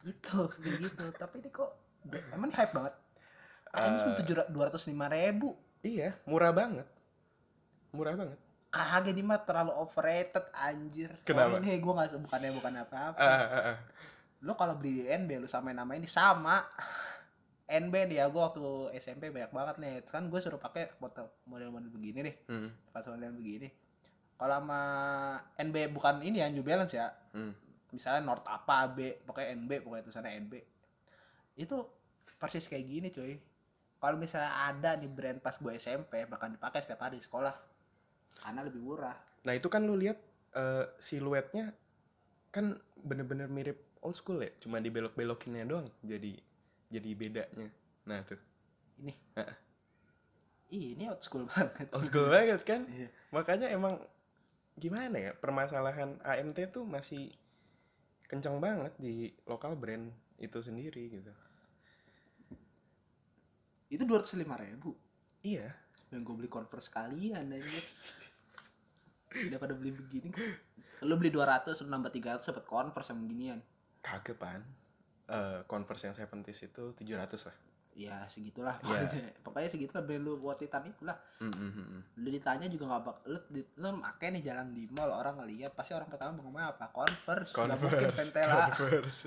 Itu 0.00 0.48
kayak 0.48 0.72
gitu 0.80 1.04
tapi 1.12 1.44
ini 1.44 1.52
kok 1.52 1.70
emang 2.32 2.48
hype 2.48 2.72
banget? 2.72 2.94
Anjing 3.74 4.12
tujuh 4.24 4.34
dua 4.48 4.72
ratus 4.72 4.88
lima 4.88 5.12
ribu. 5.12 5.52
Iya 5.84 6.16
murah 6.24 6.56
banget. 6.56 6.88
Murah 7.92 8.16
banget. 8.16 8.40
Kagak 8.74 9.14
ini 9.14 9.22
mah 9.22 9.38
terlalu 9.38 9.70
overrated 9.70 10.50
anjir. 10.50 11.06
Kenapa? 11.22 11.62
Nih 11.62 11.78
gue 11.78 11.92
nggak 11.94 12.18
bukannya 12.18 12.50
bukan 12.58 12.72
apa-apa. 12.82 13.22
Ah, 13.22 13.38
ah, 13.46 13.62
ah. 13.70 13.76
Lu 14.44 14.52
kalau 14.54 14.76
beli 14.76 15.02
di 15.02 15.04
NB 15.08 15.40
lu 15.40 15.48
sama 15.48 15.72
nama 15.72 15.88
ini 15.96 16.04
sama. 16.04 16.60
NB 17.64 18.12
ya 18.12 18.28
gue 18.28 18.42
waktu 18.44 18.92
SMP 19.00 19.32
banyak 19.32 19.48
banget 19.48 19.76
nih. 19.80 19.92
Kan 20.04 20.28
gue 20.28 20.36
suruh 20.36 20.60
pakai 20.60 20.92
model 21.00 21.72
model 21.72 21.88
begini 21.88 22.20
deh. 22.20 22.36
Hmm, 22.52 22.68
pas 22.92 23.02
model 23.08 23.32
begini. 23.32 23.72
Kalau 24.36 24.60
sama 24.60 24.80
NB 25.56 25.76
bukan 25.96 26.20
ini 26.20 26.44
ya 26.44 26.52
New 26.52 26.62
Balance 26.62 26.92
ya. 26.92 27.08
Hmm. 27.32 27.56
misalnya 27.94 28.26
North 28.26 28.42
apa 28.50 28.90
B 28.90 29.22
pokoknya 29.22 29.54
NB 29.54 29.86
pokoknya 29.86 30.02
tulisannya 30.02 30.34
NB 30.42 30.54
itu 31.62 31.78
persis 32.36 32.66
kayak 32.66 32.84
gini 32.84 33.08
cuy. 33.14 33.38
Kalau 34.02 34.18
misalnya 34.18 34.50
ada 34.68 34.98
nih 34.98 35.08
brand 35.08 35.38
pas 35.40 35.54
gue 35.56 35.72
SMP 35.78 36.26
bahkan 36.26 36.50
dipakai 36.52 36.82
setiap 36.82 37.06
hari 37.06 37.22
di 37.22 37.24
sekolah. 37.24 37.54
Karena 38.34 38.60
lebih 38.66 38.82
murah. 38.82 39.14
Nah 39.46 39.54
itu 39.54 39.70
kan 39.70 39.86
lu 39.86 39.94
lihat 39.94 40.18
eh, 40.58 40.84
siluetnya 40.98 41.70
kan 42.50 42.74
bener-bener 42.98 43.46
mirip 43.46 43.93
old 44.04 44.14
school 44.14 44.38
ya 44.44 44.52
cuma 44.60 44.78
dibelok-belokinnya 44.78 45.64
doang 45.64 45.88
jadi 46.04 46.36
jadi 46.92 47.10
bedanya. 47.16 47.68
Nah 48.04 48.20
tuh. 48.22 48.38
Ini. 49.00 49.12
Ih, 50.74 50.94
ini 50.94 51.08
old 51.08 51.24
school 51.24 51.48
banget. 51.48 51.88
Old 51.90 52.06
school 52.06 52.28
banget 52.28 52.62
kan? 52.62 52.84
Iya. 52.86 53.08
makanya 53.32 53.66
emang 53.72 53.98
gimana 54.76 55.16
ya 55.18 55.32
permasalahan 55.34 56.18
AMT 56.22 56.58
tuh 56.74 56.84
masih 56.84 57.30
kencang 58.26 58.58
banget 58.58 58.92
di 58.98 59.30
lokal 59.48 59.74
brand 59.74 60.12
itu 60.38 60.58
sendiri 60.60 61.10
gitu. 61.10 61.32
Itu 63.88 64.02
dua 64.04 64.22
ratus 64.22 64.36
lima 64.36 64.60
ribu? 64.60 64.94
Iya. 65.42 65.72
Yang 66.12 66.20
gue 66.30 66.34
beli 66.44 66.50
converse 66.50 66.90
sekalian 66.90 67.54
aja. 67.54 67.80
Daripada 69.50 69.74
beli 69.74 69.90
begini 69.90 70.30
gue 70.30 70.74
lu 71.04 71.20
beli 71.20 71.28
200 71.28 71.84
lu 71.84 71.88
nambah 71.92 72.10
300 72.14 72.48
dapat 72.48 72.64
converse 72.64 73.12
yang 73.12 73.20
beginian 73.20 73.60
kagak 74.04 74.36
pan. 74.36 74.60
Eh, 75.24 75.64
converse 75.64 76.04
yang 76.04 76.12
70s 76.12 76.68
itu 76.68 76.84
700 76.92 77.48
lah. 77.48 77.56
Ya 77.94 78.26
segitulah. 78.26 78.76
Iya. 78.82 79.06
pokoknya 79.06 79.22
pokoknya 79.46 79.68
segitulah 79.70 80.02
beli 80.02 80.18
lu 80.20 80.36
buat 80.36 80.58
titan 80.58 80.84
itulah. 80.84 81.16
Mm, 81.40 81.48
mm, 81.48 81.70
mm, 81.70 81.86
mm. 81.86 82.02
lu 82.20 82.28
ditanya 82.28 82.66
juga 82.66 82.84
nggak 82.90 83.02
bak 83.06 83.16
lu, 83.30 83.38
di, 83.48 83.62
lu 83.78 83.88
make 83.94 84.26
nih 84.34 84.42
jalan 84.42 84.66
di 84.74 84.84
mall 84.90 85.14
orang 85.14 85.38
ngeliat 85.38 85.72
pasti 85.72 85.94
orang 85.94 86.10
pertama 86.10 86.36
mau 86.36 86.50
ngomong 86.50 86.74
apa? 86.74 86.90
Converse. 86.90 87.54
Nggak 87.54 87.78
mungkin 87.80 87.98
Converse, 88.04 88.18
pentela. 88.18 88.62
Converse. 88.68 89.20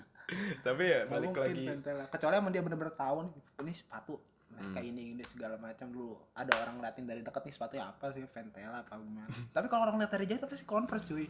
Tapi 0.62 0.84
ya 0.84 1.00
balik 1.08 1.28
mungkin 1.32 1.44
lagi. 1.48 1.64
pentela. 1.66 2.04
Kecuali 2.12 2.36
emang 2.36 2.52
dia 2.52 2.62
bener-bener 2.62 2.94
tahu 2.94 3.18
nih 3.26 3.34
ini 3.66 3.74
sepatu 3.74 4.16
nah, 4.20 4.26
Hmm. 4.58 4.74
kayak 4.74 4.90
ini 4.90 5.04
ini 5.16 5.24
segala 5.24 5.56
macam. 5.58 5.88
Dulu 5.88 6.14
ada 6.36 6.54
orang 6.60 6.78
ngeliatin 6.78 7.06
dari 7.08 7.22
dekat 7.24 7.42
nih 7.48 7.54
sepatunya 7.56 7.88
apa 7.88 8.12
sih 8.12 8.22
pentela 8.28 8.84
apa 8.84 9.00
gimana. 9.00 9.32
Tapi 9.56 9.66
kalau 9.72 9.88
orang 9.88 9.98
lihat 10.04 10.12
dari 10.12 10.28
jauh 10.28 10.44
pasti 10.44 10.68
converse 10.68 11.08
cuy 11.08 11.26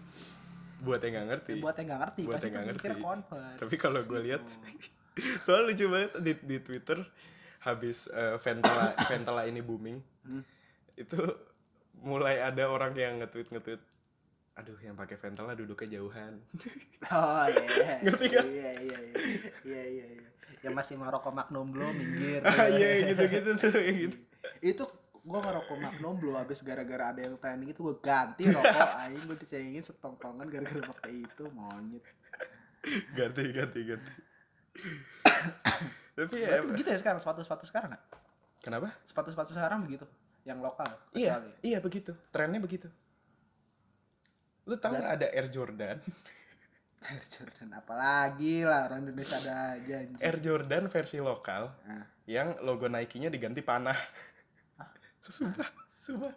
Buat 0.79 1.01
yang 1.01 1.13
nggak 1.15 1.27
ngerti. 1.27 1.51
buat 1.57 1.75
yang 1.75 1.87
nggak 1.87 2.01
ngerti 2.01 2.21
Buat 2.21 2.33
pasti 2.33 2.45
yang 2.45 2.53
nggak 2.53 2.65
ngerti. 2.69 2.87
converse 2.99 3.57
Tapi 3.57 3.75
kalau 3.75 4.01
gue 4.01 4.19
lihat, 4.21 4.41
Gitu. 4.43 5.33
soalnya 5.43 5.63
lucu 5.67 5.85
banget 5.87 6.11
di, 6.19 6.33
di 6.39 6.57
Twitter 6.59 6.99
habis 7.59 7.97
eh, 8.07 8.37
Ventela 8.37 8.85
Ventela 9.09 9.41
ini 9.43 9.59
booming, 9.59 9.97
Hmm. 10.21 10.43
itu 10.93 11.17
mulai 11.97 12.37
ada 12.39 12.63
orang 12.65 12.93
yang 12.93 13.17
nge-tweet 13.17 13.49
nge-tweet, 13.49 13.81
aduh 14.53 14.77
yang 14.79 14.93
pakai 14.93 15.15
Ventela 15.15 15.51
duduknya 15.51 15.97
jauhan. 15.97 16.37
oh 17.09 17.45
iya 17.47 17.97
Ngerti 18.03 18.25
kan? 18.27 18.45
iya 18.45 18.71
iya 18.75 18.99
iya 18.99 19.21
iya 19.63 19.83
iya 19.87 20.05
iya 20.13 20.25
yang 20.59 20.73
masih 20.73 20.93
merokok 20.95 21.31
magnum 21.31 21.65
belum 21.67 21.89
minggir 21.91 22.41
ah 22.41 22.65
iya 22.67 23.07
gitu-gitu 23.07 23.49
tuh 23.55 23.69
kayak 23.71 23.93
gitu. 23.99 24.17
itu 24.59 24.83
gue 25.27 25.39
ngerokok 25.41 25.77
Magnum 25.77 26.13
belum 26.17 26.35
habis 26.37 26.59
gara-gara 26.61 27.11
ada 27.11 27.19
yang 27.19 27.35
trending 27.35 27.67
itu 27.67 27.81
gue 27.81 27.95
ganti 27.99 28.47
rokok 28.47 28.63
aing 29.03 29.23
gue 29.25 29.37
dicengin 29.37 29.83
setongkongan 29.83 30.47
gara-gara 30.47 30.87
pakai 30.89 31.13
itu 31.19 31.43
monyet 31.51 32.03
ganti 33.11 33.43
ganti 33.51 33.79
ganti 33.83 34.13
tapi 36.15 36.35
ya 36.37 36.47
Berarti 36.55 36.67
begitu 36.71 36.87
ya 36.87 36.97
sekarang 36.97 37.19
sepatu-sepatu 37.19 37.63
sekarang 37.65 37.89
nggak? 37.91 38.03
kenapa 38.59 38.87
Sepatu-sepatu 39.03 39.51
sekarang 39.51 39.83
begitu, 39.83 40.07
yang 40.43 40.59
lokal. 40.59 40.87
iya 41.11 41.35
kecuali. 41.35 41.51
iya 41.61 41.77
begitu 41.77 42.11
trennya 42.31 42.57
begitu 42.57 42.87
lu 44.63 44.75
tahu 44.75 44.95
nggak 44.95 45.13
ada 45.13 45.27
Air 45.29 45.47
Jordan 45.47 45.97
Air 47.07 47.23
Jordan 47.25 47.69
apalagi 47.73 48.63
lah 48.63 48.87
orang 48.87 49.05
Indonesia 49.05 49.37
ada 49.37 49.75
aja. 49.75 49.95
Air 50.17 50.37
Jordan 50.39 50.87
versi 50.87 51.19
lokal 51.19 51.69
Nah, 51.83 52.03
yang 52.25 52.59
logo 52.59 52.87
Nike-nya 52.87 53.27
diganti 53.27 53.59
panah 53.61 53.95
sumpah 55.29 55.69
sumpah 55.97 56.33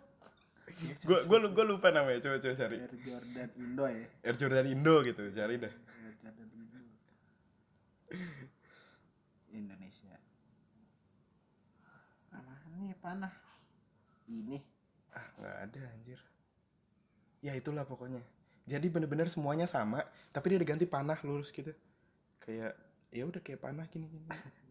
gua 1.26 1.38
lu- 1.38 1.52
gua 1.52 1.64
lupa 1.66 1.88
namanya 1.90 2.18
coba 2.20 2.38
coba 2.38 2.54
cari 2.54 2.76
Air 2.78 2.94
Jordan 2.98 3.48
Indo 3.54 3.84
ya. 3.84 4.06
Air 4.22 4.36
Jordan 4.36 4.66
Indo 4.66 4.94
gitu 5.02 5.22
cari 5.30 5.54
dah 5.56 5.72
Air 5.72 6.14
Jordan 6.16 6.48
Indo. 6.50 6.80
Indonesia. 9.50 10.14
Nih 12.72 12.96
panah? 12.96 13.34
Ini. 14.24 14.56
ah 15.10 15.26
nggak 15.36 15.56
ada 15.66 15.80
anjir 15.90 16.20
ya 17.40 17.50
itulah 17.52 17.82
pokoknya 17.82 18.22
jadi 18.62 18.86
bener-bener 18.86 19.26
semuanya 19.26 19.66
sama 19.66 20.06
tapi 20.30 20.54
dia 20.54 20.62
diganti 20.62 20.86
panah 20.86 21.18
lurus 21.26 21.50
gitu 21.50 21.74
kayak 22.38 22.78
ya 23.10 23.26
udah 23.26 23.42
kayak 23.42 23.58
panah 23.58 23.90
gini 23.90 24.06
gini 24.06 24.30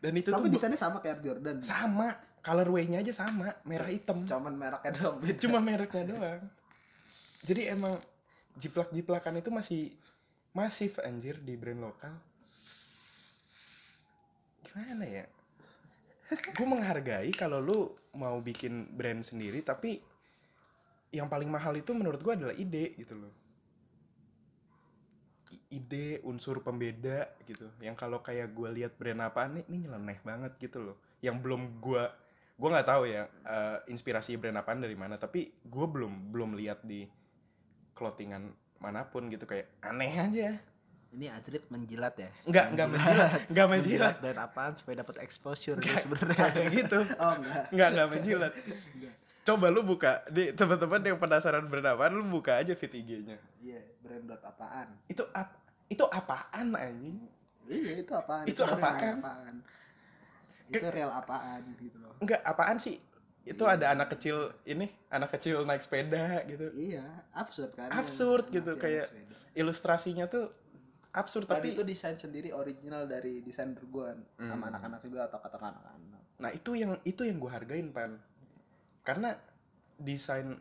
dan 0.00 0.12
itu 0.16 0.32
Tapi 0.32 0.48
desainnya 0.48 0.80
sama 0.80 0.98
kayak 1.04 1.20
Air 1.20 1.22
Jordan. 1.22 1.56
sama. 1.60 2.08
Colorway-nya 2.40 3.04
aja 3.04 3.12
sama. 3.12 3.52
Merah 3.68 3.92
hitam. 3.92 4.24
Cuman 4.24 4.56
mereknya 4.56 4.90
doang. 4.96 5.20
Beda. 5.20 5.36
cuma 5.44 5.58
mereknya 5.60 6.04
doang. 6.08 6.42
Jadi 7.44 7.62
emang 7.68 8.00
jiplak-jiplakan 8.56 9.44
itu 9.44 9.52
masih 9.52 9.82
masif 10.56 10.96
anjir 11.04 11.36
di 11.44 11.54
brand 11.60 11.84
lokal. 11.84 12.16
Gimana 14.64 15.04
ya? 15.04 15.24
Gue 16.56 16.66
menghargai 16.66 17.28
kalau 17.36 17.60
lu 17.60 17.78
mau 18.16 18.40
bikin 18.40 18.88
brand 18.96 19.20
sendiri 19.20 19.60
tapi 19.60 20.00
yang 21.10 21.26
paling 21.26 21.50
mahal 21.50 21.74
itu 21.74 21.90
menurut 21.90 22.22
gue 22.22 22.32
adalah 22.34 22.54
ide 22.54 22.94
gitu 22.94 23.18
loh 23.18 23.39
ide 25.70 26.18
unsur 26.26 26.60
pembeda 26.60 27.30
gitu. 27.46 27.70
Yang 27.78 27.96
kalau 27.96 28.18
kayak 28.20 28.50
gue 28.50 28.68
lihat 28.82 28.98
brand 28.98 29.22
apa 29.22 29.46
nih 29.46 29.62
ini 29.70 29.86
nyeleneh 29.86 30.18
banget 30.26 30.52
gitu 30.58 30.82
loh. 30.82 30.96
Yang 31.22 31.36
belum 31.46 31.62
gue 31.78 32.02
gue 32.60 32.68
nggak 32.68 32.88
tahu 32.90 33.02
ya 33.08 33.24
eh, 33.26 33.78
inspirasi 33.88 34.34
brand 34.36 34.58
apaan 34.58 34.82
dari 34.82 34.98
mana. 34.98 35.16
Tapi 35.16 35.62
gue 35.62 35.86
belum 35.86 36.34
belum 36.34 36.58
lihat 36.58 36.82
di 36.82 37.06
clothingan 37.94 38.50
mana 38.82 39.06
pun 39.06 39.30
gitu. 39.30 39.46
Kayak 39.46 39.70
aneh 39.80 40.14
aja. 40.14 40.48
Ini 41.10 41.26
Azrit 41.34 41.66
menjilat 41.74 42.14
ya? 42.22 42.30
nggak 42.46 42.66
nggak 42.74 42.88
menjilat. 42.90 43.30
nggak 43.50 43.68
menjilat 43.70 44.16
dan 44.22 44.36
apaan 44.38 44.72
supaya 44.78 45.02
dapat 45.02 45.22
exposure 45.26 45.78
sebenarnya. 45.82 46.50
kayak 46.54 46.70
gitu. 46.70 46.98
Oh 47.18 47.34
enggak. 47.38 47.64
nggak 47.74 47.88
nggak 47.94 48.08
menjilat 48.14 48.52
coba 49.50 49.66
lu 49.66 49.82
buka 49.82 50.22
di 50.28 50.52
teman-teman 50.52 51.02
yang 51.02 51.18
penasaran 51.18 51.66
brand 51.66 51.90
apaan 51.90 52.12
lu 52.12 52.24
buka 52.24 52.56
aja 52.56 52.72
feed 52.72 52.94
IG-nya 52.94 53.38
Iya, 53.58 53.82
brand 53.98 54.24
dot 54.26 54.42
apaan? 54.42 54.88
itu 55.06 55.26
ap 55.32 55.58
itu 55.86 56.04
apaan 56.04 56.66
anjing 56.72 57.18
Iya, 57.66 58.02
itu 58.02 58.12
apaan? 58.12 58.44
Itu 58.44 58.62
brand 58.62 58.82
apaan? 59.16 59.54
Itu 60.66 60.86
real 60.88 61.10
apaan 61.10 61.62
gitu 61.76 61.98
loh. 61.98 62.14
Enggak, 62.18 62.42
apaan 62.42 62.78
sih? 62.78 62.98
Itu 63.42 63.62
ada 63.64 63.90
anak 63.90 64.10
kecil 64.10 64.54
ini, 64.64 64.86
anak 65.08 65.34
kecil 65.34 65.62
naik 65.62 65.78
sepeda 65.80 66.42
gitu. 66.44 66.70
Iya, 66.74 67.02
absurd 67.32 67.74
kan? 67.74 67.90
Absurd 67.90 68.50
gitu 68.50 68.74
kayak 68.76 69.10
ilustrasinya 69.52 70.26
tuh 70.26 70.50
absurd 71.10 71.46
Dan 71.46 71.58
tapi 71.58 71.74
itu 71.74 71.82
desain 71.82 72.14
sendiri 72.14 72.50
original 72.50 73.06
dari 73.06 73.42
desainer 73.42 73.82
gue 73.82 74.08
Hmm. 74.36 74.46
sama 74.46 74.70
anak-anak 74.70 75.00
juga 75.02 75.26
atau 75.26 75.38
kata 75.38 75.58
anak-anak. 75.58 76.22
nah 76.38 76.50
itu 76.50 76.70
yang 76.72 76.94
itu 77.02 77.20
yang 77.20 77.36
gue 77.36 77.50
hargain 77.50 77.90
pan 77.90 78.14
karena 79.10 79.34
desain 79.98 80.54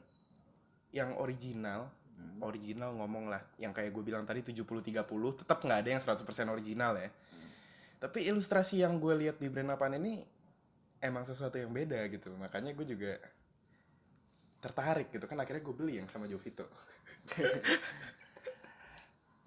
yang 0.90 1.14
original 1.22 1.94
Hmm. 2.20 2.44
original 2.44 2.92
ngomong 3.00 3.32
lah 3.32 3.40
yang 3.56 3.72
kayak 3.72 3.96
gue 3.96 4.04
bilang 4.04 4.28
tadi 4.28 4.44
70-30 4.44 5.08
tetap 5.40 5.64
nggak 5.64 5.80
ada 5.80 5.90
yang 5.96 6.02
100% 6.04 6.52
original 6.52 7.00
ya. 7.00 7.10
Tapi 8.00 8.28
ilustrasi 8.28 8.84
yang 8.84 9.00
gue 9.00 9.16
lihat 9.16 9.40
di 9.40 9.48
brand 9.48 9.76
apaan 9.76 9.96
ini 9.96 10.24
emang 11.00 11.24
sesuatu 11.24 11.56
yang 11.56 11.72
beda 11.72 12.00
gitu. 12.12 12.32
Makanya 12.36 12.76
gue 12.76 12.86
juga 12.88 13.16
tertarik 14.60 15.16
gitu. 15.16 15.28
Kan 15.28 15.40
akhirnya 15.40 15.64
gue 15.64 15.76
beli 15.76 16.04
yang 16.04 16.08
sama 16.12 16.28
Jovito. 16.28 16.68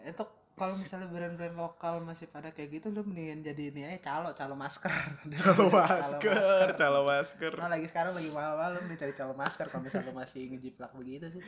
Itu 0.01 0.25
kalau 0.62 0.79
misalnya 0.79 1.11
brand-brand 1.11 1.59
lokal 1.59 1.98
masih 2.01 2.31
pada 2.31 2.48
kayak 2.48 2.79
gitu 2.79 2.87
lu 2.88 3.03
mendingan 3.03 3.42
jadi 3.42 3.62
ini 3.68 3.83
aja 3.83 4.14
calo 4.14 4.31
calo 4.31 4.55
masker. 4.55 4.94
calo 5.42 5.66
masker 5.66 6.68
calo 6.72 7.01
masker 7.03 7.53
Nah 7.59 7.66
lagi 7.66 7.90
sekarang 7.90 8.14
lagi 8.14 8.31
mahal-mahal 8.31 8.79
lu 8.79 8.87
nih 8.87 8.94
cari 8.94 9.12
calo 9.12 9.35
masker 9.35 9.66
kalau 9.66 9.83
misalnya 9.83 10.09
lu 10.09 10.14
masih 10.14 10.46
ngejiplak 10.48 10.94
begitu 10.94 11.27
sih. 11.29 11.42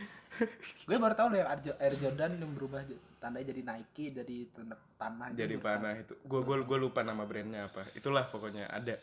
Gue 0.83 0.99
baru 0.99 1.15
tahu 1.15 1.31
loh 1.31 1.39
yang 1.39 1.49
Air 1.49 1.61
Jo- 1.63 1.79
Air 1.79 1.95
Jordan 1.95 2.31
yang 2.35 2.51
berubah 2.53 2.83
tandanya 3.17 3.47
jadi 3.49 3.63
Nike 3.63 4.05
jadi 4.13 4.37
tanda 4.51 4.77
panah. 4.95 5.31
gitu. 5.31 5.39
jadi 5.41 5.57
panah 5.57 5.95
itu 5.95 6.13
gue 6.19 6.41
gue 6.43 6.57
gue 6.61 6.79
lupa 6.79 7.01
nama 7.01 7.23
brandnya 7.23 7.71
apa 7.71 7.87
itulah 7.95 8.27
pokoknya 8.27 8.69
ada 8.69 8.99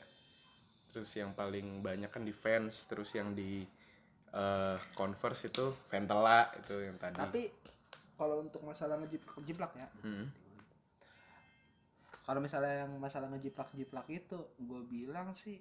terus 0.91 1.10
yang 1.15 1.32
paling 1.32 1.80
banyak 1.80 2.12
kan 2.12 2.21
di 2.21 2.30
Vans 2.30 2.86
terus 2.86 3.15
yang 3.15 3.32
di 3.32 3.63
eh, 4.30 4.78
Converse 4.91 5.47
itu 5.47 5.71
Ventela 5.88 6.52
itu 6.54 6.76
yang 6.78 7.00
tadi 7.00 7.15
Tapi 7.17 7.41
kalau 8.21 8.45
untuk 8.45 8.62
masalah 8.62 9.01
ngejiplak 9.01 9.41
jiplak 9.41 9.73
ya. 9.73 9.89
Hmm. 10.05 10.29
Kalau 12.21 12.38
misalnya 12.38 12.86
yang 12.86 12.93
masalah 13.01 13.34
ngejiplak 13.34 13.73
jiplak 13.73 14.05
itu 14.13 14.38
gue 14.62 14.81
bilang 14.86 15.34
sih 15.34 15.57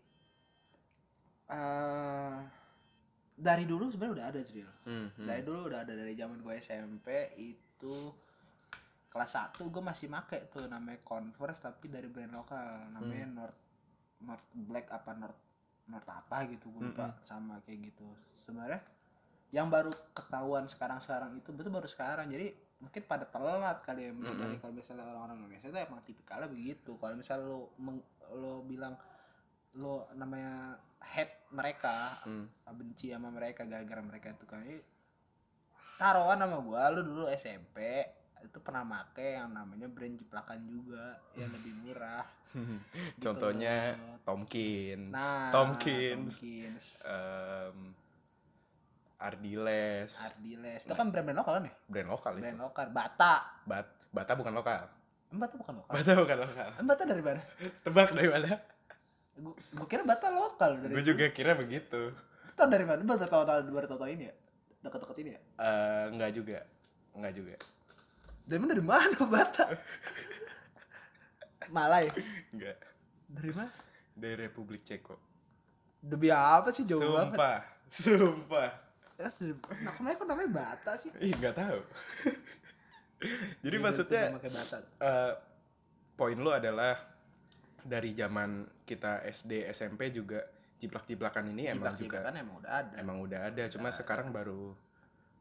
eh 1.49 2.37
dari 3.41 3.65
dulu 3.65 3.89
sebenarnya 3.89 4.15
udah 4.21 4.27
ada 4.29 4.41
Cil. 4.45 4.69
Hmm, 4.85 5.09
hmm. 5.17 5.25
Dari 5.25 5.41
dulu 5.41 5.73
udah 5.73 5.81
ada 5.89 5.97
dari 5.97 6.13
zaman 6.13 6.45
gue 6.45 6.55
SMP 6.61 7.33
itu 7.41 8.13
kelas 9.11 9.33
1 9.57 9.57
gue 9.73 9.83
masih 9.83 10.07
make 10.07 10.53
tuh 10.53 10.69
namanya 10.69 11.01
Converse 11.03 11.65
tapi 11.65 11.89
dari 11.91 12.07
brand 12.07 12.31
lokal 12.31 12.93
namanya 12.95 13.27
Hmm. 13.27 13.37
North 13.41 13.59
North 14.23 14.47
Black 14.55 14.87
apa 14.93 15.17
North 15.17 15.41
North 15.91 16.07
apa 16.07 16.47
gitu 16.47 16.71
gue 16.71 16.93
lupa 16.93 17.11
Hmm, 17.11 17.25
sama 17.27 17.59
kayak 17.67 17.91
gitu 17.91 18.07
sebenarnya 18.39 18.79
yang 19.51 19.67
baru 19.67 19.91
ketahuan 20.13 20.65
sekarang-sekarang 20.65 21.35
itu 21.35 21.51
betul 21.51 21.71
baru 21.71 21.87
sekarang. 21.87 22.31
Jadi 22.31 22.51
mungkin 22.81 23.03
pada 23.05 23.27
telat 23.27 23.83
kali 23.83 24.09
ya 24.09 24.13
menurut 24.13 24.39
Hmm, 24.39 24.57
kalau 24.57 24.73
misalnya 24.73 25.05
orang-orang 25.05 25.37
Indonesia 25.39 25.69
itu 25.69 25.77
emang 25.77 26.01
tipikalnya 26.03 26.49
begitu. 26.49 26.91
Kalau 26.97 27.15
misalnya 27.15 27.45
lo 27.45 27.61
meng- 27.77 28.09
lo 28.31 28.63
bilang 28.63 28.95
lo 29.73 30.07
namanya 30.13 30.75
hate 30.99 31.51
mereka 31.51 32.19
Hmm. 32.23 32.47
benci 32.71 33.11
sama 33.11 33.31
mereka 33.31 33.63
gara-gara 33.65 34.01
mereka 34.01 34.31
itu 34.31 34.45
kan 34.45 34.63
Ini 34.63 34.79
taruhan 35.97 36.39
sama 36.39 36.59
gua 36.61 36.89
lu 36.89 37.03
dulu 37.05 37.25
SMP 37.29 38.07
itu 38.41 38.57
pernah 38.57 38.81
make 38.83 39.37
yang 39.37 39.53
namanya 39.53 39.85
brand 39.85 40.17
jiplakan 40.17 40.65
juga 40.65 41.21
yang 41.35 41.53
lebih 41.57 41.75
murah. 41.77 42.25
Contohnya 43.19 43.95
loh. 43.95 44.17
Tomkins. 44.25 45.13
Nah 45.13 45.53
Tomkins. 45.53 46.41
Tomkins. 46.41 46.85
Em, 47.05 47.79
Ardiles. 49.21 50.17
Ardiles. 50.17 50.81
Itu 50.89 50.97
kan 50.97 51.13
brand-brand 51.13 51.45
lokal 51.45 51.53
kan 51.61 51.65
ya? 51.69 51.75
Brand 51.85 52.09
lokal 52.09 52.33
itu. 52.41 52.43
brand 52.49 52.59
lokal. 52.65 52.87
Bata. 52.89 53.35
Bat 53.69 53.87
Bata 54.11 54.33
bukan 54.35 54.53
lokal. 54.57 54.83
Bata 55.31 55.55
bukan 55.55 55.75
lokal. 55.79 55.93
Bata 55.93 56.13
bukan 56.17 56.37
lokal. 56.43 56.69
Bata 56.83 57.03
dari 57.05 57.23
mana? 57.23 57.43
Tebak 57.85 58.09
dari 58.17 58.29
mana? 58.33 58.57
Gua 59.77 59.87
kira 59.87 60.03
Bata 60.03 60.27
lokal 60.33 60.81
dari 60.81 60.93
gue 60.97 61.05
juga 61.05 61.29
kira 61.31 61.53
begitu. 61.55 62.17
Tau 62.57 62.67
dari 62.67 62.89
mana? 62.89 63.05
Baru 63.05 63.21
tau 63.29 63.45
tau 63.45 63.61
baru 63.71 63.87
tau 63.87 64.09
ini 64.09 64.27
ya? 64.27 64.35
Deket-deket 64.81 65.17
ini 65.21 65.31
ya? 65.37 65.41
Eh, 65.61 66.05
nggak 66.17 66.31
juga. 66.35 66.59
Nggak 67.13 67.33
juga. 67.37 67.55
Dari 68.49 68.59
mana? 68.59 68.73
Dari 68.73 68.87
mana 68.89 69.23
Bata? 69.29 69.65
Malay 71.71 72.09
nggak. 72.57 72.77
Dari 73.31 73.51
mana? 73.53 73.71
Dari 74.17 74.35
Republik 74.49 74.83
Ceko. 74.83 75.15
Demi 76.01 76.33
apa 76.33 76.73
sih? 76.73 76.89
Jauh 76.89 76.99
banget. 76.99 77.37
Sumpah. 77.37 77.59
Sumpah 77.87 78.90
Nah, 79.21 79.93
kenapa 79.93 80.23
namanya 80.25 80.51
bata 80.51 80.93
sih? 80.95 81.13
ih 81.19 81.31
nggak 81.31 81.53
tahu 81.55 81.81
jadi 83.63 83.77
Iya, 83.77 83.83
maksudnya 83.83 84.25
bata. 84.41 84.77
eh, 84.99 85.33
poin 86.15 86.37
lu 86.37 86.51
adalah 86.51 86.97
dari 87.81 88.13
zaman 88.13 88.51
kita 88.83 89.21
SD 89.23 89.69
SMP 89.71 90.09
juga 90.11 90.41
jiplak-jiplakan 90.77 91.45
ini 91.49 91.69
emang 91.69 91.93
juga 91.95 92.21
kan 92.23 92.33
emang 92.35 92.57
udah 92.57 92.73
ada. 92.75 92.95
emang 92.97 93.17
udah 93.21 93.41
ada 93.47 93.65
cuma 93.69 93.89
sekarang 93.91 94.33
baru 94.33 94.73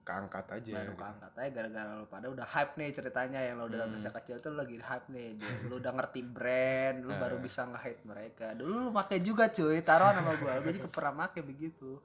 keangkat 0.02 0.46
aja 0.54 0.72
baru 0.74 0.92
gitu. 0.92 1.00
keangkat 1.00 1.34
aja 1.38 1.50
gara-gara 1.54 1.92
lu 1.94 2.06
pada 2.06 2.28
udah 2.28 2.48
hype 2.50 2.74
nih 2.76 2.90
ceritanya 2.92 3.40
yang 3.40 3.56
lo 3.56 3.66
udah 3.66 3.80
Hmm. 3.82 3.94
masa 3.94 4.10
kecil 4.12 4.36
tuh 4.38 4.50
lu 4.50 4.58
lagi 4.58 4.76
hype 4.78 5.08
nih 5.08 5.40
lu 5.64 5.78
udah 5.78 5.92
ngerti 5.94 6.22
brand 6.26 6.98
lu 7.02 7.14
baru 7.24 7.38
Nah. 7.38 7.44
bisa 7.46 7.62
nge-hate 7.66 8.04
mereka 8.04 8.48
dulu 8.52 8.74
lu 8.82 8.92
pakai 8.92 9.18
juga 9.22 9.48
cuy 9.48 9.80
taruhan 9.80 10.16
sama 10.18 10.34
gua 10.36 10.54
gua 10.58 10.72
juga 10.74 10.90
pernah 10.90 11.14
pakai 11.22 11.42
begitu 11.42 12.00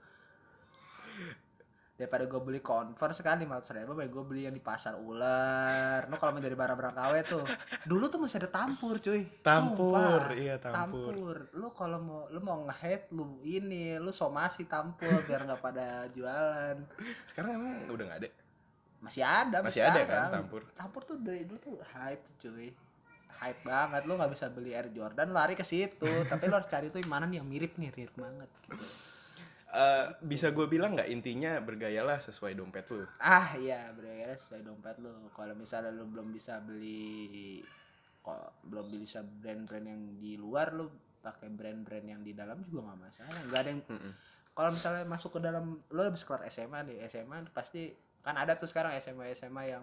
daripada 1.95 2.26
gue 2.26 2.40
beli 2.42 2.59
converse 2.59 3.22
kan 3.22 3.38
lima 3.38 3.62
ratus 3.62 3.70
ribu 3.70 3.95
gue 3.95 4.24
beli 4.26 4.42
yang 4.45 4.53
di 4.53 4.59
pasar 4.59 4.99
ular 4.99 6.03
lo 6.05 6.18
kalau 6.18 6.34
jadi 6.36 6.53
barang-barang 6.53 6.90
KW 6.92 7.14
tuh 7.24 7.45
dulu 7.86 8.11
tuh 8.11 8.18
masih 8.18 8.42
ada 8.42 8.51
tampur 8.51 8.99
cuy 8.99 9.22
Tampur, 9.38 9.95
Sumpah. 9.95 10.34
iya, 10.34 10.59
tampur. 10.59 11.55
lu 11.55 11.70
kalau 11.70 11.99
mau 11.99 12.20
lu 12.28 12.42
mau 12.42 12.66
nge-hate 12.66 13.14
lu 13.14 13.38
ini 13.40 13.95
lu 13.97 14.11
somasi 14.11 14.66
tampur 14.66 15.22
biar 15.22 15.47
nggak 15.47 15.62
pada 15.62 16.11
jualan 16.11 16.82
sekarang 17.24 17.51
emang 17.55 17.72
udah 17.86 18.05
nggak 18.11 18.20
ada 18.20 18.28
masih 18.99 19.22
ada 19.22 19.57
Masih 19.62 19.82
ada 19.84 19.95
kan 19.95 20.03
sekarang. 20.03 20.30
tampur? 20.34 20.62
tampur 20.74 21.01
tuh 21.05 21.16
dari 21.16 21.47
dulu 21.47 21.59
tuh 21.62 21.76
hype 21.95 22.24
cuy 22.40 22.74
hype 23.36 23.61
banget 23.62 24.03
lu 24.03 24.18
nggak 24.18 24.32
bisa 24.32 24.51
beli 24.51 24.74
Air 24.74 24.90
Jordan 24.90 25.30
lari 25.30 25.55
ke 25.55 25.62
situ 25.62 26.11
tapi 26.26 26.51
lu 26.51 26.59
harus 26.59 26.66
cari 26.66 26.90
tuh 26.90 26.99
yang 26.99 27.07
mana 27.07 27.30
nih 27.30 27.38
yang 27.38 27.47
mirip 27.47 27.78
nih 27.78 27.95
mirip 27.95 28.14
banget 28.18 28.51
gitu 28.66 28.82
Eh, 29.74 30.06
bisa 30.22 30.54
gue 30.54 30.70
bilang 30.70 30.94
nggak 30.94 31.10
intinya 31.10 31.58
bergayalah 31.58 32.22
sesuai 32.22 32.54
dompet 32.54 32.86
lu? 32.94 33.02
Ah 33.18 33.58
iya 33.58 33.90
bergaya 33.90 34.30
sesuai 34.38 34.62
dompet 34.62 35.02
lu. 35.02 35.10
Kalau 35.34 35.54
misalnya 35.58 35.90
lu 35.90 36.06
belum 36.06 36.30
bisa 36.30 36.62
beli 36.62 37.58
kok 38.22 38.62
belum 38.70 38.86
bisa 39.02 39.20
brand-brand 39.20 39.84
yang 39.90 40.02
di 40.22 40.38
luar 40.38 40.70
lu 40.78 40.86
pakai 41.20 41.50
brand-brand 41.50 42.06
yang 42.06 42.22
di 42.22 42.38
dalam 42.38 42.62
juga 42.62 42.86
nggak 42.94 43.00
masalah. 43.02 43.40
Nggak 43.50 43.60
ada 43.66 43.70
yang 43.74 43.82
Mm-mm. 43.90 44.12
kalau 44.54 44.70
misalnya 44.70 45.02
masuk 45.10 45.30
ke 45.34 45.40
dalam 45.42 45.64
lo 45.90 46.00
habis 46.06 46.22
kelar 46.22 46.46
SMA 46.46 46.78
nih 46.86 46.96
SMA 47.10 47.42
pasti 47.50 47.90
kan 48.22 48.38
ada 48.38 48.54
tuh 48.54 48.70
sekarang 48.70 48.94
SMA 49.02 49.34
SMA 49.34 49.74
yang 49.74 49.82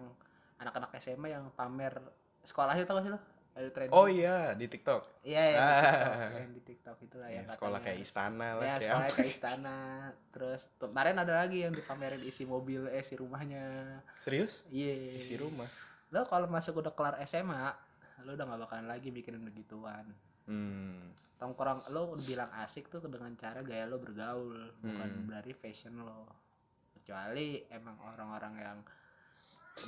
anak-anak 0.56 0.96
SMA 1.04 1.36
yang 1.36 1.44
pamer 1.52 1.92
sekolahnya 2.40 2.88
tau 2.88 2.96
gak 2.98 3.04
sih 3.06 3.12
lo 3.12 3.20
ada 3.52 3.68
tren 3.68 3.88
oh 3.90 4.06
iya 4.06 4.52
di 4.52 4.64
TikTok. 4.64 5.02
Iya 5.22 5.42
di 5.44 5.54
Ah. 5.54 5.68
TikTok. 5.68 6.32
Yang 6.32 6.50
di 6.50 6.62
TikTok 6.64 6.96
itu 6.98 7.16
lah 7.16 7.28
Ya, 7.28 7.34
yang 7.34 7.46
sekolah 7.46 7.60
katanya- 7.74 7.84
kayak 7.92 8.00
istana 8.00 8.48
lah 8.50 8.64
ya 8.64 8.70
kayak 8.70 8.80
sekolah 8.82 9.02
apa 9.02 9.14
kayak 9.14 9.30
istana. 9.30 9.78
Terus 10.30 10.60
kemarin 10.76 11.16
ada 11.18 11.34
lagi 11.36 11.58
yang 11.60 11.72
dipamerin 11.72 12.22
isi 12.22 12.44
mobil 12.44 12.80
eh 12.86 12.98
isi 12.98 13.14
rumahnya. 13.14 13.64
Serius? 14.18 14.64
Iya. 14.66 15.16
Isi 15.16 15.36
rumah? 15.36 15.68
Lo 16.08 16.24
kalau 16.24 16.46
masuk 16.46 16.78
udah 16.78 16.92
kelar 16.92 17.16
SMA 17.22 17.72
lo 18.22 18.32
udah 18.32 18.46
gak 18.46 18.60
bakalan 18.62 18.86
lagi 18.86 19.08
mikirin 19.08 19.42
begituan. 19.42 20.06
Hmm. 20.42 21.10
tongkrong 21.34 21.90
lo 21.90 22.14
udah 22.14 22.22
bilang 22.22 22.50
asik 22.56 22.86
tuh 22.86 23.02
dengan 23.02 23.34
cara 23.34 23.60
gaya 23.60 23.82
lo 23.82 23.98
bergaul 23.98 24.54
bukan 24.76 25.10
Hmm. 25.12 25.26
dari 25.28 25.50
fashion 25.52 25.98
lo. 25.98 26.30
Kecuali 26.92 27.66
emang 27.68 27.98
orang-orang 28.00 28.54
yang 28.56 28.78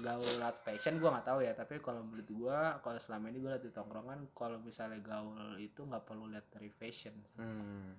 gaul 0.01 0.41
at 0.41 0.57
fashion 0.64 0.97
gua 0.97 1.14
nggak 1.18 1.26
tahu 1.28 1.41
ya 1.45 1.53
tapi 1.53 1.78
kalau 1.78 2.01
menurut 2.01 2.28
gua 2.32 2.80
kalau 2.80 2.97
selama 2.97 3.28
ini 3.28 3.39
gua 3.39 3.55
liat 3.57 3.64
di 3.68 3.72
tongkrongan 3.72 4.32
kalau 4.32 4.57
misalnya 4.59 4.99
gaul 5.05 5.57
itu 5.61 5.85
nggak 5.85 6.05
perlu 6.05 6.28
lihat 6.32 6.47
dari 6.51 6.72
fashion 6.72 7.14
Hmm. 7.37 7.93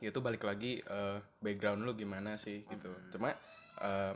Ya 0.00 0.08
itu 0.08 0.20
balik 0.24 0.48
lagi 0.48 0.80
eh, 0.80 1.18
background 1.44 1.84
lu 1.84 1.92
gimana 1.92 2.40
sih 2.40 2.64
gitu. 2.64 2.88
Cuma 3.12 3.36
eh, 3.84 4.14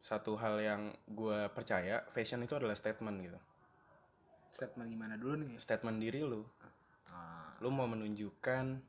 satu 0.00 0.36
hal 0.36 0.60
yang 0.60 0.82
gue 1.08 1.48
percaya 1.52 2.04
fashion 2.08 2.40
itu 2.40 2.56
adalah 2.56 2.72
statement 2.72 3.16
gitu. 3.20 3.40
statement 4.50 4.88
gimana 4.90 5.14
dulu 5.16 5.40
nih 5.40 5.56
Statement 5.56 5.96
diri 5.96 6.20
lu. 6.20 6.42
Ah, 7.08 7.56
Lu 7.62 7.72
mau 7.72 7.86
menunjukkan 7.88 8.80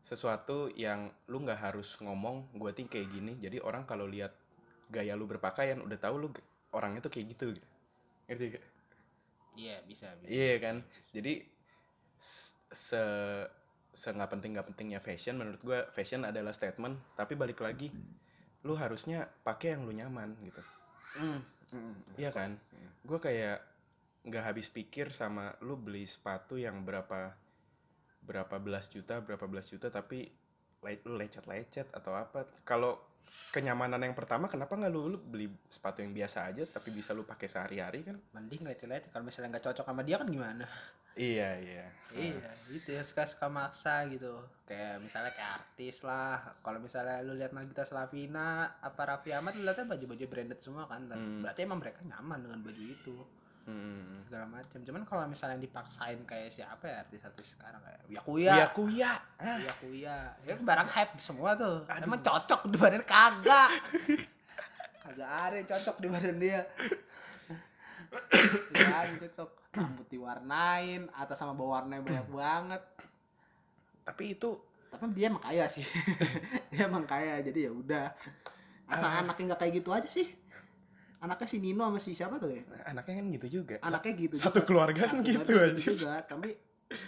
sesuatu 0.00 0.72
yang 0.72 1.12
lu 1.28 1.44
nggak 1.44 1.60
harus 1.68 1.94
ngomong 2.00 2.50
gue 2.56 2.70
ting 2.72 2.88
kayak 2.88 3.10
gini. 3.12 3.36
Jadi 3.38 3.60
orang 3.60 3.84
kalau 3.84 4.08
lihat 4.08 4.32
gaya 4.88 5.14
lu 5.16 5.24
berpakaian 5.28 5.78
udah 5.80 5.98
tahu 6.00 6.14
lu 6.22 6.28
orangnya 6.74 7.00
tuh 7.04 7.12
kayak 7.12 7.36
gitu. 7.36 7.46
gitu. 7.56 7.68
Ngerti 8.28 8.44
gak? 8.56 8.64
iya 9.58 9.82
bisa 9.84 10.06
bisa 10.22 10.30
Iya 10.30 10.56
kan. 10.62 10.76
Jadi 11.10 11.42
se 12.18 13.02
se 13.92 14.08
nggak 14.14 14.30
penting 14.30 14.54
nggak 14.54 14.68
pentingnya 14.70 15.00
fashion 15.02 15.40
menurut 15.40 15.60
gua 15.64 15.80
fashion 15.90 16.22
adalah 16.22 16.52
statement 16.54 17.00
tapi 17.18 17.34
balik 17.34 17.58
lagi 17.58 17.90
lu 18.66 18.74
harusnya 18.78 19.26
pakai 19.46 19.74
yang 19.78 19.82
lu 19.88 19.92
nyaman 19.94 20.34
gitu 20.44 20.62
Hmm, 21.18 21.40
hmm, 21.74 22.20
iya 22.20 22.30
kan 22.30 22.54
gua 23.02 23.18
kayak 23.18 23.58
nggak 24.28 24.44
habis 24.44 24.68
pikir 24.70 25.10
sama 25.10 25.56
lu 25.64 25.74
beli 25.74 26.04
sepatu 26.06 26.54
yang 26.60 26.84
berapa 26.84 27.34
berapa 28.22 28.56
belas 28.60 28.92
juta 28.92 29.24
berapa 29.24 29.48
belas 29.48 29.66
juta 29.72 29.88
tapi 29.88 30.28
le- 30.84 31.02
lu 31.08 31.16
lecet-lecet 31.16 31.88
atau 31.90 32.12
apa 32.14 32.44
kalau 32.62 33.00
kenyamanan 33.48 34.00
yang 34.00 34.12
pertama 34.12 34.46
kenapa 34.46 34.76
nggak 34.76 34.92
lu, 34.92 35.16
lu 35.16 35.18
beli 35.18 35.48
sepatu 35.66 36.04
yang 36.04 36.12
biasa 36.12 36.52
aja 36.52 36.62
tapi 36.68 36.92
bisa 36.92 37.16
lu 37.16 37.24
pakai 37.24 37.48
sehari-hari 37.48 38.04
kan 38.04 38.16
mending 38.36 38.64
lecet-lecet 38.68 39.08
kalau 39.08 39.24
misalnya 39.24 39.56
nggak 39.56 39.64
cocok 39.72 39.86
sama 39.88 40.02
dia 40.04 40.16
kan 40.20 40.28
gimana 40.28 40.64
iya 41.18 41.58
iya 41.58 41.86
Iya, 42.14 42.50
gitu 42.72 42.88
ya 42.96 43.02
suka-suka 43.04 43.52
maksa 43.52 44.06
gitu. 44.08 44.40
Kayak 44.64 45.02
misalnya 45.04 45.34
kayak 45.36 45.60
artis 45.60 46.00
lah. 46.06 46.40
Kalau 46.64 46.80
misalnya 46.80 47.20
lu 47.20 47.36
lihat 47.36 47.52
Nagita 47.52 47.84
Slavina, 47.84 48.80
apa 48.80 49.02
Raffi 49.04 49.36
Ahmad 49.36 49.52
lu 49.58 49.68
lihatnya 49.68 49.84
baju-baju 49.84 50.24
branded 50.24 50.60
semua 50.62 50.88
kan. 50.88 51.04
Hmm. 51.10 51.44
Berarti 51.44 51.68
emang 51.68 51.84
mereka 51.84 52.00
nyaman 52.06 52.48
dengan 52.48 52.60
baju 52.64 52.82
itu 52.86 53.16
Hmm. 53.68 54.24
segala 54.24 54.48
macam. 54.48 54.80
Cuman 54.80 55.02
kalau 55.04 55.28
misalnya 55.28 55.60
dipaksain 55.60 56.24
kayak 56.24 56.48
siapa 56.48 56.88
ya 56.88 57.04
artis-artis 57.04 57.52
sekarang 57.52 57.84
kayak 57.84 58.00
Uya 58.08 58.20
Kuya. 58.24 58.52
Iya 58.56 58.66
kuya. 58.72 59.12
Ah. 59.36 59.56
Uya 59.60 59.72
Kuya. 59.76 60.16
Ya 60.48 60.54
barang 60.56 60.88
hype 60.88 61.20
semua 61.20 61.52
tuh. 61.52 61.84
Emang 62.00 62.24
cocok 62.24 62.72
di 62.72 62.76
badan 62.80 63.04
kagak. 63.04 63.70
Kagak 65.04 65.30
ada 65.30 65.54
yang 65.60 65.68
cocok 65.68 65.96
di 66.00 66.08
badan 66.08 66.36
dia. 66.40 66.60
Ya, 68.72 69.04
cocok. 69.04 69.76
Rambut 69.76 70.08
diwarnain, 70.08 71.12
atas 71.12 71.36
sama 71.36 71.52
bawah 71.52 71.84
warnanya 71.84 72.00
banyak 72.00 72.28
banget. 72.40 72.82
Tapi 74.08 74.32
itu 74.32 74.56
tapi 74.88 75.04
dia 75.12 75.28
emang 75.28 75.44
kaya 75.44 75.68
sih 75.68 75.84
dia 76.72 76.88
emang 76.88 77.04
kaya 77.04 77.44
jadi 77.44 77.68
ya 77.68 77.72
udah 77.76 78.06
asal 78.88 79.08
anaknya 79.12 79.52
nggak 79.52 79.60
kayak 79.60 79.74
gitu 79.84 79.90
aja 79.92 80.08
sih 80.08 80.32
anaknya 81.18 81.46
si 81.46 81.58
Nino 81.58 81.82
sama 81.82 81.98
si 81.98 82.10
siapa 82.12 82.36
tuh 82.36 82.50
ya 82.50 82.62
anaknya 82.84 83.14
kan 83.18 83.26
gitu 83.32 83.46
juga. 83.52 83.76
anaknya 83.80 84.12
gitu 84.16 84.34
Satu 84.36 84.58
juga. 84.58 84.66
keluarga 84.66 85.02
kan 85.04 85.18
gitu 85.20 85.42
keluarga 85.42 85.72
aja. 85.72 85.82
juga 85.82 86.12
tapi 86.22 86.48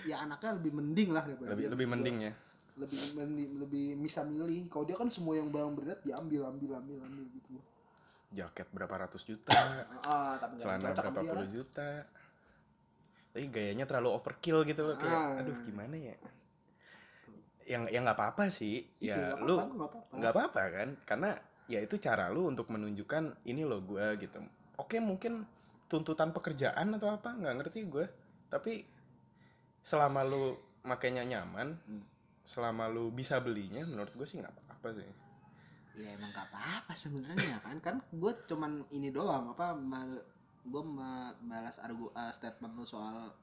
ya 0.02 0.16
anaknya 0.20 0.50
lebih 0.56 0.72
mending 0.74 1.08
lah 1.10 1.22
daripada 1.22 1.48
Lebih 1.50 1.62
dia 1.62 1.70
lebih 1.70 1.86
mending 1.88 2.16
ya. 2.20 2.32
lebih 2.76 3.00
mending, 3.12 3.50
lebih 3.58 3.86
bisa 3.98 4.20
milih 4.22 4.66
kalau 4.66 4.84
dia 4.84 4.96
kan 4.96 5.08
semua 5.08 5.36
yang 5.36 5.48
barang 5.48 5.74
berat 5.74 6.00
diambil 6.00 6.48
ambil 6.48 6.70
ambil 6.76 6.98
ambil 7.02 7.24
gitu 7.30 7.60
Jaket 8.30 8.70
berapa 8.70 8.94
ratus 8.96 9.26
juta, 9.26 9.50
ah 10.06 10.38
tapi 10.38 10.54
nggak 10.54 10.62
celana 10.62 10.88
berapa 10.92 11.18
puluh 11.18 11.34
kan. 11.34 11.50
juta. 11.50 11.90
Tapi 13.30 13.46
gayanya 13.46 13.84
terlalu 13.84 14.10
overkill 14.12 14.62
gitu 14.62 14.86
loh 14.86 14.94
kayak 14.94 15.10
Ah. 15.12 15.40
aduh 15.42 15.58
gimana 15.60 15.94
ya. 15.94 16.14
Yang 17.66 17.82
yang 17.90 18.02
nggak 18.02 18.14
apa-apa 18.14 18.46
sih. 18.48 18.86
Iya, 18.98 19.14
Ya 19.14 19.26
nggak 19.34 19.42
lu 19.42 19.54
apa-apa, 19.56 19.74
nggak 19.74 19.90
apa-apa. 19.90 20.14
nggak 20.14 20.32
apa-apa 20.32 20.62
kan 20.70 20.88
karena 21.04 21.30
ya 21.70 21.78
itu 21.80 21.94
cara 21.96 22.26
lu 22.28 22.50
untuk 22.50 22.66
menunjukkan 22.68 23.46
ini 23.46 23.62
loh 23.62 23.78
gua 23.80 24.18
gitu. 24.18 24.42
Oke 24.76 24.98
mungkin 24.98 25.46
tuntutan 25.86 26.34
pekerjaan 26.34 26.90
atau 26.98 27.14
apa 27.14 27.30
nggak 27.30 27.54
ngerti 27.62 27.86
gue. 27.86 28.04
Tapi 28.50 28.82
selama 29.80 30.26
lu 30.26 30.54
makainya 30.82 31.22
nyaman, 31.22 31.78
Hmm. 31.86 32.02
selama 32.42 32.90
lu 32.90 33.14
bisa 33.14 33.38
belinya 33.38 33.86
menurut 33.86 34.10
gue 34.12 34.26
sih 34.26 34.42
nggak 34.42 34.50
apa-apa 34.50 34.98
sih. 34.98 35.06
ya 35.90 36.16
emang 36.16 36.32
gak 36.32 36.48
apa-apa 36.48 36.96
sebenarnya 36.96 37.60
kan 37.60 37.76
kan 37.82 37.96
gue 38.08 38.32
cuman 38.48 38.88
ini 38.88 39.12
doang 39.12 39.52
apa 39.52 39.76
gue 40.64 40.82
balas 41.44 41.76
argu 41.82 42.08
uh, 42.14 42.32
statement 42.32 42.72
lu 42.72 42.86
soal 42.86 43.34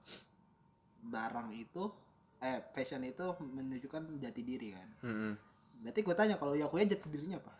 barang 1.03 1.53
itu 1.53 1.91
eh 2.39 2.63
fashion 2.73 3.03
itu 3.05 3.21
menunjukkan 3.37 4.17
jati 4.17 4.41
diri 4.41 4.73
kan 4.73 4.89
Mm-mm. 5.05 5.33
berarti 5.81 5.99
gue 6.01 6.15
tanya 6.17 6.35
kalau 6.39 6.53
Yakuya 6.53 6.85
jati 6.85 7.05
dirinya 7.09 7.37
apa 7.37 7.53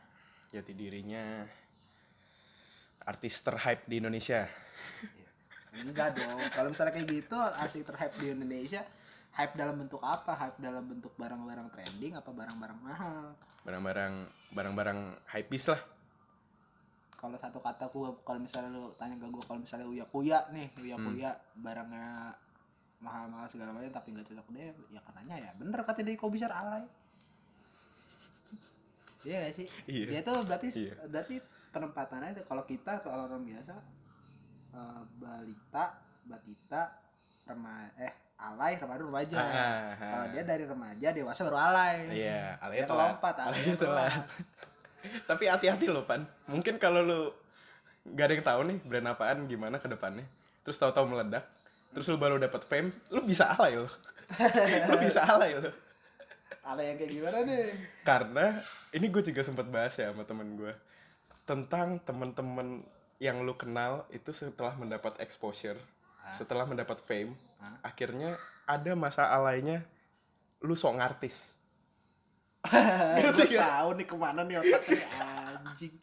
jati 0.49 0.71
dirinya 0.71 1.43
artis 3.03 3.39
terhype 3.39 3.83
di 3.85 3.99
Indonesia. 3.99 4.47
enggak 5.77 6.17
dong 6.17 6.41
kalau 6.51 6.69
misalnya 6.73 6.89
kayak 6.91 7.07
gitu 7.07 7.37
asik 7.61 7.85
terhype 7.85 8.15
di 8.17 8.33
Indonesia 8.33 8.81
hype 9.31 9.53
dalam 9.53 9.77
bentuk 9.77 10.01
apa 10.01 10.33
hype 10.33 10.57
dalam 10.57 10.81
bentuk 10.81 11.13
barang-barang 11.13 11.69
trending 11.69 12.17
apa 12.17 12.33
barang-barang 12.33 12.79
mahal 12.81 13.37
Barang-barang 13.61 14.13
barang-barang 14.51 14.99
hypebeast 15.29 15.69
lah. 15.69 15.81
kalau 17.13 17.37
satu 17.37 17.61
kata 17.61 17.89
gua 17.89 18.09
kalau 18.21 18.41
misalnya 18.41 18.73
lu 18.73 18.89
tanya 18.95 19.13
ke 19.15 19.25
gua 19.25 19.43
kalau 19.43 19.61
misalnya 19.61 19.85
uya 19.85 20.05
kuya 20.07 20.39
nih 20.49 20.67
uya 20.77 20.95
Hmm. 20.97 21.05
kuya 21.07 21.29
barangnya 21.53 22.33
mahal-mahal 22.97 23.45
segala 23.45 23.69
macam 23.69 23.93
tapi 23.93 24.07
nggak 24.11 24.25
cocok 24.27 24.47
dia 24.49 24.73
ya 24.89 25.01
katanya 25.01 25.35
ya 25.37 25.51
bener 25.53 25.77
kata 25.79 26.01
dia 26.01 26.17
kau 26.17 26.33
bisa 26.33 26.49
alay 26.49 26.81
iya 29.24 29.38
gak 29.43 29.53
sih 29.55 29.68
Iya. 29.86 30.05
dia 30.09 30.22
tuh 30.22 30.38
berarti 30.41 30.68
Iya. 30.70 30.93
berarti 31.05 31.36
penempatannya 31.68 32.30
itu 32.34 32.43
kalau 32.43 32.63
kita 32.63 32.93
kalau 32.99 33.26
orang 33.26 33.41
biasa 33.41 33.74
eh, 34.72 35.01
balita 35.18 35.86
batita 36.24 36.82
remaja 37.45 37.89
eh 37.97 38.13
alay 38.38 38.76
remaja 38.76 39.01
remaja 39.01 39.36
Ah, 39.36 39.49
ah. 39.49 39.93
kalau 39.97 40.26
dia 40.30 40.43
dari 40.43 40.63
remaja 40.63 41.07
dewasa 41.09 41.41
baru 41.41 41.57
alay 41.57 41.95
Iya, 42.13 42.59
alay 42.59 42.84
telat. 42.84 43.15
lompat 43.15 43.36
alay 43.39 43.63
telat. 43.74 44.22
Tapi 45.30 45.43
hati-hati 45.47 45.88
loh, 45.88 46.03
Pan. 46.03 46.22
Mungkin 46.45 46.78
kalau 46.78 46.99
lu 46.99 47.22
nggak 48.05 48.26
ada 48.26 48.34
yang 48.34 48.45
tahu 48.45 48.61
nih 48.65 48.78
brand 48.84 49.07
apaan 49.07 49.38
gimana 49.45 49.80
ke 49.80 49.88
depannya. 49.88 50.28
Terus 50.61 50.76
tahu-tahu 50.76 51.07
meledak. 51.07 51.47
Terus 51.89 52.05
lu 52.07 52.20
baru 52.20 52.36
dapat 52.36 52.61
fame, 52.61 52.91
lu 53.09 53.24
bisa 53.24 53.47
alay 53.49 53.80
loh. 53.80 53.88
lu 54.91 54.95
bisa 54.99 55.24
alay 55.24 55.55
loh. 55.55 55.72
alay 56.61 56.91
yang 56.91 56.97
kayak 56.99 57.11
gimana 57.13 57.38
nih 57.41 57.65
Karena 58.03 58.45
ini 58.95 59.07
gue 59.11 59.23
juga 59.23 59.41
sempat 59.43 59.67
bahas 59.67 59.95
ya 59.97 60.11
sama 60.11 60.23
temen 60.23 60.55
gue 60.55 60.73
tentang 61.47 61.99
temen-temen 62.03 62.83
yang 63.17 63.41
lu 63.41 63.57
kenal 63.57 64.05
itu 64.13 64.29
setelah 64.29 64.75
mendapat 64.77 65.17
exposure 65.23 65.79
setelah 66.35 66.67
mendapat 66.67 66.99
fame 67.01 67.33
akhirnya 67.81 68.35
ada 68.67 68.93
masa 68.93 69.31
alainya 69.31 69.88
lu 70.61 70.73
sok 70.75 70.97
ngartis. 70.99 71.55
Gue 72.67 73.47
tahu 73.55 73.89
nih 73.95 74.05
ke 74.09 74.15
mana 74.17 74.41
nih 74.43 74.59
otaknya 74.59 75.07
anjing. 75.63 75.93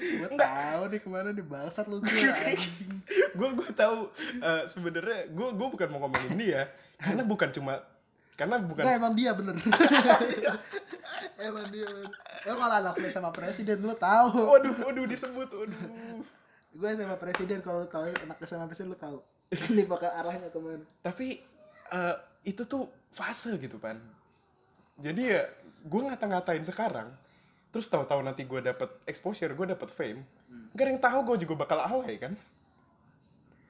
Gue 0.00 0.28
tahu 0.38 0.82
nih 0.88 1.00
ke 1.02 1.08
mana 1.10 1.28
nih 1.34 1.44
bangsat 1.44 1.86
lu 1.90 2.00
tuh 2.00 2.08
anjing. 2.48 2.90
Gue 3.36 3.48
gue 3.52 3.70
tahu 3.76 4.08
eh, 4.40 4.62
sebenarnya 4.64 5.28
gue 5.28 5.48
gue 5.52 5.68
bukan 5.76 5.88
mau 5.92 6.06
ngomongin 6.06 6.34
dia 6.38 6.62
karena 6.96 7.22
bukan 7.26 7.52
cuma 7.52 7.84
karena 8.36 8.56
bukan 8.60 8.84
Enggak 8.84 9.00
emang 9.00 9.14
dia 9.16 9.30
bener 9.32 9.56
emang 11.40 11.66
dia 11.68 11.86
bener 11.86 12.12
lo 12.46 12.52
kalau 12.56 12.74
anaknya 12.80 13.10
sama 13.12 13.30
presiden 13.32 13.82
lu 13.84 13.94
tahu. 13.96 14.28
Waduh 14.36 14.74
waduh 14.84 15.04
disebut 15.04 15.48
waduh. 15.52 15.82
Gue 16.76 16.90
sama 16.96 17.16
presiden 17.16 17.58
kalau 17.60 17.84
lu 17.84 17.88
tahu 17.88 18.08
anaknya 18.08 18.46
sama 18.46 18.64
presiden 18.68 18.92
lu 18.92 18.98
tahu. 18.98 19.18
Ini 19.52 19.86
bakal 19.86 20.10
arahnya 20.10 20.48
ke 20.50 20.58
mana? 20.58 20.84
Tapi 21.04 21.40
eh, 21.92 22.16
itu 22.48 22.62
tuh 22.64 22.88
fase 23.12 23.54
gitu 23.60 23.76
pan. 23.76 24.00
Jadi 24.96 25.22
ya 25.36 25.44
gue 25.86 26.00
ngata-ngatain 26.00 26.64
sekarang 26.64 27.12
terus 27.70 27.92
tahu-tahu 27.92 28.24
nanti 28.24 28.48
gue 28.48 28.60
dapet 28.64 28.88
exposure 29.04 29.52
gue 29.52 29.66
dapet 29.68 29.92
fame 29.92 30.24
gak 30.72 30.80
ada 30.80 30.90
yang 30.96 31.02
tahu 31.02 31.18
gue 31.28 31.44
juga 31.44 31.68
bakal 31.68 31.78
alay 31.80 32.16
kan? 32.16 32.32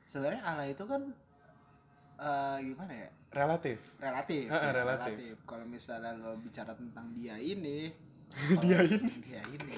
Sebenarnya 0.06 0.42
ala 0.46 0.64
itu 0.70 0.86
kan 0.86 1.10
eh, 2.18 2.56
gimana 2.64 2.92
ya? 2.92 3.08
Relatif. 3.28 3.78
Relatif 3.98 4.46
Heeh, 4.46 4.64
ya, 4.64 4.72
relatif. 4.74 5.16
kalau 5.44 5.64
misalnya 5.64 6.12
lo 6.12 6.36
bicara 6.36 6.72
tentang 6.72 7.12
dia 7.12 7.36
ini 7.36 7.92
Dia 8.62 8.80
ini? 8.82 9.10
dia 9.22 9.42
ini. 9.46 9.76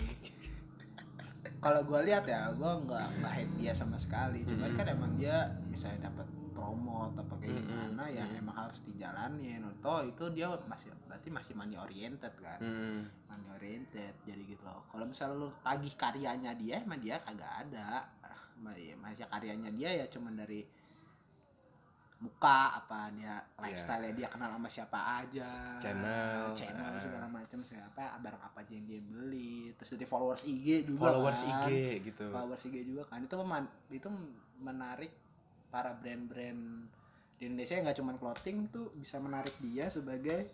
Kalau 1.58 1.82
gue 1.82 2.00
lihat 2.04 2.22
ya 2.24 2.50
gue 2.50 2.72
nggak 2.80 3.06
nggak 3.18 3.32
hate 3.32 3.54
dia 3.56 3.72
sama 3.72 3.94
sekali. 3.96 4.42
Cuman 4.42 4.70
kan 4.72 4.86
emang 4.88 5.12
dia 5.14 5.36
misalnya 5.64 6.06
dapat 6.06 6.26
promote 6.52 7.14
apa 7.16 7.34
kayak 7.36 7.54
gimana 7.56 8.04
ya 8.08 8.24
emang 8.32 8.54
harus 8.56 8.78
dijalanin. 8.84 9.62
Atau 9.68 10.06
itu 10.06 10.24
dia 10.32 10.46
masih 10.64 10.90
berarti 11.04 11.28
masih 11.28 11.52
money 11.54 11.74
oriented 11.74 12.30
kan? 12.36 12.58
Hmm. 12.58 13.02
money 13.26 13.48
oriented 13.52 14.14
jadi 14.22 14.42
gitu 14.44 14.62
loh. 14.62 14.86
Kalau 14.86 15.02
misalnya 15.04 15.34
lu 15.36 15.48
tagih 15.60 15.94
karyanya 15.94 16.54
dia 16.54 16.78
emang 16.78 16.98
dia 16.98 17.18
kagak 17.18 17.66
ada. 17.66 18.06
Ah, 18.22 18.38
ma- 18.56 18.74
ya, 18.74 18.94
masih 18.96 19.26
karyanya 19.26 19.70
dia 19.72 19.90
ya 19.94 20.06
cuman 20.06 20.34
dari 20.36 20.62
muka 22.18 22.74
apa 22.76 23.14
dia 23.14 23.38
lifestyle 23.56 24.10
dia 24.10 24.26
kenal 24.26 24.50
sama 24.50 24.66
siapa 24.66 24.98
aja 25.22 25.78
Channel, 25.78 26.50
channel 26.50 26.90
ah. 26.90 26.98
segala 26.98 27.26
macam 27.26 27.62
siapa 27.62 28.18
barang 28.18 28.42
apa 28.42 28.58
aja 28.58 28.72
yang 28.74 28.84
dia 28.84 28.98
beli 29.00 29.70
terus 29.72 29.94
dari 29.94 30.02
followers 30.04 30.42
IG 30.42 30.82
juga 30.84 31.08
followers 31.08 31.40
kan. 31.40 31.70
IG 31.70 31.70
gitu 32.04 32.26
followers 32.28 32.62
IG 32.64 32.76
juga 32.84 33.02
kan 33.06 33.22
itu 33.22 33.34
meman- 33.36 33.70
itu 33.88 34.10
menarik 34.58 35.14
para 35.68 35.94
brand-brand 35.94 36.90
di 37.32 37.46
Indonesia 37.46 37.78
yang 37.78 37.86
nggak 37.86 37.98
cuma 37.98 38.12
clothing 38.12 38.66
tuh 38.66 38.90
bisa 38.92 39.16
menarik 39.16 39.54
dia 39.60 39.86
sebagai 39.86 40.50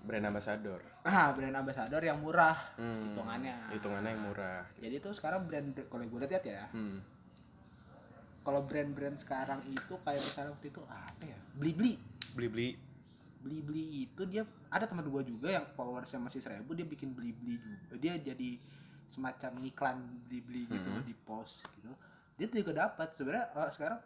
brand 0.00 0.24
ambassador 0.24 0.80
ah 1.04 1.28
brand 1.30 1.52
ambassador 1.54 2.00
yang 2.00 2.16
murah 2.16 2.56
Hmm. 2.74 3.12
hitungannya 3.12 3.68
hitungannya 3.70 4.10
yang 4.10 4.24
murah 4.24 4.64
jadi 4.80 4.96
tuh 4.96 5.12
sekarang 5.12 5.44
brand 5.44 5.76
kalau 5.84 6.00
gue 6.02 6.24
lihat 6.24 6.40
ya 6.40 6.64
hmm. 6.72 7.19
Kalau 8.50 8.66
brand-brand 8.66 9.14
sekarang 9.14 9.62
itu 9.70 9.94
kayak 10.02 10.18
misalnya 10.18 10.50
waktu 10.58 10.74
itu 10.74 10.82
apa 10.90 11.22
ya 11.22 11.38
beli 11.54 11.70
beli 11.70 11.92
beli 12.34 12.48
beli 12.50 12.68
beli 13.40 13.58
beli 13.62 13.84
itu 14.10 14.22
dia 14.26 14.42
ada 14.66 14.90
teman 14.90 15.06
gue 15.06 15.22
juga 15.22 15.54
yang 15.54 15.70
followersnya 15.78 16.18
masih 16.18 16.42
seribu 16.42 16.74
dia 16.74 16.82
bikin 16.82 17.14
beli 17.14 17.30
beli 17.30 17.62
juga. 17.62 17.94
Dia 17.94 18.18
jadi 18.18 18.58
semacam 19.06 19.52
iklan 19.64 19.96
beli 20.26 20.40
beli 20.42 20.62
gitu 20.66 20.90
Hmm. 20.90 21.06
di 21.06 21.14
post 21.14 21.62
gitu. 21.78 21.94
Dia 22.34 22.46
juga 22.50 22.90
dapat. 22.90 23.06
Sebenarnya 23.14 23.46
eh, 23.54 23.70
sekarang 23.70 24.00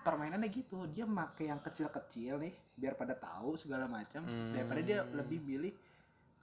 permainannya 0.00 0.48
gitu. 0.48 0.86
Dia 0.86 1.02
make 1.04 1.44
yang 1.44 1.58
kecil-kecil 1.58 2.40
nih 2.40 2.54
biar 2.78 2.94
pada 2.94 3.18
tahu 3.18 3.58
segala 3.58 3.90
macam. 3.90 4.22
Hmm. 4.22 4.54
daripada 4.54 4.80
dia 4.80 5.02
lebih 5.02 5.42
milih 5.42 5.74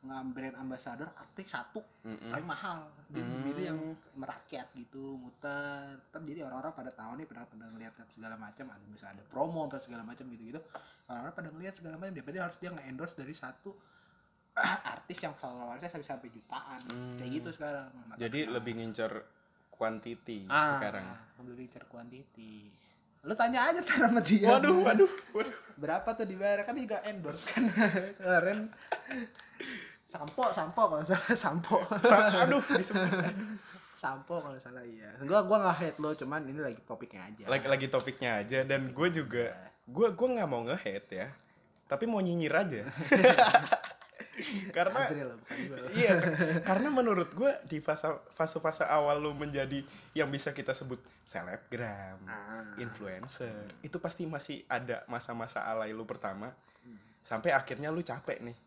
ngambil 0.08 0.32
brand 0.34 0.56
ambassador 0.58 1.12
artis 1.14 1.52
satu 1.52 1.84
Mm-mm. 2.02 2.32
tapi 2.32 2.44
mahal. 2.44 2.88
Dia 3.08 3.22
Hmm. 3.22 3.44
milih 3.44 3.66
yang 3.68 3.80
merakyat 4.16 4.72
gitu 4.74 5.20
muter. 5.20 6.00
Ntar 6.08 6.20
jadi 6.24 6.48
orang-orang 6.48 6.74
pada 6.74 6.92
tahu 6.92 7.12
nih 7.16 7.26
pada 7.28 7.44
pada 7.44 7.66
ngeliat 7.68 7.94
segala 8.10 8.36
macam 8.36 8.66
ada 8.68 8.86
bisa 8.88 9.12
ada 9.12 9.24
promo 9.28 9.68
apa 9.68 9.78
segala 9.78 10.02
macam 10.02 10.24
gitu 10.28 10.44
gitu 10.48 10.60
orang-orang 11.08 11.36
pada 11.36 11.50
ngeliat 11.52 11.74
segala 11.76 11.96
macam 11.96 12.12
daripada 12.12 12.38
harus 12.44 12.58
dia 12.58 12.72
nge-endorse 12.72 13.16
dari 13.16 13.32
satu 13.32 13.72
artis 14.98 15.20
yang 15.22 15.36
followersnya 15.36 15.88
sampai 15.88 16.08
sampai 16.08 16.30
jutaan. 16.32 16.80
Kayak 17.20 17.32
gitu 17.44 17.50
sekarang. 17.54 17.88
Maka 18.08 18.18
jadi 18.18 18.40
kenapa? 18.44 18.56
lebih 18.58 18.74
ngincer 18.80 19.12
quantity 19.70 20.40
ah, 20.50 20.82
sekarang. 20.82 21.06
lebih 21.46 21.70
ngincer 21.70 21.84
quantity. 21.86 22.54
Lu 23.28 23.36
tanya 23.36 23.68
aja 23.68 23.84
ntar 23.84 24.08
sama 24.08 24.22
dia. 24.24 24.48
Waduh 24.48 24.82
waduh 24.82 25.12
waduh. 25.36 25.56
Berapa 25.76 26.16
tuh 26.16 26.24
dibayar? 26.24 26.64
Kan 26.64 26.80
dia 26.80 26.86
juga 26.88 27.00
endorse 27.04 27.46
kan. 27.50 27.64
Kemarin 28.18 28.72
sampo 30.08 30.48
sampo 30.50 30.82
kalau 30.88 31.04
salah 31.04 31.36
sampo 31.44 31.78
Sa- 32.00 32.48
aduh 32.48 32.64
disebut. 32.64 33.12
Sampo 33.94 34.40
kalau 34.40 34.56
salah 34.56 34.82
iya. 34.82 35.12
Gua 35.22 35.44
gua 35.44 35.58
nggak 35.60 35.78
hate 35.78 36.00
lo 36.00 36.16
cuman 36.16 36.48
ini 36.48 36.64
lagi 36.64 36.80
topiknya 36.82 37.28
aja. 37.28 37.44
Lagi 37.46 37.68
lagi 37.68 37.88
topiknya 37.88 38.40
aja 38.40 38.60
dan 38.64 38.90
gue 38.90 39.08
juga 39.10 39.52
gue 39.84 40.08
gue 40.12 40.28
nggak 40.36 40.48
mau 40.48 40.64
nge-hate 40.64 41.12
ya 41.14 41.28
tapi 41.88 42.04
mau 42.04 42.20
nyinyir 42.20 42.54
aja. 42.54 42.84
Karena 44.70 45.10
lo 45.10 45.34
lo. 45.34 45.38
iya 45.98 46.14
karena 46.70 46.94
menurut 46.94 47.34
gue 47.34 47.52
di 47.66 47.82
fase 47.82 48.06
fase 48.34 48.62
fase 48.62 48.86
awal 48.86 49.18
lu 49.18 49.34
menjadi 49.34 49.82
yang 50.14 50.30
bisa 50.30 50.54
kita 50.54 50.78
sebut 50.78 51.02
selebgram 51.26 52.22
Ah. 52.30 52.78
influencer 52.78 53.74
itu 53.82 53.98
pasti 53.98 54.30
masih 54.30 54.62
ada 54.70 55.02
masa-masa 55.10 55.66
alay 55.66 55.90
lu 55.90 56.06
pertama. 56.06 56.54
Sampai 57.26 57.50
akhirnya 57.52 57.90
lu 57.90 58.06
capek 58.06 58.40
nih 58.40 58.58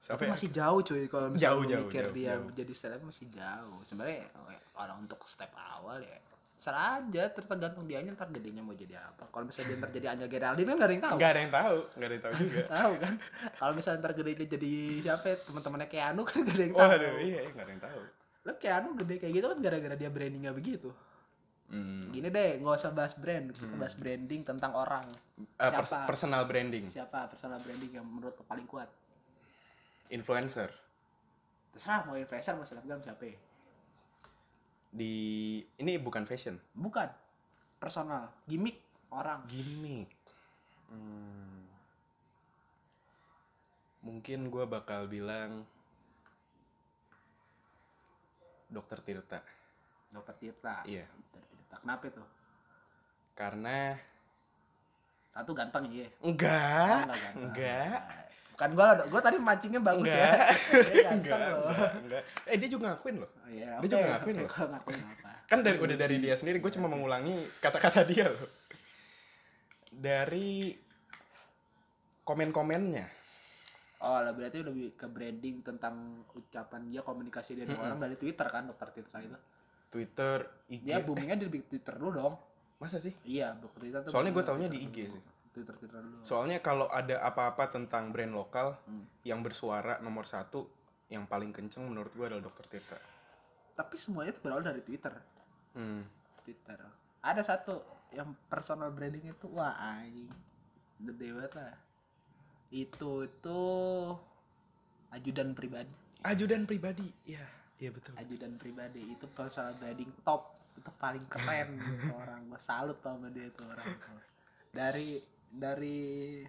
tapi 0.00 0.16
sampai 0.16 0.32
masih 0.32 0.48
jauh 0.50 0.80
cuy 0.80 1.04
kalau 1.06 1.28
misalnya 1.28 1.44
Jauh, 1.46 1.62
jauh, 1.66 1.82
mikir 1.84 2.02
jauh, 2.02 2.14
dia 2.14 2.32
jauh. 2.32 2.48
jadi 2.50 2.72
seleb 2.72 3.00
masih 3.02 3.26
jauh. 3.28 3.78
Sebenarnya 3.82 4.24
kalau 4.72 4.94
untuk 4.96 5.20
step 5.22 5.52
awal 5.52 6.00
ya 6.00 6.16
serah 6.56 7.00
aja 7.00 7.24
tergantung 7.30 7.84
dia 7.84 8.04
ntar 8.06 8.28
gedenya 8.28 8.60
mau 8.60 8.72
jadi 8.72 8.96
apa. 8.98 9.24
Kalau 9.26 9.44
misalnya 9.44 9.68
dia 9.68 9.78
ntar 9.78 9.90
jadi 9.90 10.06
Anya 10.10 10.26
Geraldine 10.26 10.68
kan 10.68 10.76
gak 10.76 10.84
ada 10.84 10.92
yang 10.92 11.02
tahu. 11.02 11.16
Nggak 11.16 11.30
ada 11.30 11.40
yang 11.40 11.52
tahu 11.52 11.78
nggak 11.90 12.04
ada 12.04 12.12
yang 12.12 12.24
tahu 12.24 12.34
juga. 12.38 12.60
Tahu 12.76 12.92
kan? 12.96 13.14
Kalau 13.54 13.72
misalnya 13.72 13.98
ntar 13.98 14.12
gedenya 14.14 14.46
jadi 14.46 14.72
siapa 15.00 15.24
ya, 15.26 15.36
teman-temannya 15.38 15.88
Keanu 15.88 16.22
kan 16.22 16.36
gak 16.38 16.54
ada 16.54 16.62
yang 16.62 16.74
tahu. 16.74 16.84
waduh 16.86 17.14
iya 17.18 17.40
nggak 17.46 17.64
ada 17.64 17.72
yang 17.72 17.82
tahu. 17.82 18.00
Lo 18.40 18.52
Keanu 18.56 18.88
gede 18.96 19.14
kayak 19.18 19.32
gitu 19.32 19.46
kan 19.46 19.58
gara-gara 19.58 19.94
dia 19.94 20.08
brandingnya 20.08 20.52
begitu. 20.52 20.90
Hmm. 21.70 22.10
gini 22.10 22.28
deh 22.28 22.58
nggak 22.58 22.74
usah 22.74 22.90
bahas 22.90 23.14
brand 23.14 23.54
kita 23.54 23.78
bahas 23.78 23.94
branding 23.94 24.42
tentang 24.42 24.74
orang. 24.74 25.06
Pers- 25.54 25.86
Siapa? 25.86 26.02
personal 26.04 26.42
branding. 26.44 26.90
Siapa 26.90 27.24
personal 27.24 27.56
branding 27.56 27.94
yang 27.94 28.02
menurut 28.02 28.34
lo 28.34 28.42
paling 28.42 28.66
kuat 28.66 28.90
influencer. 30.10 30.70
Terserah 31.70 32.02
mau 32.04 32.18
investor 32.18 32.58
mau 32.58 32.66
selebgram 32.66 33.00
siapa 33.00 33.24
ya? 33.24 33.38
di 34.90 35.14
ini 35.78 35.92
bukan 36.02 36.26
fashion? 36.26 36.58
Bukan. 36.74 37.06
Personal. 37.78 38.26
Gimmick 38.44 38.82
orang. 39.14 39.46
Gimmick. 39.46 40.10
Hmm. 40.90 41.62
mungkin 44.00 44.48
gue 44.50 44.64
bakal 44.66 45.06
bilang 45.06 45.62
dokter 48.66 48.98
Tirta. 48.98 49.38
Dokter 50.10 50.34
Tirta. 50.34 50.82
Iya. 50.82 51.06
dokter 51.06 51.42
Tirta. 51.46 51.76
Kenapa 51.78 52.04
itu? 52.10 52.24
Karena 53.38 53.94
satu 55.30 55.54
ganteng 55.54 55.86
iya. 55.94 56.10
Enggak. 56.26 57.06
Oh, 57.06 57.38
enggak 57.38 58.02
bukan 58.60 58.76
gua 58.76 58.84
lah 58.92 58.96
gua 59.08 59.20
tadi 59.24 59.40
mancingnya 59.40 59.80
bagus 59.80 60.04
enggak. 60.12 60.36
Ya 60.36 60.84
Dia 60.84 61.02
ganteng 61.08 61.16
enggak, 61.16 61.48
loh. 61.48 61.64
enggak 61.64 61.92
enggak. 62.04 62.22
Eh 62.44 62.56
dia 62.60 62.68
juga 62.68 62.84
ngakuin 62.92 63.16
loh. 63.16 63.30
Oh, 63.32 63.48
iya, 63.48 63.70
Dia 63.80 63.80
oke, 63.80 63.88
juga 63.88 64.04
ngakuin 64.12 64.36
oke, 64.36 64.44
loh. 64.44 64.50
kalau 64.52 64.68
ngakuin 64.76 65.00
apa? 65.00 65.30
Kan 65.48 65.58
dari 65.64 65.78
udah 65.80 65.96
dari 65.96 66.16
dia 66.20 66.34
sendiri 66.36 66.60
gue 66.60 66.72
cuma 66.76 66.92
mengulangi 66.92 67.40
kata-kata 67.56 68.04
dia 68.04 68.28
loh. 68.28 68.52
Dari 69.88 70.76
komen-komennya. 72.20 73.06
Oh 74.04 74.20
lah 74.20 74.32
berarti 74.36 74.60
lebih 74.60 74.92
ke 74.92 75.08
branding 75.08 75.64
tentang 75.64 76.24
ucapan 76.36 76.84
dia 76.84 77.00
komunikasi 77.00 77.56
dia 77.56 77.64
dengan 77.64 77.88
orang 77.88 78.00
dari 78.00 78.16
Twitter 78.20 78.44
kan 78.44 78.68
dokter 78.68 78.92
Tirta 78.92 79.24
itu? 79.24 79.40
Twitter 79.88 80.36
IG 80.68 80.84
dia 80.84 81.00
boomingnya 81.00 81.40
di 81.40 81.48
Twitter 81.64 81.96
dulu 81.96 82.12
dong. 82.12 82.34
Masa 82.76 83.00
sih? 83.00 83.12
Iya 83.24 83.56
dokter 83.56 83.88
Tirta 83.88 84.04
tuh 84.04 84.12
Soalnya 84.12 84.36
gua 84.36 84.44
boomingnya 84.44 84.68
taunya 84.68 84.68
di 84.68 84.78
Twitter 84.84 85.08
IG 85.08 85.16
sih. 85.16 85.22
Twitter 85.50 85.74
Twitter 85.74 85.98
dulu 85.98 86.22
Soalnya 86.22 86.58
kalau 86.58 86.86
ada 86.86 87.20
apa-apa 87.20 87.68
tentang 87.68 88.10
brand 88.10 88.30
lokal 88.30 88.78
Hmm. 88.82 89.04
yang 89.22 89.40
bersuara 89.40 89.98
nomor 89.98 90.24
satu, 90.24 90.66
yang 91.06 91.24
paling 91.24 91.50
kenceng 91.50 91.84
menurut 91.84 92.10
gua 92.12 92.28
adalah 92.28 92.44
Dokter 92.44 92.66
Tirta. 92.68 92.98
tapi 93.72 93.96
semuanya 93.96 94.30
itu 94.30 94.40
berawal 94.40 94.60
dari 94.62 94.80
Twitter 94.80 95.14
Hmm. 95.72 96.04
Twitter 96.40 96.76
ada 97.20 97.40
satu 97.40 97.80
yang 98.10 98.28
personal 98.46 98.90
branding 98.90 99.24
itu 99.26 99.46
wah 99.48 99.72
anjing 99.74 100.28
gede 100.98 101.32
banget 101.32 101.52
lah 101.54 101.74
itu 102.70 103.24
itu 103.24 103.60
ajudan 105.10 105.52
pribadi 105.52 105.90
Ajudan 106.20 106.62
pribadi. 106.62 107.08
Iya, 107.24 107.40
iya 107.78 107.88
betul. 107.88 108.12
ajudan 108.14 108.52
pribadi 108.54 109.00
itu 109.08 109.24
personal 109.30 109.72
branding 109.74 110.12
top 110.20 110.44
itu 110.76 110.90
paling 110.94 111.24
keren 111.26 111.80
orang 112.20 112.44
gue 112.46 112.60
salut 112.60 113.00
sama 113.00 113.26
dia 113.28 113.48
itu 113.48 113.64
orang 113.64 113.88
dari 114.70 115.16
dari 115.50 116.40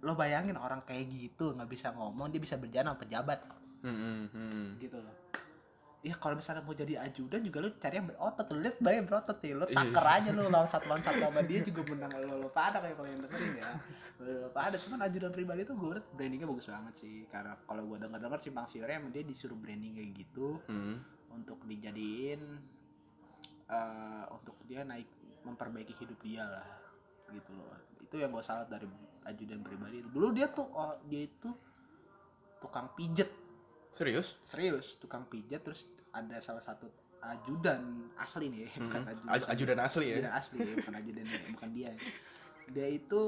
lo 0.00 0.12
bayangin 0.14 0.54
orang 0.54 0.84
kayak 0.84 1.08
gitu 1.08 1.52
nggak 1.52 1.66
bisa 1.66 1.90
ngomong 1.90 2.28
dia 2.28 2.38
bisa 2.38 2.54
berjalan 2.54 2.92
sama 2.92 3.00
pejabat. 3.00 3.40
Hmm, 3.84 3.96
hmm, 3.96 4.24
hmm. 4.30 4.66
gitu 4.78 4.96
loh. 4.96 5.16
Ya 6.04 6.12
kalau 6.20 6.36
misalnya 6.36 6.60
mau 6.60 6.76
jadi 6.76 7.00
ajudan 7.00 7.40
juga 7.40 7.64
lo 7.64 7.72
cari 7.80 7.96
yang 7.96 8.08
berotot. 8.08 8.44
Lo 8.52 8.60
lihat 8.60 8.76
banyak 8.76 9.04
berotot 9.08 9.36
nih. 9.40 9.52
Lo 9.56 9.64
Iya. 9.64 9.76
taker 9.80 10.04
aja 10.04 10.28
lo 10.30 10.42
lawan 10.46 10.68
satu 10.68 10.86
lawan 10.86 11.00
satu 11.00 11.16
sama 11.18 11.40
dia 11.40 11.64
juga 11.64 11.80
menang. 11.88 12.12
Lo 12.28 12.44
lo 12.44 12.48
pada 12.48 12.76
kayak 12.78 12.92
kalau 12.94 13.08
yang 13.08 13.20
dengerin 13.24 13.52
ya. 13.56 13.68
Lo 14.20 14.32
lo 14.44 14.48
pada. 14.52 14.76
Cuman 14.76 15.00
ajudan 15.00 15.32
pribadi 15.32 15.64
tuh 15.64 15.72
gue 15.74 15.96
liat 15.96 16.06
brandingnya 16.12 16.44
bagus 16.44 16.68
banget 16.68 16.94
sih. 16.94 17.24
Karena 17.26 17.56
kalau 17.58 17.88
gue 17.88 17.96
denger 17.96 18.20
denger 18.20 18.40
simpang 18.40 18.68
siurnya 18.68 19.00
emang 19.00 19.10
dia 19.10 19.24
disuruh 19.24 19.56
branding 19.56 19.96
kayak 19.96 20.10
gitu 20.12 20.60
Hmm. 20.68 21.00
untuk 21.32 21.64
dijadiin 21.64 22.40
eh, 23.66 24.24
untuk 24.28 24.60
dia 24.68 24.84
naik 24.84 25.08
memperbaiki 25.40 25.96
hidup 25.96 26.20
dia 26.20 26.44
lah 26.44 26.68
gitu 27.30 27.50
loh 27.52 27.68
itu 27.96 28.14
yang 28.16 28.30
gue 28.30 28.40
salut 28.40 28.66
dari 28.66 28.86
ajudan 29.24 29.60
pribadi 29.60 30.04
dulu 30.04 30.28
dia 30.30 30.46
tuh 30.46 30.66
oh, 30.66 30.98
dia 31.04 31.24
itu 31.24 31.50
tukang 32.58 32.92
pijet 32.92 33.30
Serius? 33.88 34.34
serius 34.42 34.98
tukang 34.98 35.22
pijat 35.24 35.62
terus 35.62 35.84
ada 36.10 36.34
salah 36.38 36.60
satu 36.60 36.90
ajudan 37.22 37.80
asli 38.14 38.50
nih 38.50 38.68
bukan 38.76 39.00
Hmm. 39.00 39.10
ajudan, 39.10 39.30
Aj- 39.30 39.48
ajudan 39.48 39.78
asli 39.80 40.04
ya? 40.04 40.14
ajudan 40.18 40.34
asli 40.34 40.56
ya, 40.58 40.74
bukan 40.76 40.94
ajudan 40.94 41.24
bukan 41.50 41.68
dia 41.72 41.90
dia 42.66 42.86
itu 42.86 43.22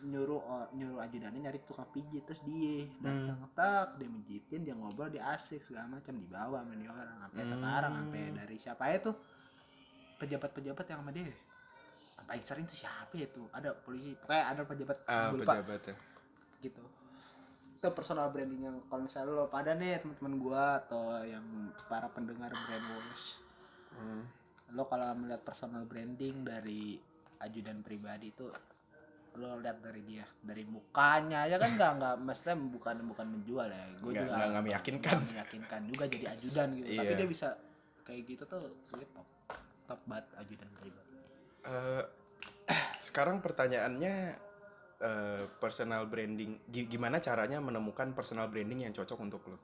nyuruh 0.00 0.38
oh, 0.40 0.66
nyuruh 0.72 1.02
ajudannya 1.02 1.40
nyari 1.42 1.58
tukang 1.60 1.90
pijit 1.90 2.22
terus 2.22 2.38
dia 2.40 2.86
datang 2.98 3.42
Hmm. 3.42 3.50
tak 3.52 3.98
dia 3.98 4.06
mijitin 4.06 4.60
dia 4.62 4.72
ngobrol 4.72 5.10
dia 5.10 5.26
asik 5.28 5.60
segala 5.60 5.90
macam 5.90 6.14
dibawa 6.14 6.62
sama 6.62 6.72
orang 6.78 7.18
sampai 7.20 7.42
Hmm. 7.42 7.52
sekarang 7.52 7.92
sampai 7.98 8.22
dari 8.32 8.56
siapa 8.56 8.82
ya 8.86 8.98
tuh 9.02 9.16
pejabat-pejabat 10.16 10.86
yang 10.86 11.00
sama 11.02 11.10
dia 11.10 11.26
paling 12.28 12.44
sering 12.44 12.64
tuh 12.64 12.76
siapa 12.76 13.12
ya 13.14 13.26
tuh 13.26 13.48
ada 13.50 13.72
polisi 13.74 14.12
pokoknya 14.14 14.44
ada 14.46 14.62
pejabat 14.62 14.98
Ah, 15.02 15.32
lupa 15.32 15.56
pejabat 15.56 15.82
ya. 15.82 15.96
gitu 16.60 16.84
itu 17.72 17.88
personal 17.88 18.28
branding 18.28 18.62
yang 18.62 18.76
kalau 18.84 19.02
misalnya 19.02 19.32
lo 19.32 19.46
pada 19.46 19.72
nih 19.72 19.96
teman-teman 19.96 20.34
gua 20.36 20.76
atau 20.78 21.02
yang 21.22 21.42
para 21.84 22.06
pendengar 22.08 22.50
brainwash 22.50 23.40
Hmm. 23.90 24.22
lo 24.68 24.84
kalau 24.84 25.10
melihat 25.16 25.40
personal 25.40 25.82
branding 25.82 26.44
dari 26.44 27.00
ajudan 27.38 27.80
pribadi 27.80 28.28
itu 28.28 28.46
lo 29.34 29.56
lihat 29.56 29.78
dari 29.78 30.02
dia 30.02 30.26
dari 30.36 30.62
mukanya 30.62 31.46
ya 31.46 31.56
kan 31.56 31.72
nggak 31.72 31.92
nggak 31.96 32.14
maksudnya 32.18 32.56
bukan 32.58 32.96
bukan 33.06 33.26
menjual 33.30 33.64
ya 33.64 33.84
gue 33.94 34.12
juga 34.12 34.26
nggak- 34.28 34.50
nggak 34.50 34.64
meyakinkan. 34.64 35.14
nggak 35.14 35.32
meyakinkan 35.32 35.80
juga 35.86 36.04
jadi 36.06 36.26
ajudan 36.34 36.68
gitu 36.74 36.88
tapi 36.92 37.08
Iya. 37.08 37.16
dia 37.16 37.28
bisa 37.28 37.48
kayak 38.02 38.22
gitu 38.26 38.42
tuh 38.44 38.60
dia 38.90 39.06
top 39.08 39.28
top 39.86 40.00
banget 40.04 40.26
ajudan 40.36 40.68
pribadi 40.74 41.06
Eh, 41.60 42.02
sekarang 43.00 43.40
pertanyaannya 43.40 44.14
eh, 45.00 45.44
personal 45.60 46.04
branding 46.06 46.60
gi- 46.68 46.88
gimana 46.88 47.18
caranya 47.18 47.58
menemukan 47.58 48.12
personal 48.12 48.48
branding 48.52 48.88
yang 48.88 48.94
cocok 48.94 49.18
untuk 49.20 49.42
lo? 49.48 49.58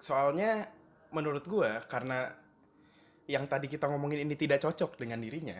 Soalnya 0.00 0.68
menurut 1.12 1.44
gua 1.44 1.82
karena 1.84 2.32
yang 3.28 3.46
tadi 3.46 3.70
kita 3.70 3.86
ngomongin 3.86 4.26
ini 4.26 4.34
tidak 4.34 4.58
cocok 4.64 4.98
dengan 4.98 5.22
dirinya 5.22 5.58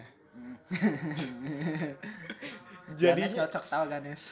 Ganes 2.91 2.99
jadinya 2.99 3.47
cocok 3.47 3.65
tawa 3.71 3.85
Ganes. 3.87 4.23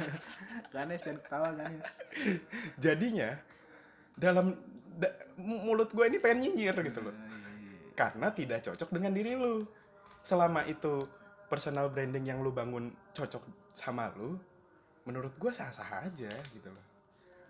Ganes 0.72 1.02
dan 1.04 1.16
ketawa 1.20 1.50
Ganes. 1.52 1.88
Jadinya 2.80 3.36
dalam 4.16 4.56
da- 4.96 5.16
mulut 5.36 5.92
gue 5.92 6.04
ini 6.08 6.16
pengen 6.16 6.48
nyinyir 6.48 6.76
gitu 6.88 7.00
loh. 7.04 7.16
Karena 7.92 8.32
tidak 8.32 8.64
cocok 8.64 8.88
dengan 8.88 9.12
diri 9.12 9.36
lu 9.36 9.60
selama 10.22 10.64
itu 10.70 11.04
personal 11.50 11.90
branding 11.92 12.24
yang 12.24 12.40
lu 12.40 12.54
bangun 12.54 12.88
cocok 13.12 13.74
sama 13.76 14.08
lu 14.16 14.38
menurut 15.04 15.34
gue 15.36 15.50
sah 15.50 15.68
sah 15.68 16.06
aja 16.06 16.30
gitu 16.54 16.68
loh. 16.70 16.86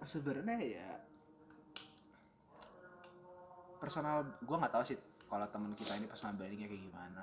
Sebenarnya 0.03 0.59
ya 0.59 0.89
personal 3.83 4.23
gua 4.47 4.63
nggak 4.63 4.75
tahu 4.79 4.85
sih 4.95 4.99
kalau 5.27 5.43
teman 5.51 5.75
kita 5.75 5.99
ini 5.99 6.07
personal 6.07 6.39
brandingnya 6.39 6.71
kayak 6.71 6.85
gimana. 6.87 7.23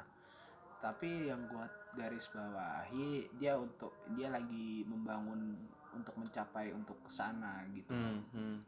Tapi 0.83 1.31
yang 1.31 1.47
gua 1.47 1.63
garis 1.95 2.27
bawahi 2.35 3.31
dia 3.39 3.55
untuk 3.55 3.95
dia 4.11 4.27
lagi 4.27 4.83
membangun 4.83 5.55
untuk 5.95 6.11
mencapai 6.19 6.75
untuk 6.75 6.99
ke 7.07 7.09
sana 7.09 7.63
gitu. 7.71 7.95
Hmm, 7.95 8.59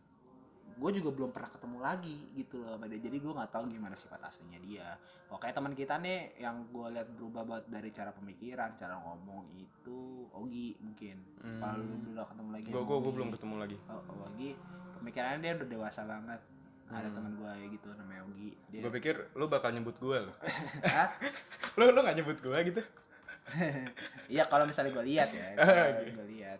gue 0.81 0.91
juga 0.91 1.09
belum 1.11 1.29
pernah 1.29 1.47
ketemu 1.47 1.77
lagi 1.77 2.17
gitu 2.33 2.57
loh 2.57 2.73
sama 2.73 2.89
dia 2.89 2.97
jadi 2.99 3.13
gue 3.15 3.29
nggak 3.31 3.51
tahu 3.51 3.69
gimana 3.69 3.93
sifat 3.93 4.17
aslinya 4.19 4.57
dia 4.59 4.97
pokoknya 5.27 5.53
teman 5.53 5.73
kita 5.73 5.95
nih 5.95 6.19
yang 6.35 6.65
gue 6.67 6.87
lihat 6.89 7.05
berubah 7.11 7.41
banget 7.45 7.65
dari 7.69 7.89
cara 7.91 8.09
pemikiran 8.09 8.73
cara 8.73 8.97
ngomong 8.97 9.45
itu 9.53 9.99
Ogi 10.33 10.73
mungkin 10.79 11.21
kalau 11.55 11.77
lu 11.79 12.01
dulu 12.01 12.17
ketemu 12.19 12.49
lagi 12.51 12.67
gue 12.67 12.81
gue 12.81 13.13
belum 13.13 13.29
ketemu 13.29 13.55
lagi 13.57 13.77
Oh, 13.85 14.01
oh, 14.01 14.25
Ogi 14.27 14.57
pemikirannya 14.97 15.39
dia 15.39 15.53
udah 15.55 15.67
dewasa 15.67 16.01
banget. 16.03 16.41
Ada 16.87 17.07
Hmm. 17.07 17.15
teman 17.15 17.31
gue 17.35 17.51
ya 17.55 17.67
gitu 17.69 17.87
namanya 17.93 18.21
Ogi. 18.23 18.49
Dia 18.67 18.81
gue 18.81 18.91
pikir 18.91 19.15
lu 19.33 19.45
bakal 19.47 19.71
nyebut 19.71 19.95
gue 19.95 20.17
loh 20.19 20.35
lu 21.77 21.85
lu 21.87 21.99
gak 22.01 22.17
nyebut 22.17 22.37
gue 22.37 22.57
gitu 22.65 22.81
Iya 24.33 24.43
kalau 24.45 24.65
misalnya 24.65 24.91
gue 24.91 25.05
lihat 25.05 25.29
ya, 25.29 25.45
Oh, 25.53 25.65
oke. 25.67 26.09
gue 26.11 26.25
lihat 26.31 26.59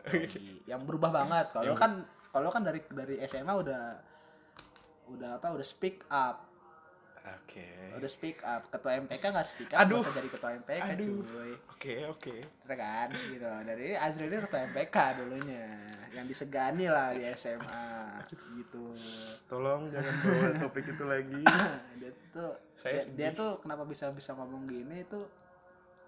yang 0.66 0.82
berubah 0.82 1.10
banget. 1.12 1.50
Kalau 1.50 1.74
kan 1.74 1.92
kalau 2.30 2.48
kan 2.48 2.62
dari 2.62 2.80
dari 2.88 3.20
SMA 3.24 3.52
udah 3.52 3.82
udah 5.18 5.38
apa 5.40 5.48
udah 5.52 5.68
speak 5.68 6.06
up. 6.08 6.52
Oke. 7.22 7.94
Udah 8.02 8.10
speak 8.10 8.42
up. 8.42 8.66
Ketua 8.74 8.98
MPK 9.06 9.24
nggak 9.30 9.48
speak 9.48 9.70
up 9.78 9.86
Aduh. 9.86 10.02
usah 10.02 10.16
jadi 10.18 10.30
ketua 10.34 10.52
MPK 10.58 10.82
Aduh. 10.98 11.22
cuy. 11.22 11.52
Oke 11.70 11.96
oke. 12.10 12.36
Bener 12.66 12.78
kan? 12.82 13.10
Gitu. 13.14 13.46
Dari 13.46 13.88
Azril 13.94 14.30
ini 14.34 14.42
ketua 14.42 14.62
MPK 14.74 14.96
dulunya 15.22 15.66
yang 16.12 16.26
disegani 16.26 16.90
lah 16.90 17.14
di 17.14 17.24
SMA 17.38 17.86
gitu. 18.58 18.98
Tolong 19.46 19.94
jangan 19.94 20.14
bawa 20.26 20.50
topik 20.66 20.86
itu 20.90 21.04
lagi. 21.06 21.44
Dia 22.02 22.12
tuh 22.34 22.52
Saya 22.74 23.06
dia, 23.14 23.30
dia 23.30 23.38
tuh 23.38 23.62
kenapa 23.62 23.86
bisa 23.86 24.10
bisa 24.10 24.34
ngomong 24.34 24.66
gini 24.66 25.06
itu 25.06 25.22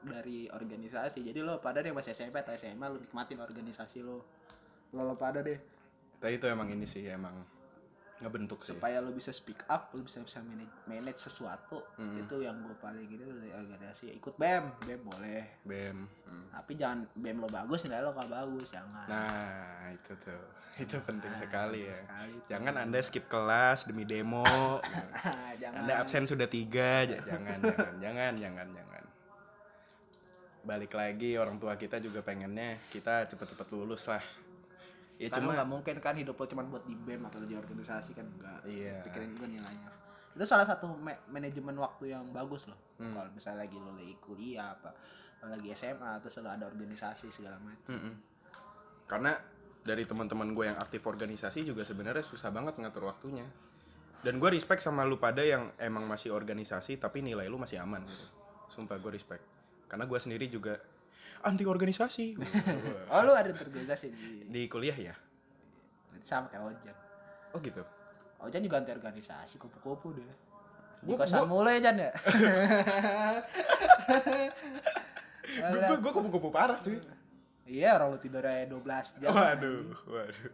dari 0.02 0.50
organisasi. 0.50 1.22
Jadi 1.22 1.40
lo 1.46 1.62
pada 1.62 1.80
deh 1.80 1.94
masih 1.94 2.12
SMP 2.12 2.42
atau 2.42 2.58
SMA 2.58 2.90
lo 2.90 2.98
nikmatin 2.98 3.38
organisasi 3.38 4.02
lo. 4.02 4.26
Lo, 4.98 5.06
lo 5.06 5.16
pada 5.16 5.46
deh. 5.46 5.60
Tapi 6.18 6.42
itu 6.42 6.46
emang 6.50 6.72
ini 6.72 6.88
sih 6.90 7.06
emang 7.06 7.36
ngebentuk 8.24 8.60
sih 8.60 8.72
supaya 8.72 8.98
lo 8.98 9.12
bisa 9.12 9.30
speak 9.30 9.62
up 9.66 9.92
lo 9.92 10.02
bisa 10.02 10.18
bisa 10.18 10.40
manage, 10.40 10.72
manage 10.84 11.20
sesuatu 11.20 11.84
Hmm. 11.94 12.16
itu 12.18 12.36
yang 12.40 12.56
gue 12.60 12.76
paling 12.76 13.04
gitu 13.06 13.28
dari 13.28 13.52
organisasi 13.52 14.16
ikut 14.16 14.34
bem 14.34 14.72
bem 14.80 15.00
boleh 15.00 15.60
bem 15.62 16.08
Hmm. 16.24 16.48
tapi 16.50 16.74
jangan 16.74 17.04
bem 17.14 17.38
lo 17.38 17.46
bagus 17.46 17.84
nilai 17.84 18.00
lo 18.00 18.12
gak 18.12 18.28
bagus 18.28 18.68
jangan 18.70 19.06
Nah, 19.06 19.92
itu 19.92 20.16
tuh. 20.18 20.44
Itu 20.82 20.98
penting 21.00 21.30
Nah, 21.30 21.38
sekali 21.38 21.86
ya. 21.86 21.94
sekali 21.94 22.34
tuh. 22.40 22.50
Jangan 22.50 22.74
Anda 22.80 23.00
skip 23.00 23.30
kelas 23.30 23.86
demi 23.86 24.10
demo. 24.10 24.42
jangan 25.62 25.86
anda 25.86 26.02
absen 26.02 26.26
sudah 26.26 26.50
tiga. 26.50 27.06
Jangan, 27.06 27.62
jangan, 27.62 27.62
jangan, 28.02 28.34
jangan, 28.34 28.68
jangan. 28.74 29.04
Balik 30.64 30.96
lagi 30.96 31.36
orang 31.36 31.60
tua 31.60 31.76
kita 31.76 32.00
juga 32.00 32.24
pengennya 32.24 32.80
kita 32.90 33.28
cepet-cepet 33.28 33.68
lulus 33.70 34.08
lah. 34.08 34.24
Ya 35.24 35.32
Karena 35.32 35.40
cuma 35.40 35.52
nggak 35.56 35.70
mungkin 35.72 35.96
kan 36.04 36.16
hidup 36.20 36.36
lo 36.36 36.46
cuma 36.52 36.68
buat 36.68 36.84
di 36.84 37.00
BEM 37.00 37.24
atau 37.32 37.40
di 37.48 37.56
organisasi 37.56 38.12
kan 38.12 38.28
enggak. 38.28 38.60
Iya. 38.68 39.00
Pikirin 39.08 39.32
juga 39.32 39.48
nilainya. 39.48 39.90
Itu 40.36 40.44
salah 40.44 40.68
satu 40.68 40.92
ma- 41.00 41.24
manajemen 41.32 41.80
waktu 41.80 42.12
yang 42.12 42.28
bagus 42.36 42.68
loh. 42.68 42.76
Hmm. 43.00 43.16
Kalau 43.16 43.30
misalnya 43.32 43.64
lagi 43.64 43.78
lo 43.80 43.96
lagi 43.96 44.16
kuliah 44.20 44.76
apa 44.76 44.92
lagi 45.44 45.76
SMA 45.76 46.24
terus 46.24 46.40
lo 46.40 46.52
ada 46.52 46.68
organisasi 46.68 47.28
segala 47.32 47.60
macam. 47.60 47.92
Mm-mm. 47.92 48.14
Karena 49.08 49.36
dari 49.84 50.08
teman-teman 50.08 50.56
gue 50.56 50.66
yang 50.72 50.80
aktif 50.80 51.04
organisasi 51.04 51.68
juga 51.68 51.84
sebenarnya 51.84 52.24
susah 52.24 52.52
banget 52.52 52.80
ngatur 52.80 53.12
waktunya. 53.12 53.44
Dan 54.24 54.40
gue 54.40 54.50
respect 54.56 54.80
sama 54.80 55.04
lu 55.04 55.20
pada 55.20 55.44
yang 55.44 55.76
emang 55.76 56.08
masih 56.08 56.32
organisasi 56.32 56.96
tapi 56.96 57.20
nilai 57.20 57.52
lu 57.52 57.60
masih 57.60 57.84
aman 57.84 58.08
gitu. 58.08 58.28
Sumpah 58.72 58.96
gue 58.96 59.12
respect. 59.12 59.44
Karena 59.92 60.08
gue 60.08 60.20
sendiri 60.20 60.48
juga 60.48 60.80
anti 61.44 61.64
organisasi. 61.64 62.26
Oh 63.12 63.22
lu 63.22 63.32
ada 63.32 63.52
organisasi 63.52 64.08
di 64.10 64.30
Di 64.48 64.62
kuliah 64.66 64.96
ya? 64.96 65.16
sama 66.24 66.48
kayak 66.48 66.64
Ojan. 66.66 66.96
Oh 67.52 67.60
gitu. 67.60 67.84
Ojan 68.40 68.64
juga 68.64 68.80
anti 68.80 68.90
organisasi 68.90 69.56
kupu-kupu 69.58 70.16
deh. 70.16 70.24
Di 70.24 70.32
Gua- 71.06 71.20
kosan 71.20 71.44
mulai 71.46 71.78
Jan 71.78 72.00
ya. 72.00 72.12
Gue 75.54 75.98
gue 76.00 76.12
kupu-kupu 76.12 76.50
parah 76.50 76.80
cuy. 76.80 76.98
Iya, 77.64 77.96
orang 77.96 78.10
lu 78.10 78.20
tidurnya 78.20 78.68
12 78.68 79.22
jam. 79.22 79.32
Waduh, 79.32 79.88
waduh. 80.06 80.52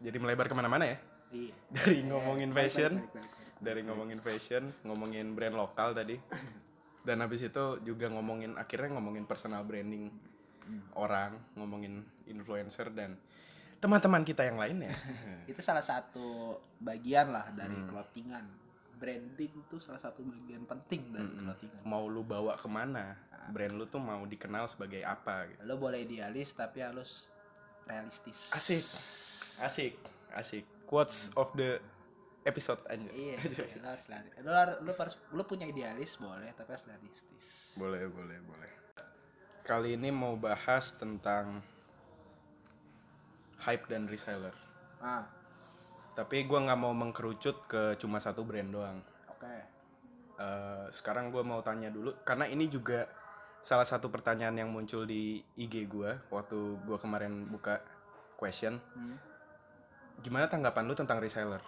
Jadi 0.00 0.16
melebar 0.16 0.46
ke 0.46 0.54
mana-mana 0.54 0.84
ya? 0.84 0.98
Iya. 1.30 1.54
Dari 1.70 2.02
ngomongin 2.04 2.50
Balik, 2.50 2.70
fashion, 2.70 2.92
balik, 2.98 3.10
balik, 3.12 3.30
balik. 3.30 3.43
Dari 3.64 3.80
ngomongin 3.82 4.20
fashion, 4.20 4.70
ngomongin 4.84 5.32
brand 5.32 5.56
lokal 5.56 5.96
tadi, 5.96 6.20
dan 7.08 7.24
habis 7.24 7.42
itu 7.42 7.80
juga 7.82 8.12
ngomongin 8.12 8.54
akhirnya 8.60 9.00
ngomongin 9.00 9.24
personal 9.24 9.64
branding. 9.64 10.12
orang, 10.96 11.36
ngomongin 11.60 12.00
influencer 12.24 12.88
dan 12.96 13.20
teman-teman 13.84 14.24
kita 14.24 14.48
yang 14.48 14.56
lainnya. 14.56 14.96
itu 15.50 15.60
salah 15.60 15.84
satu 15.84 16.56
bagian 16.80 17.36
lah 17.36 17.52
dari 17.52 17.76
clothingan 17.84 18.48
branding 18.96 19.52
itu 19.52 19.76
salah 19.82 20.00
satu 20.00 20.24
bagian 20.24 20.64
penting 20.64 21.12
dari 21.12 21.28
clothingan 21.36 21.82
mau 21.84 22.08
lu 22.08 22.24
bawa 22.24 22.56
ke 22.56 22.64
mana? 22.64 23.12
Brand 23.52 23.76
lu 23.76 23.84
tuh 23.84 24.00
mau 24.00 24.24
dikenal 24.24 24.64
sebagai 24.64 25.04
apa 25.04 25.52
gitu. 25.52 25.60
lo 25.68 25.76
boleh 25.76 26.08
idealis 26.08 26.56
tapi 26.56 26.80
harus 26.80 27.28
realistis 27.84 28.48
Asik. 28.56 28.84
Asik. 29.60 29.94
Asik. 30.32 30.64
Quotes 30.88 31.28
of 31.36 31.52
the 31.52 31.76
episode 32.44 32.80
aja. 32.86 33.08
iya 33.16 33.40
lo 33.80 33.88
harus 33.88 34.04
realistis. 34.06 34.40
lo, 34.40 34.50
har- 34.52 34.78
lo 34.78 34.92
harus 34.92 35.16
lo 35.30 35.42
punya 35.42 35.64
idealis 35.64 36.16
boleh 36.16 36.52
tapi 36.52 36.70
harus 36.70 36.84
realistis 36.84 37.72
Boleh, 37.74 38.06
boleh, 38.06 38.38
boleh. 38.40 38.70
Kali 39.62 39.96
ini 39.96 40.08
mau 40.08 40.36
bahas 40.36 40.92
tentang 40.92 41.64
hype 43.58 43.86
dan 43.86 44.04
reseller. 44.04 44.52
ah 45.00 45.24
Tapi 46.14 46.44
gua 46.44 46.62
nggak 46.62 46.78
mau 46.78 46.92
mengkerucut 46.92 47.64
ke 47.64 47.82
cuma 47.96 48.20
satu 48.20 48.44
brand 48.44 48.68
doang. 48.68 48.98
oke 49.26 49.54
Eh, 50.34 50.86
sekarang 50.90 51.30
gue 51.30 51.40
mau 51.40 51.62
tanya 51.62 51.88
dulu 51.88 52.10
karena 52.22 52.44
ini 52.44 52.66
juga 52.66 53.06
salah 53.60 53.86
satu 53.86 54.10
pertanyaan 54.10 54.58
yang 54.58 54.68
muncul 54.68 55.06
di 55.06 55.38
IG 55.54 55.86
gue 55.86 56.10
waktu 56.28 56.58
gue 56.82 56.98
kemarin 56.98 57.46
buka 57.46 57.78
question. 58.34 58.82
Hmm. 58.92 59.14
Gimana 60.20 60.44
tanggapan 60.44 60.84
lu 60.84 60.94
tentang 60.94 61.18
reseller? 61.18 61.62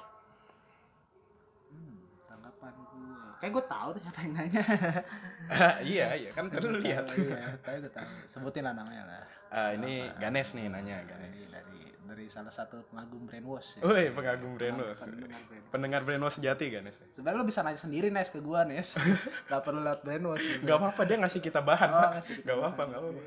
Hmm, 1.71 1.95
tanggapan 2.27 2.75
gua 2.85 3.26
kayak 3.37 3.53
gue 3.53 3.65
tahu 3.67 3.89
tuh 3.93 4.01
siapa 4.01 4.19
yang 4.21 4.33
nanya 4.35 4.63
iya 5.93 6.07
iya 6.17 6.31
kan 6.31 6.49
terus 6.49 6.81
lihat. 6.81 7.05
iya 7.13 7.55
tapi 7.59 7.79
gue 7.79 7.93
tahu 7.93 8.09
sebutin 8.27 8.63
lah 8.63 8.75
namanya 8.75 9.05
lah 9.05 9.23
Ah, 9.47 9.71
ini 9.71 10.11
Ganes 10.17 10.53
nih 10.53 10.67
nanya 10.67 11.01
Ganes. 11.03 11.49
dari 11.49 11.79
dari 12.03 12.27
salah 12.27 12.51
satu 12.51 12.83
pengagum 12.85 13.25
brainwash 13.25 13.79
ya. 13.79 13.87
Woi 13.87 14.11
pengagum 14.11 14.55
brainwash. 14.55 14.99
pendengar 14.99 15.39
brainwash. 15.41 15.71
Pendengar 15.71 16.01
brainwash 16.03 16.37
sejati 16.37 16.65
Ganes. 16.69 16.97
Sebenarnya 17.11 17.39
lo 17.39 17.47
bisa 17.47 17.63
nanya 17.63 17.79
sendiri 17.79 18.11
Nes 18.11 18.27
ke 18.27 18.39
gua 18.39 18.63
Nes. 18.63 18.99
Gak 19.49 19.63
perlu 19.63 19.81
lewat 19.81 20.03
brainwash. 20.03 20.43
gitu. 20.43 20.63
Gak 20.63 20.77
apa-apa 20.77 21.03
dia 21.03 21.17
ngasih 21.17 21.41
kita 21.41 21.63
bahan. 21.63 21.89
Oh, 21.89 22.11
ngasih 22.13 22.33
kita 22.37 22.45
Gak 22.45 22.57
apa-apa 22.59 22.83
gak 22.85 22.99
apa-apa. 23.01 23.21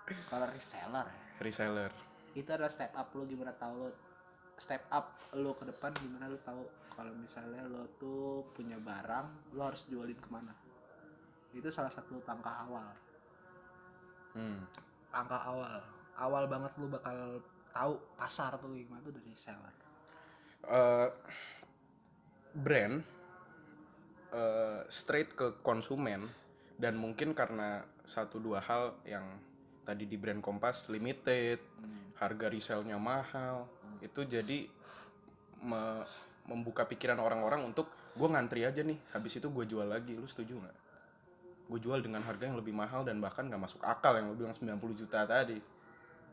Oke. 0.00 0.14
Kalau 0.24 0.46
reseller 0.48 1.06
ya, 1.06 1.16
Reseller. 1.38 1.92
itu 2.32 2.48
adalah 2.48 2.68
step 2.68 2.92
up 2.92 3.08
lo 3.10 3.22
gimana 3.22 3.52
tahu 3.52 3.74
lo 3.78 3.88
step 4.56 4.88
up 4.88 5.20
lo 5.36 5.52
ke 5.52 5.68
depan 5.68 5.92
gimana 6.00 6.32
lo 6.32 6.40
tahu 6.40 6.64
kalau 6.96 7.12
misalnya 7.12 7.60
lo 7.68 7.84
tuh 8.00 8.48
punya 8.56 8.80
barang 8.80 9.52
lo 9.52 9.68
harus 9.68 9.84
jualin 9.88 10.16
ke 10.16 10.28
mana? 10.32 10.52
Itu 11.52 11.68
salah 11.68 11.92
satu 11.92 12.20
langkah 12.24 12.64
awal. 12.68 12.88
Hmm. 14.36 14.60
langkah 15.12 15.40
awal. 15.48 15.80
Awal 16.20 16.44
banget 16.44 16.72
lo 16.76 16.92
bakal 16.92 17.40
tahu 17.72 17.92
pasar 18.16 18.56
tuh 18.60 18.72
gimana 18.72 19.00
tuh 19.04 19.12
dari 19.16 19.32
seller. 19.36 19.74
Eh 20.64 21.08
brand 22.56 23.04
eh, 24.32 24.80
straight 24.88 25.36
ke 25.36 25.60
konsumen 25.60 26.24
dan 26.80 26.96
mungkin 26.96 27.36
karena 27.36 27.84
satu 28.04 28.40
dua 28.40 28.64
hal 28.64 28.96
yang 29.04 29.24
tadi 29.84 30.08
di 30.08 30.16
brand 30.16 30.40
Kompas 30.40 30.88
limited 30.88 31.60
harga 32.16 32.46
resellnya 32.48 32.96
mahal 32.96 33.68
itu 34.00 34.20
jadi 34.24 34.66
me- 35.62 36.06
membuka 36.46 36.86
pikiran 36.86 37.18
orang-orang 37.18 37.66
untuk 37.66 37.90
gue 38.14 38.28
ngantri 38.30 38.62
aja 38.62 38.80
nih 38.80 38.96
habis 39.10 39.36
itu 39.36 39.46
gue 39.46 39.64
jual 39.66 39.84
lagi. 39.84 40.14
Lu 40.14 40.24
setuju 40.24 40.56
nggak? 40.56 40.76
Gue 41.66 41.78
jual 41.82 41.98
dengan 41.98 42.22
harga 42.22 42.46
yang 42.46 42.54
lebih 42.54 42.70
mahal 42.70 43.02
dan 43.02 43.18
bahkan 43.18 43.44
nggak 43.44 43.58
masuk 43.58 43.82
akal 43.82 44.14
yang 44.14 44.30
lu 44.30 44.38
bilang 44.38 44.54
90 44.54 44.78
juta 44.94 45.26
tadi. 45.26 45.58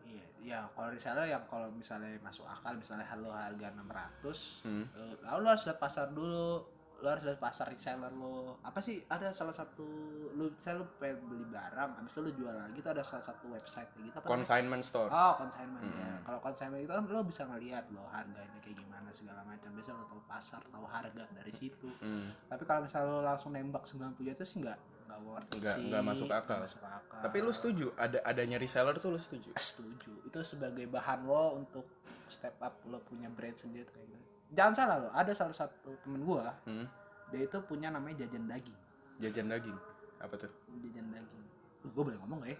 Iya, 0.03 0.23
ya 0.43 0.59
kalau 0.75 0.93
reseller 0.93 1.25
yang 1.25 1.41
kalau 1.49 1.71
misalnya 1.73 2.13
masuk 2.21 2.45
akal 2.45 2.75
misalnya 2.75 3.07
lo 3.17 3.33
harga 3.33 3.73
600, 3.73 4.61
Hmm. 4.61 4.85
eh, 4.93 5.15
lalu 5.25 5.39
lo 5.41 5.47
harus 5.49 5.65
lihat 5.65 5.79
pasar 5.81 6.13
dulu, 6.13 6.61
lo 6.99 7.07
harus 7.07 7.23
lihat 7.23 7.35
pasar 7.37 7.67
reseller 7.67 8.11
lo. 8.11 8.59
Apa 8.61 8.77
sih 8.77 9.01
ada 9.05 9.27
salah 9.29 9.51
satu 9.51 9.83
lo 10.31 10.47
misalnya 10.49 10.79
lo 10.79 10.87
pengen 10.95 11.19
beli 11.25 11.45
barang, 11.45 11.89
habis 11.95 12.11
itu 12.11 12.21
lo 12.21 12.31
jual 12.31 12.53
lagi 12.53 12.75
itu 12.75 12.87
ada 12.87 13.01
salah 13.01 13.23
satu 13.23 13.49
website 13.49 13.89
kayak 13.89 14.03
gitu 14.03 14.13
apa 14.13 14.21
namanya? 14.21 14.33
consignment 14.33 14.83
store 14.83 15.09
Oh, 15.09 15.33
consignment 15.35 15.83
ya. 15.89 16.11
Kalau 16.21 16.39
consignment 16.39 16.81
itu 16.81 16.91
kan 16.91 17.03
lo 17.03 17.21
bisa 17.21 17.43
ngeliat 17.43 17.85
lo 17.89 18.03
harganya 18.07 18.59
kayak 18.59 18.77
gimana 18.77 19.09
segala 19.09 19.41
macam. 19.41 19.69
Biasanya 19.71 19.97
lo 19.97 20.05
tahu 20.07 20.21
pasar, 20.23 20.61
tahu 20.63 20.85
harga 20.85 21.23
dari 21.29 21.51
situ. 21.51 21.89
Hmm. 21.97 22.31
Tapi 22.45 22.63
kalau 22.63 22.81
misalnya 22.81 23.09
lo 23.09 23.21
langsung 23.21 23.51
nembak 23.51 23.83
90 23.83 24.23
juta 24.23 24.43
sih 24.43 24.57
nggak 24.59 24.79
nggak 25.03 25.19
worth 25.21 25.45
it 25.45 25.59
Nggak- 25.59 25.75
sih. 25.75 25.85
nggak 25.87 26.03
masuk 26.03 26.27
akal. 26.29 26.59
Masuk 26.59 26.81
akal. 26.81 27.19
tapi 27.21 27.37
lu 27.39 27.51
setuju 27.51 27.87
ada 27.95 28.17
adanya 28.23 28.57
reseller 28.57 28.95
tuh 28.97 29.09
lu 29.09 29.19
setuju 29.19 29.51
setuju 29.55 30.11
itu 30.23 30.39
sebagai 30.41 30.83
bahan 30.85 31.23
lo 31.23 31.55
untuk 31.55 31.85
step 32.25 32.57
up 32.59 32.79
lo 32.83 32.97
punya 32.99 33.27
brand 33.27 33.53
sendiri 33.53 33.85
kayak 33.85 34.09
gitu 34.09 34.25
jangan 34.53 34.73
salah 34.73 34.95
lo 35.01 35.09
ada 35.11 35.33
salah 35.33 35.55
satu 35.55 35.97
temen 36.05 36.21
gua 36.21 36.53
Hmm. 36.63 36.85
dia 37.33 37.43
itu 37.43 37.57
punya 37.65 37.89
namanya 37.89 38.23
jajan 38.25 38.45
daging. 38.45 38.77
Jajan 39.17 39.49
daging? 39.49 39.77
Apa 40.21 40.37
tuh? 40.37 40.51
Jajan 40.85 41.09
daging. 41.09 41.43
Uh, 41.83 41.89
gua 41.91 42.03
boleh 42.07 42.17
ngomong 42.21 42.37
gak 42.45 42.53
ya? 42.53 42.59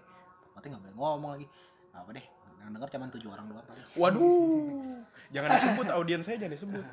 Takutnya 0.54 0.70
nggak 0.78 0.84
boleh 0.84 0.96
ngomong 0.98 1.32
lagi. 1.38 1.48
Apa 1.94 2.10
deh 2.12 2.26
yang 2.64 2.72
denger 2.80 2.90
cuma 2.96 3.12
tujuh 3.12 3.28
orang 3.28 3.46
doang. 3.52 3.66
Paling 3.68 3.86
waduh. 4.00 4.96
Jangan 5.36 5.50
disebut 5.52 5.88
audiens 5.92 6.24
saya 6.24 6.38
jangan 6.40 6.56
disebut. 6.56 6.86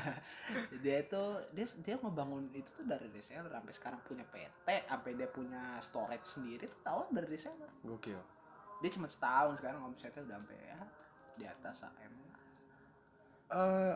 Dia 0.84 0.96
itu 1.04 1.22
dia 1.52 1.66
dia 1.84 1.94
ngebangun 2.00 2.48
itu 2.56 2.68
tuh 2.72 2.84
dari 2.88 3.06
reseller 3.12 3.52
sampai 3.52 3.72
sekarang 3.76 4.00
punya 4.02 4.24
PT 4.24 4.68
sampai 4.88 5.10
dia 5.12 5.28
punya 5.28 5.76
storage 5.80 6.24
sendiri 6.24 6.64
tuh 6.68 6.80
tahu 6.80 7.00
dari 7.12 7.28
reseller. 7.28 7.68
Gokil. 7.84 8.16
Dia 8.80 8.90
cuma 8.96 9.06
setahun 9.06 9.60
sekarang 9.60 9.80
omsetnya 9.84 10.24
udah 10.24 10.36
sampai 10.40 10.56
ya 10.58 10.78
di 11.34 11.44
atas 11.44 11.76
AM 11.84 12.14
Eh, 13.54 13.94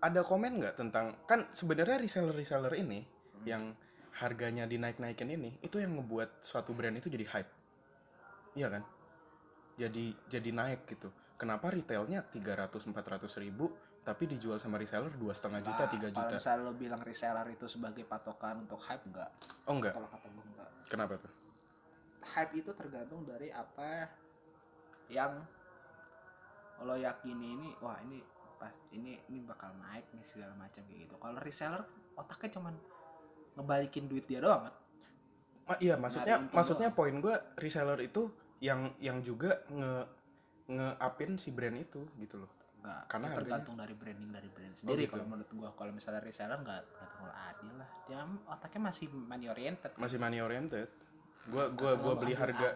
ada 0.00 0.20
komen 0.22 0.60
nggak 0.60 0.74
tentang 0.76 1.16
kan 1.24 1.48
sebenarnya 1.52 1.96
reseller 2.00 2.36
reseller 2.36 2.74
ini 2.76 3.04
yang 3.44 3.72
harganya 4.16 4.64
dinaik-naikin 4.64 5.28
ini 5.28 5.60
itu 5.60 5.76
yang 5.76 5.96
ngebuat 6.00 6.40
suatu 6.40 6.72
brand 6.72 6.96
itu 6.96 7.08
jadi 7.12 7.26
hype. 7.28 7.50
Iya 8.56 8.68
kan? 8.72 8.82
Jadi 9.76 10.16
jadi 10.28 10.50
naik 10.52 10.88
gitu. 10.88 11.12
Kenapa 11.36 11.68
retailnya 11.68 12.24
300 12.24 12.80
400 12.80 13.44
ribu 13.44 13.68
tapi 14.00 14.30
dijual 14.30 14.62
sama 14.62 14.78
reseller 14.78 15.10
dua 15.18 15.34
setengah 15.34 15.66
juta 15.66 15.84
tiga 15.90 16.08
Kalau 16.08 16.16
juta 16.30 16.36
misalnya 16.38 16.62
lo 16.62 16.72
bilang 16.78 17.02
reseller 17.02 17.46
itu 17.50 17.66
sebagai 17.66 18.06
patokan 18.06 18.62
untuk 18.62 18.78
hype 18.86 19.02
enggak? 19.10 19.30
oh 19.66 19.74
enggak 19.74 19.92
Kalau 19.98 20.08
kata 20.08 20.26
gue 20.30 20.44
enggak. 20.46 20.70
kenapa 20.86 21.14
tuh? 21.18 21.32
Hype 22.22 22.52
itu 22.54 22.70
tergantung 22.70 23.26
dari 23.26 23.50
apa 23.50 24.06
yang 25.10 25.42
lo 26.86 26.94
yakini 26.94 27.58
ini 27.58 27.68
wah 27.82 27.98
ini 28.06 28.22
pas 28.56 28.72
ini 28.90 29.20
ini 29.26 29.38
bakal 29.40 29.70
naik 29.76 30.08
nih 30.10 30.24
segala 30.24 30.52
macam 30.54 30.82
kayak 30.84 31.06
gitu. 31.06 31.14
Kalau 31.16 31.38
reseller 31.38 31.82
otaknya 32.14 32.50
cuman 32.52 32.74
ngebalikin 33.54 34.04
duit 34.06 34.24
dia 34.24 34.40
doang 34.40 34.66
kan? 34.66 34.74
Ma- 35.66 35.80
iya 35.80 35.94
maksudnya 35.96 36.36
maksudnya 36.48 36.88
poin 36.90 37.16
gue 37.16 37.34
reseller 37.56 37.98
itu 38.00 38.30
yang 38.58 38.94
yang 38.96 39.20
juga 39.20 39.60
nge 39.68 39.92
nge-upin 40.66 41.36
si 41.36 41.50
brand 41.50 41.76
itu 41.76 42.02
gitu 42.16 42.42
loh 42.42 42.50
Enggak. 42.80 43.02
Karena 43.06 43.26
itu 43.26 43.34
harganya- 43.34 43.42
tergantung 43.58 43.76
dari 43.76 43.94
branding 43.94 44.30
dari 44.30 44.48
brand 44.48 44.74
sendiri 44.74 45.02
gitu. 45.04 45.12
kalau 45.12 45.26
menurut 45.26 45.50
gua. 45.52 45.70
Kalau 45.74 45.90
misalnya 45.90 46.22
reseller 46.22 46.54
enggak 46.56 46.80
enggak 46.86 47.08
terlalu 47.10 47.34
adil 47.34 47.72
lah. 47.76 47.90
Dia 48.06 48.18
otaknya 48.46 48.80
masih 48.86 49.06
money 49.10 49.46
oriented. 49.46 49.90
masih 49.96 50.18
money 50.18 50.38
oriented 50.38 50.88
gua 51.46 51.70
Terlalu 51.70 52.02
gua 52.02 52.14
beli 52.16 52.34
harga 52.34 52.68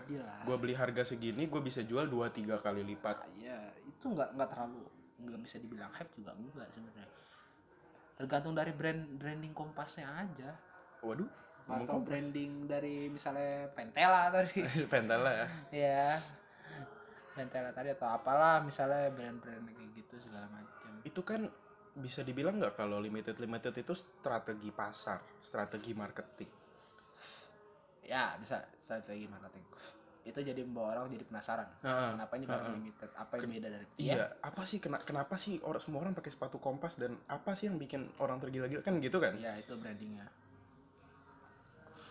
gua 0.46 0.56
beli 0.56 0.74
harga 0.74 1.02
segini 1.02 1.42
gua 1.46 1.58
bisa 1.58 1.82
jual 1.82 2.06
dua 2.06 2.30
tiga 2.30 2.58
kali 2.58 2.86
lipat 2.86 3.26
ya 3.34 3.58
itu 3.82 4.06
nggak 4.06 4.38
nggak 4.38 4.46
terlalu 4.46 4.86
nggak 5.20 5.40
bisa 5.44 5.56
dibilang 5.60 5.92
hype 5.92 6.12
juga 6.16 6.32
enggak 6.32 6.68
sebenarnya. 6.72 7.08
Tergantung 8.16 8.54
dari 8.56 8.72
brand 8.72 9.02
branding 9.16 9.52
kompasnya 9.52 10.08
aja. 10.08 10.50
Waduh 11.04 11.40
atau 11.70 12.02
kompas. 12.02 12.06
branding 12.10 12.52
dari 12.66 13.06
misalnya 13.06 13.70
Pentela 13.70 14.32
tadi. 14.32 14.58
Ventela 14.90 15.30
ya? 15.30 15.48
Ya 15.70 16.08
Pentela 17.34 17.70
tadi 17.70 17.94
atau 17.94 18.10
apalah 18.10 18.58
misalnya 18.60 19.06
brand-brand 19.14 19.70
kayak 19.70 19.90
gitu 19.94 20.14
segala 20.18 20.50
macam. 20.50 20.90
Itu 21.06 21.22
kan 21.22 21.46
bisa 21.94 22.26
dibilang 22.26 22.58
nggak 22.58 22.74
kalau 22.78 22.98
limited 23.02 23.38
limited 23.38 23.74
itu 23.74 23.94
strategi 23.94 24.70
pasar 24.74 25.22
strategi 25.38 25.94
marketing? 25.94 26.50
Ya 28.06 28.34
bisa 28.42 28.66
strategi 28.82 29.30
marketing 29.30 29.64
itu 30.20 30.36
jadi 30.36 30.60
membawa 30.60 31.00
orang 31.00 31.12
jadi 31.16 31.24
penasaran. 31.24 31.68
Heeh, 31.80 32.10
kenapa 32.16 32.32
ini 32.36 32.44
barang 32.44 32.72
limited? 32.76 33.10
Apa 33.16 33.32
yang 33.40 33.50
beda 33.56 33.68
dari 33.72 33.86
iya. 33.96 34.16
apa 34.44 34.62
sih 34.68 34.78
kena, 34.78 35.00
kenapa 35.00 35.34
sih 35.40 35.56
orang 35.64 35.80
semua 35.80 36.04
orang 36.04 36.12
pakai 36.12 36.28
sepatu 36.28 36.60
kompas 36.60 37.00
dan 37.00 37.16
apa 37.24 37.56
sih 37.56 37.72
yang 37.72 37.80
bikin 37.80 38.04
orang 38.20 38.36
tergila-gila? 38.36 38.84
Kan 38.84 39.00
gitu 39.00 39.16
kan? 39.16 39.32
Ya 39.40 39.56
itu 39.56 39.72
brandingnya. 39.74 40.28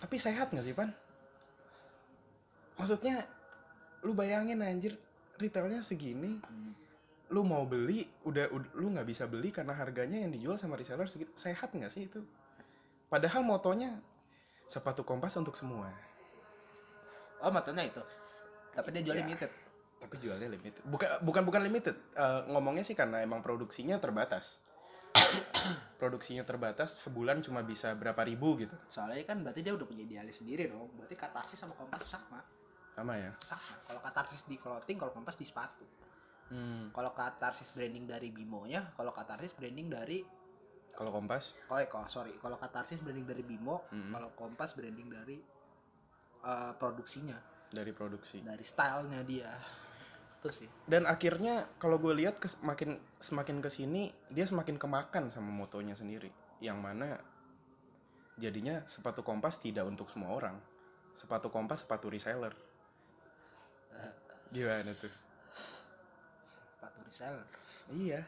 Tapi 0.02 0.16
sehat 0.18 0.50
nggak 0.50 0.66
sih 0.66 0.74
pan? 0.74 0.90
Maksudnya 2.82 3.28
lu 4.02 4.16
bayangin 4.16 4.64
anjir 4.64 4.96
retailnya 5.38 5.84
segini 5.84 6.40
lu 7.30 7.46
mau 7.46 7.62
beli 7.70 8.10
udah, 8.26 8.50
ud- 8.50 8.74
lu 8.74 8.90
nggak 8.90 9.06
bisa 9.06 9.30
beli 9.30 9.54
karena 9.54 9.78
harganya 9.78 10.18
yang 10.18 10.34
dijual 10.34 10.58
sama 10.58 10.74
reseller 10.74 11.06
segitu 11.06 11.30
sehat 11.38 11.70
nggak 11.70 11.92
sih 11.94 12.10
itu? 12.10 12.26
Padahal 13.06 13.46
motonya 13.46 14.02
sepatu 14.66 15.06
kompas 15.06 15.38
untuk 15.38 15.54
semua 15.54 15.94
oh 17.42 17.52
matanya 17.52 17.84
itu. 17.86 18.02
Tapi 18.74 18.88
dia 18.96 19.02
jual 19.06 19.18
Ya. 19.18 19.24
limited. 19.26 19.52
Tapi 20.00 20.16
jualnya 20.16 20.48
limited. 20.48 20.82
Bukan 20.88 21.10
bukan 21.22 21.44
bukan 21.44 21.62
limited. 21.62 21.96
Eh, 22.16 22.42
ngomongnya 22.48 22.88
sih 22.88 22.96
karena 22.96 23.20
emang 23.20 23.44
produksinya 23.44 24.00
terbatas. 24.00 24.64
Produksinya 26.00 26.48
terbatas 26.48 26.96
sebulan 27.04 27.44
cuma 27.44 27.60
bisa 27.60 27.92
berapa 27.98 28.24
ribu 28.24 28.56
gitu. 28.56 28.72
Soalnya 28.88 29.20
kan 29.28 29.44
berarti 29.44 29.60
dia 29.60 29.76
udah 29.76 29.84
punya 29.84 30.08
idealis 30.08 30.40
sendiri 30.40 30.72
dong. 30.72 30.88
Berarti 30.96 31.20
katarsis 31.20 31.60
sama 31.60 31.76
kompas 31.76 32.08
sama. 32.08 32.40
Sama 32.96 33.20
ya? 33.20 33.32
Sama. 33.44 33.74
Kalau 33.84 34.00
katarsis 34.00 34.48
di 34.48 34.56
clothing 34.56 34.96
kalau 34.96 35.12
kompas 35.12 35.36
di 35.36 35.44
sepatu. 35.44 35.84
Hmm. 36.50 36.90
kalau 36.90 37.14
katarsis 37.14 37.70
branding 37.78 38.10
dari 38.10 38.34
Bimo 38.34 38.66
nya 38.66 38.90
kalau 38.98 39.14
katarsis 39.14 39.54
branding 39.54 39.86
dari 39.86 40.26
kalau 40.98 41.14
kompas? 41.14 41.54
Oh, 41.70 41.78
eh, 41.78 41.86
sorry. 42.10 42.34
Kalau 42.42 42.58
katarsis 42.58 43.06
branding 43.06 43.30
dari 43.30 43.46
Bimo 43.46 43.86
Mm-mm. 43.94 44.10
kalau 44.10 44.34
kompas 44.34 44.74
branding 44.74 45.14
dari 45.14 45.38
eh, 46.46 46.72
produksinya. 46.78 47.38
Dari 47.70 47.94
produksi. 47.94 48.42
Dari 48.42 48.66
stylenya 48.66 49.22
dia. 49.22 49.52
Itu 50.40 50.50
sih. 50.50 50.70
Dan 50.88 51.06
akhirnya 51.06 51.68
kalau 51.78 52.00
gue 52.00 52.16
lihat 52.16 52.40
kes- 52.40 52.64
makin 52.66 52.98
semakin 53.20 53.60
ke 53.60 53.70
sini 53.70 54.10
dia 54.32 54.48
semakin 54.48 54.80
kemakan 54.80 55.30
sama 55.30 55.52
motonya 55.52 55.94
sendiri. 55.94 56.32
Yang 56.64 56.80
mana 56.80 57.10
jadinya 58.40 58.82
sepatu 58.88 59.22
kompas 59.22 59.60
tidak 59.60 59.86
untuk 59.86 60.08
semua 60.10 60.32
orang. 60.34 60.56
Sepatu 61.14 61.52
kompas 61.52 61.84
sepatu 61.84 62.08
reseller. 62.08 62.56
Gimana 64.50 64.90
tuh? 64.98 65.14
Sepatu 66.74 67.00
reseller. 67.06 67.48
Iya. 67.94 68.22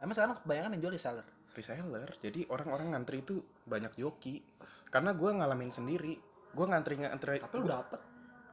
Emang 0.00 0.14
sekarang 0.16 0.40
kebanyakan 0.40 0.72
yang 0.78 0.82
jual 0.88 0.94
reseller? 0.96 1.26
Reseller. 1.52 2.08
Jadi 2.24 2.48
orang-orang 2.48 2.96
ngantri 2.96 3.20
itu 3.20 3.42
banyak 3.68 3.98
joki. 4.00 4.40
Karena 4.88 5.12
gue 5.12 5.28
ngalamin 5.28 5.68
sendiri 5.68 6.16
gue 6.52 6.66
ngantri 6.68 6.94
ngantri. 7.00 7.38
Tapi 7.40 7.56
lu 7.58 7.68
dapet. 7.68 8.00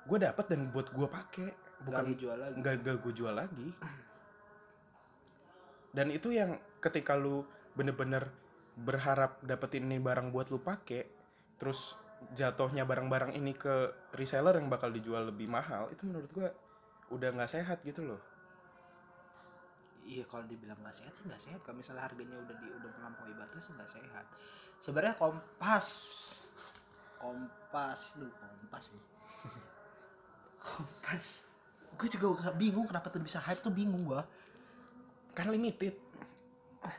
Gue 0.08 0.18
dapet 0.18 0.46
dan 0.50 0.62
buat 0.72 0.88
gue 0.90 1.08
pakai 1.08 1.50
bukan 1.84 2.02
bukan 2.04 2.04
dijual 2.16 2.38
lagi. 2.40 2.56
Nggak 2.60 2.74
nggak 2.84 2.96
gue 3.04 3.14
jual 3.14 3.36
lagi. 3.36 3.68
Dan 5.90 6.08
itu 6.14 6.30
yang 6.34 6.58
ketika 6.80 7.18
lu 7.18 7.44
bener-bener 7.74 8.30
berharap 8.80 9.42
dapetin 9.44 9.90
ini 9.92 10.00
barang 10.00 10.32
buat 10.32 10.48
lu 10.54 10.64
pakai 10.64 11.04
terus 11.60 12.00
jatuhnya 12.36 12.84
barang-barang 12.84 13.36
ini 13.36 13.56
ke 13.56 13.92
reseller 14.16 14.56
yang 14.60 14.68
bakal 14.68 14.92
dijual 14.92 15.28
lebih 15.28 15.48
mahal 15.48 15.88
itu 15.92 16.04
menurut 16.04 16.32
gue 16.32 16.48
udah 17.12 17.30
nggak 17.36 17.52
sehat 17.52 17.82
gitu 17.84 18.06
loh. 18.06 18.22
Iya 20.10 20.26
kalau 20.26 20.46
dibilang 20.48 20.80
nggak 20.80 20.96
sehat 20.96 21.14
sih 21.16 21.24
nggak 21.28 21.42
sehat. 21.42 21.60
Kalau 21.62 21.78
misalnya 21.78 22.04
harganya 22.08 22.38
udah 22.40 22.56
di 22.58 22.68
udah 22.72 22.92
melampaui 22.98 23.34
batas 23.36 23.64
nggak 23.70 23.92
sehat. 23.92 24.26
Sebenarnya 24.80 25.16
kompas, 25.20 25.88
kompas, 27.20 28.16
lu 28.16 28.32
kompas 28.32 28.96
nih. 28.96 29.04
kompas. 30.64 31.26
Gue 32.00 32.08
juga 32.08 32.26
gak 32.50 32.56
bingung 32.56 32.88
kenapa 32.88 33.12
tuh 33.12 33.20
bisa 33.20 33.44
hype 33.44 33.60
tuh 33.60 33.74
bingung 33.76 34.08
gua. 34.08 34.24
kan 35.36 35.48
limited 35.52 35.96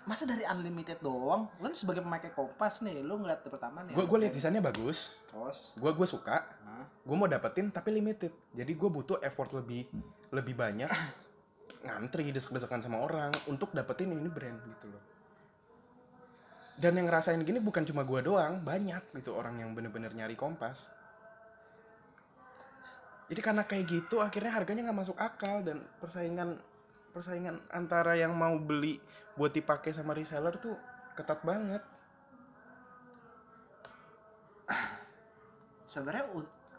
Masa 0.05 0.29
dari 0.29 0.45
unlimited 0.45 1.01
doang? 1.01 1.49
Lu 1.57 1.73
sebagai 1.73 2.05
pemakai 2.05 2.37
kompas 2.37 2.85
nih, 2.85 3.01
lu 3.01 3.16
ngeliat 3.16 3.41
pertama 3.41 3.81
nih. 3.81 3.97
gue 3.97 4.05
gue 4.05 4.18
lihat 4.21 4.33
desainnya 4.37 4.61
bagus 4.61 5.16
Terus, 5.33 5.73
gue 5.81 5.91
gue 5.97 6.05
suka 6.09 6.61
gue 7.01 7.16
mau 7.16 7.27
dapetin 7.27 7.73
tapi 7.73 7.97
limited 7.97 8.31
jadi 8.53 8.71
gue 8.71 8.91
butuh 8.93 9.18
effort 9.25 9.51
lebih 9.57 9.89
lebih 10.31 10.55
banyak 10.55 10.91
ngantri 11.87 12.29
desek-desekan 12.29 12.85
sama 12.85 13.01
orang 13.01 13.33
untuk 13.49 13.73
dapetin 13.73 14.12
ini 14.12 14.29
brand 14.29 14.61
gitu 14.62 14.87
loh 14.93 15.03
dan 16.81 16.97
yang 16.97 17.12
ngerasain 17.12 17.45
gini 17.45 17.61
bukan 17.61 17.85
cuma 17.85 18.09
gue 18.09 18.24
doang 18.24 18.64
banyak 18.64 19.12
gitu 19.20 19.37
orang 19.37 19.61
yang 19.61 19.76
bener-bener 19.76 20.09
nyari 20.16 20.33
kompas. 20.33 20.89
Jadi 23.28 23.41
karena 23.45 23.62
kayak 23.68 23.85
gitu 23.87 24.24
akhirnya 24.24 24.57
harganya 24.57 24.89
nggak 24.89 24.99
masuk 25.05 25.18
akal 25.20 25.61
dan 25.61 25.85
persaingan 26.01 26.57
persaingan 27.12 27.61
antara 27.70 28.16
yang 28.16 28.33
mau 28.33 28.57
beli 28.57 28.97
buat 29.37 29.53
dipakai 29.53 29.93
sama 29.93 30.16
reseller 30.16 30.57
tuh 30.57 30.74
ketat 31.14 31.45
banget. 31.45 31.85
Sebenarnya 35.85 36.26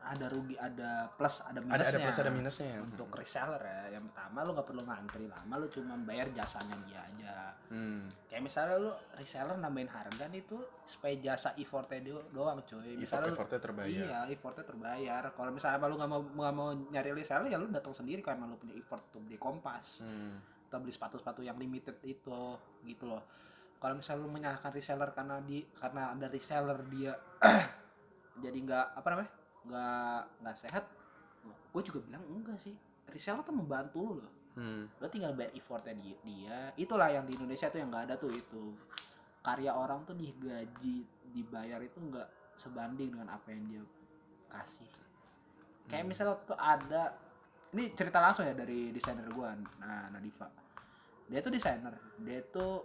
ada 0.01 0.25
rugi, 0.27 0.55
ada 0.55 1.05
plus, 1.09 1.39
ada 1.41 1.53
ada 1.53 1.61
minusnya. 1.61 1.85
ada 1.87 1.99
plus 2.01 2.17
ada 2.17 2.31
minusnya 2.31 2.69
Untuk 2.79 3.09
reseller 3.11 3.61
ya, 3.61 3.81
yang 3.93 4.03
pertama 4.05 4.41
lu 4.41 4.51
nggak 4.51 4.65
perlu 4.65 4.83
ngantri 4.83 5.25
lama, 5.25 5.53
lu 5.55 5.67
cuma 5.67 5.93
bayar 6.01 6.27
jasanya 6.31 6.73
dia 6.83 6.99
aja. 6.99 7.35
hmm. 7.69 8.09
Kayak 8.25 8.43
misalnya 8.43 8.75
lu 8.77 8.89
reseller 9.13 9.55
nambahin 9.55 9.87
harga 9.87 10.25
nih 10.25 10.41
tuh 10.43 10.59
supaya 10.83 11.13
jasa 11.15 11.53
effortnya 11.55 12.01
do 12.01 12.17
doang 12.29 12.59
cuy. 12.63 12.97
Misalnya 12.97 13.29
lu- 13.29 13.35
effortnya 13.35 13.59
terbayar 13.59 14.03
Iya, 14.03 14.19
effortnya 14.27 14.65
terbayar. 14.65 15.23
Kalau 15.29 15.51
misalnya 15.51 15.77
lu 15.81 15.95
nggak 15.95 16.09
mau 16.09 16.21
nggak 16.25 16.53
mau 16.53 16.69
nyari 16.73 17.09
reseller 17.11 17.47
ya 17.47 17.57
lu 17.57 17.67
datang 17.67 17.93
sendiri 17.93 18.19
emang 18.21 18.49
lu 18.49 18.57
punya 18.57 18.73
effort 18.73 19.05
untuk 19.09 19.21
beli 19.23 19.37
kompas 19.37 20.01
Hmm. 20.01 20.41
atau 20.65 20.79
beli 20.79 20.89
sepatu-sepatu 20.89 21.41
yang 21.41 21.55
limited 21.55 22.01
itu 22.01 22.41
gitu 22.81 23.05
loh. 23.05 23.21
Kalau 23.77 23.93
misalnya 23.93 24.21
lu 24.21 24.29
menyalahkan 24.29 24.71
reseller 24.71 25.09
karena 25.09 25.37
di 25.39 25.61
karena 25.71 26.11
ada 26.11 26.25
reseller 26.25 26.79
dia 26.85 27.13
jadi 28.43 28.57
nggak 28.57 28.85
apa 28.95 29.07
namanya 29.09 29.31
nggak 29.67 30.21
nggak 30.41 30.55
sehat, 30.57 30.85
gue 31.45 31.81
juga 31.85 31.99
bilang 32.05 32.23
enggak 32.27 32.57
sih. 32.57 32.73
Reseller 33.11 33.43
tuh 33.43 33.55
membantu 33.55 33.99
lu 34.01 34.15
loh. 34.21 34.33
Hmm. 34.51 34.83
lo 34.99 35.07
tinggal 35.07 35.31
bayar 35.31 35.55
effortnya 35.55 35.95
di- 35.95 36.19
dia. 36.27 36.75
Itulah 36.75 37.07
yang 37.07 37.23
di 37.23 37.39
Indonesia 37.39 37.71
tuh 37.71 37.79
yang 37.79 37.87
nggak 37.87 38.11
ada 38.11 38.15
tuh 38.19 38.35
itu. 38.35 38.75
Karya 39.39 39.71
orang 39.71 40.03
tuh 40.03 40.11
digaji 40.11 41.07
dibayar 41.31 41.79
itu 41.79 41.97
nggak 41.97 42.59
sebanding 42.59 43.15
dengan 43.15 43.31
apa 43.31 43.47
yang 43.47 43.63
dia 43.71 43.83
kasih. 44.51 44.91
Kayak 45.87 46.03
misalnya 46.03 46.35
waktu 46.35 46.45
itu 46.51 46.55
ada 46.59 47.03
ini 47.71 47.83
cerita 47.95 48.19
langsung 48.19 48.43
ya 48.43 48.51
dari 48.51 48.91
desainer 48.91 49.23
gua 49.31 49.55
nah 49.79 50.11
Nadifa. 50.11 50.51
Dia 51.31 51.39
tuh 51.39 51.51
desainer. 51.55 51.95
Dia 52.19 52.43
tuh 52.51 52.83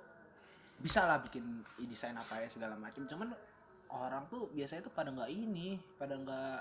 bisa 0.79 1.09
lah 1.09 1.19
bikin 1.19 1.67
desain 1.89 2.15
apa 2.15 2.37
ya 2.37 2.49
segala 2.53 2.77
macam 2.77 3.03
cuman 3.09 3.33
orang 3.89 4.27
tuh 4.27 4.51
biasanya 4.51 4.83
tuh 4.83 4.93
pada 4.93 5.09
nggak 5.09 5.29
ini 5.29 5.79
pada 5.95 6.15
nggak 6.15 6.59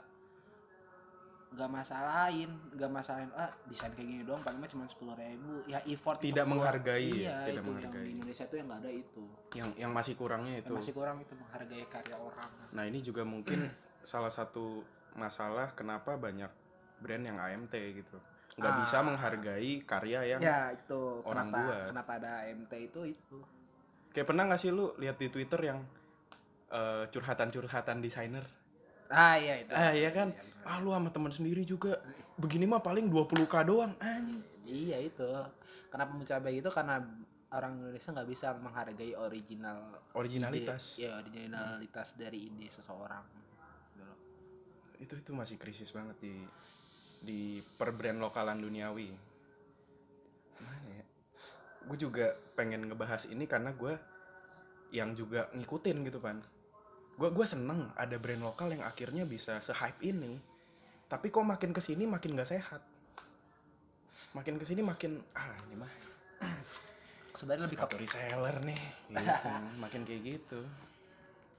nggak 1.55 1.71
masalahin 1.71 2.51
nggak 2.75 2.91
masalahin 2.91 3.31
ah 3.33 3.47
desain 3.63 3.93
kayak 3.95 4.03
gini 4.05 4.23
doang 4.23 4.43
paling 4.43 4.59
mah 4.59 4.67
cuma 4.67 4.83
sepuluh 4.85 5.15
ribu. 5.15 5.63
Ya 5.65 5.79
effort 5.85 6.19
Tidak 6.19 6.43
menghargai 6.43 7.07
ya, 7.07 7.15
iya 7.15 7.35
tidak 7.47 7.47
itu 7.47 7.55
yang 7.55 7.67
menghargai. 7.71 8.03
di 8.03 8.11
Indonesia 8.11 8.43
tuh 8.43 8.57
yang 8.57 8.67
nggak 8.67 8.81
ada 8.81 8.91
itu. 8.91 9.23
Yang 9.53 9.69
yang 9.77 9.91
masih 9.93 10.13
kurangnya 10.13 10.53
itu. 10.57 10.67
yang 10.67 10.77
masih 10.77 10.93
kurang 10.93 11.17
itu 11.17 11.33
menghargai 11.33 11.85
karya 11.87 12.17
orang. 12.17 12.51
Nah 12.71 12.83
ini 12.83 12.99
juga 12.99 13.23
mungkin 13.23 13.59
salah 14.03 14.27
satu 14.29 14.83
masalah 15.15 15.71
kenapa 15.71 16.13
banyak 16.15 16.51
brand 16.97 17.23
yang 17.23 17.39
AMT 17.39 17.71
gitu. 17.71 18.17
Nggak 18.55 18.71
Ah. 18.71 18.79
bisa 18.81 18.97
menghargai 18.99 19.71
karya 19.81 20.19
yang 20.27 20.39
ya 20.41 20.59
itu. 20.71 21.01
orang 21.23 21.47
kenapa 21.47 21.59
buat. 21.61 21.87
kenapa 21.87 22.11
ada 22.19 22.31
MT 22.49 22.73
itu 22.85 22.99
itu. 23.09 23.37
Kayak 24.11 24.27
pernah 24.27 24.43
nggak 24.45 24.59
sih 24.59 24.71
lu 24.71 24.91
lihat 24.95 25.15
di 25.15 25.27
Twitter 25.27 25.59
yang 25.61 25.79
eh, 26.75 27.03
curhatan-curhatan 27.09 28.03
desainer. 28.03 28.45
Ah 29.07 29.39
iya 29.39 29.63
itu. 29.63 29.71
Ah 29.71 29.91
iya 29.95 30.09
kan? 30.11 30.35
Ah 30.65 30.81
lu 30.81 30.91
sama 30.91 31.09
teman 31.13 31.31
sendiri 31.31 31.63
juga. 31.63 32.01
Begini 32.35 32.67
mah 32.67 32.83
paling 32.83 33.07
20k 33.07 33.53
doang 33.63 33.93
anjing. 34.01 34.43
Iya 34.65 34.97
itu. 34.99 35.29
Kenapa 35.87 36.11
mencapai 36.11 36.59
itu 36.59 36.69
karena 36.73 36.99
orang 37.55 37.79
Indonesia 37.79 38.11
nggak 38.11 38.29
bisa 38.29 38.47
menghargai 38.59 39.13
original 39.15 40.03
originalitas. 40.17 40.99
ide, 40.99 41.07
ya 41.07 41.11
originalitas 41.21 42.19
dari 42.19 42.51
ide 42.51 42.67
seseorang. 42.67 43.23
Itu 44.99 45.15
itu 45.15 45.31
masih 45.31 45.55
krisis 45.55 45.93
banget 45.95 46.17
di 46.19 46.35
di 47.21 47.39
per 47.63 47.95
brand 47.95 48.19
lokalan 48.19 48.59
duniawi. 48.59 49.09
Mana 50.59 50.89
ya? 50.91 51.05
Gue 51.85 51.97
juga 52.01 52.35
pengen 52.57 52.89
ngebahas 52.89 53.29
ini 53.29 53.45
karena 53.45 53.71
gue 53.71 53.93
yang 54.91 55.13
juga 55.13 55.51
ngikutin 55.51 55.97
gitu 56.07 56.19
pan 56.23 56.39
gue 57.15 57.29
gue 57.31 57.45
seneng 57.47 57.95
ada 57.95 58.19
brand 58.19 58.43
lokal 58.43 58.75
yang 58.75 58.83
akhirnya 58.83 59.23
bisa 59.23 59.63
se 59.63 59.71
hype 59.71 60.03
ini. 60.03 60.35
Tapi 61.07 61.31
kok 61.31 61.47
makin 61.47 61.71
ke 61.71 61.79
sini 61.79 62.03
makin 62.03 62.35
gak 62.35 62.49
sehat? 62.49 62.81
Makin 64.35 64.59
ke 64.59 64.65
sini 64.67 64.83
makin 64.83 65.23
ah 65.31 65.55
ini 65.69 65.75
mah. 65.79 65.91
Sebenarnya 67.31 67.71
lebih 67.71 67.79
ke 67.87 67.97
reseller 67.99 68.57
nih. 68.67 68.83
Gitu 69.15 69.49
makin 69.83 70.01
kayak 70.03 70.21
gitu. 70.27 70.59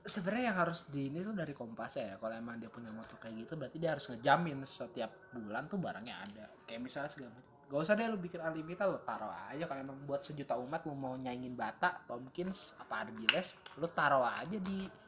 Sebenarnya 0.06 0.52
yang 0.52 0.58
harus 0.60 0.86
di 0.86 1.10
ini 1.10 1.24
tuh 1.24 1.34
dari 1.34 1.50
Kompas 1.56 1.98
ya 1.98 2.14
kalau 2.20 2.36
emang 2.36 2.60
dia 2.60 2.70
punya 2.70 2.92
moto 2.92 3.18
kayak 3.18 3.48
gitu 3.48 3.58
berarti 3.58 3.76
dia 3.80 3.96
harus 3.96 4.06
ngejamin 4.12 4.62
setiap 4.62 5.32
bulan 5.32 5.66
tuh 5.72 5.80
barangnya 5.80 6.14
ada. 6.20 6.46
Kayak 6.68 6.80
misalnya 6.84 7.10
segala 7.10 7.32
macam. 7.32 7.54
Gak 7.66 7.80
usah 7.82 7.94
deh 7.98 8.06
lu 8.06 8.18
bikin 8.20 8.38
unlimited 8.44 8.86
lu 8.86 9.00
taruh 9.02 9.32
aja. 9.32 9.64
Kalau 9.64 9.80
emang 9.80 9.98
buat 10.04 10.20
sejuta 10.20 10.54
umat 10.60 10.84
lu 10.84 10.92
mau 10.92 11.16
nyaingin 11.16 11.56
Bata 11.56 12.04
Tomkins 12.04 12.76
apa 12.76 13.08
Argiles 13.08 13.56
lu 13.80 13.88
taruh 13.88 14.22
aja 14.22 14.58
di 14.60 15.05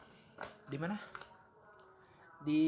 di 0.64 0.76
mana? 0.76 0.96
Di 2.38 2.62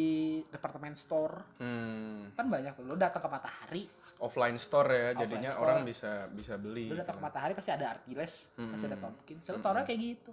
departemen 0.45 0.93
store. 0.93 1.57
Hmm, 1.59 2.35
kan 2.35 2.47
banyak 2.47 2.75
tuh 2.75 2.85
lu 2.85 2.99
datang 2.99 3.23
ke 3.23 3.29
Matahari. 3.29 3.83
Offline 4.19 4.59
store 4.59 4.91
ya 4.91 4.99
Offline 5.09 5.21
jadinya 5.23 5.51
store. 5.51 5.63
orang 5.65 5.79
bisa 5.83 6.11
bisa 6.29 6.55
beli 6.57 6.91
lu 6.91 6.99
datang 6.99 7.17
ke 7.17 7.21
gitu. 7.21 7.29
Matahari 7.29 7.53
pasti 7.55 7.71
ada 7.71 7.87
Argiles 7.91 8.35
pasti 8.51 8.85
ada 8.85 8.99
Hmm. 8.99 9.05
Tomkins 9.07 9.45
lu 9.47 9.59
taruh 9.61 9.85
kayak 9.85 10.01
gitu. 10.01 10.33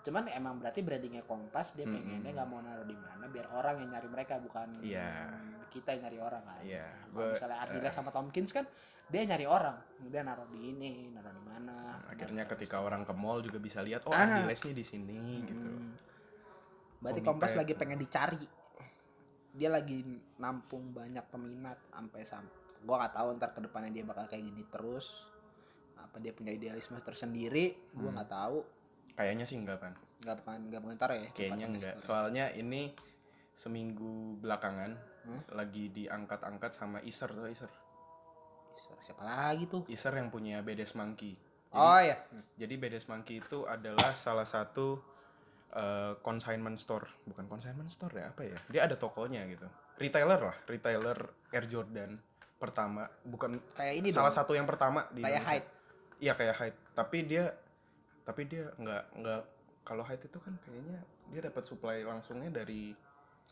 Cuman 0.00 0.24
emang 0.28 0.56
berarti 0.56 0.80
brandingnya 0.80 1.22
Kompas 1.22 1.76
dia 1.76 1.84
pengennya 1.84 2.32
nggak 2.32 2.48
mau 2.48 2.58
naruh 2.58 2.82
di 2.82 2.96
mana 2.96 3.28
biar 3.28 3.46
orang 3.52 3.84
yang 3.84 3.90
nyari 3.92 4.08
mereka 4.08 4.40
bukan 4.40 4.72
Iya. 4.80 5.28
kita 5.68 5.92
yang 5.92 6.08
nyari 6.08 6.18
orang 6.18 6.42
kan. 6.42 6.60
Iya, 6.64 6.86
kalau 7.12 7.28
misalnya 7.28 7.58
Adidas 7.60 7.92
sama 7.92 8.08
Tomkins 8.08 8.50
kan 8.50 8.64
dia 9.04 9.20
nyari 9.22 9.44
orang. 9.44 9.76
Dia 10.08 10.24
naruh 10.24 10.48
di 10.48 10.72
ini 10.72 11.12
naruh 11.12 11.28
di 11.30 11.44
mana. 11.44 12.00
Akhirnya 12.08 12.48
ketika 12.48 12.80
orang 12.80 13.04
ke 13.04 13.12
mall 13.12 13.44
juga 13.44 13.60
bisa 13.60 13.84
lihat 13.84 14.08
oh 14.08 14.10
Ah. 14.10 14.48
Di 14.48 14.56
sini 14.82 15.44
gitu. 15.44 15.68
Hmm. 15.68 15.92
Berarti 16.98 17.20
Komipet. 17.20 17.28
Kompas 17.28 17.52
lagi 17.54 17.72
pengen 17.72 17.98
dicari. 17.98 18.42
Dia 19.50 19.68
lagi 19.68 20.02
nampung 20.36 20.92
banyak 20.92 21.24
peminat 21.28 21.78
sampai 21.88 22.22
sampai 22.22 22.56
gua 22.78 23.02
nggak 23.02 23.14
tahu 23.14 23.26
ntar 23.36 23.50
ke 23.50 23.60
depannya 23.60 23.90
dia 23.90 24.04
bakal 24.04 24.24
kayak 24.24 24.44
gini 24.44 24.62
terus. 24.66 25.26
Apa 25.96 26.18
dia 26.18 26.30
punya 26.30 26.50
idealisme 26.50 26.94
tersendiri 26.98 27.74
gua 27.92 28.10
Hmm. 28.10 28.16
nggak 28.16 28.30
tahu. 28.30 28.58
Kayaknya 29.14 29.44
sih 29.44 29.56
enggak 29.56 29.78
pan. 29.78 29.94
Nggak 30.18 30.34
bakalan 30.38 30.60
nggak 30.68 30.82
bentar 30.84 31.08
ya 31.10 31.28
kayaknya 31.32 31.66
enggak 31.68 31.94
Store. 31.98 32.06
soalnya 32.22 32.50
ini 32.52 32.94
seminggu 33.52 34.38
belakangan 34.38 34.94
Hmm? 35.18 35.42
lagi 35.52 35.90
diangkat-angkat 35.90 36.72
sama 36.72 37.02
Iser 37.02 37.28
tuh 37.28 37.50
Iser. 37.50 37.68
Siapa 38.98 39.20
lagi 39.20 39.66
tuh? 39.66 39.82
Iser 39.86 40.14
yang 40.14 40.30
punya 40.30 40.62
Bedes 40.62 40.94
Monkey. 40.94 41.34
Oh 41.68 42.00
ya 42.00 42.16
Jadi 42.56 42.74
Bedes 42.74 43.04
Monkey 43.06 43.38
itu 43.38 43.66
adalah 43.66 44.16
salah 44.16 44.46
satu 44.46 44.96
eh, 45.74 46.12
consignment 46.22 46.78
store, 46.80 47.24
bukan 47.28 47.44
consignment 47.48 47.90
store 47.92 48.14
ya 48.16 48.26
apa 48.30 48.42
ya? 48.46 48.58
Dia 48.70 48.80
ada 48.88 48.96
tokonya 48.96 49.44
gitu. 49.50 49.66
Retailer 49.98 50.40
lah, 50.40 50.56
retailer 50.64 51.18
Air 51.50 51.66
Jordan 51.66 52.16
pertama, 52.58 53.06
bukan 53.22 53.58
kayak 53.78 53.94
ini 54.02 54.08
salah 54.10 54.34
dong 54.34 54.38
satu 54.42 54.52
yang 54.54 54.66
pertama 54.66 55.06
di 55.14 55.22
kayak. 55.22 55.42
Hyde 55.46 55.68
Iya 56.18 56.34
kayak 56.34 56.54
Hyde, 56.58 56.78
tapi 56.98 57.18
dia 57.22 57.54
tapi 58.26 58.44
dia 58.44 58.68
nggak 58.74 59.04
nggak 59.22 59.42
kalau 59.86 60.02
Hyde 60.02 60.26
itu 60.26 60.38
kan 60.42 60.54
kayaknya 60.66 60.98
dia 61.30 61.40
dapat 61.46 61.62
supply 61.64 62.02
langsungnya 62.02 62.50
dari 62.50 62.90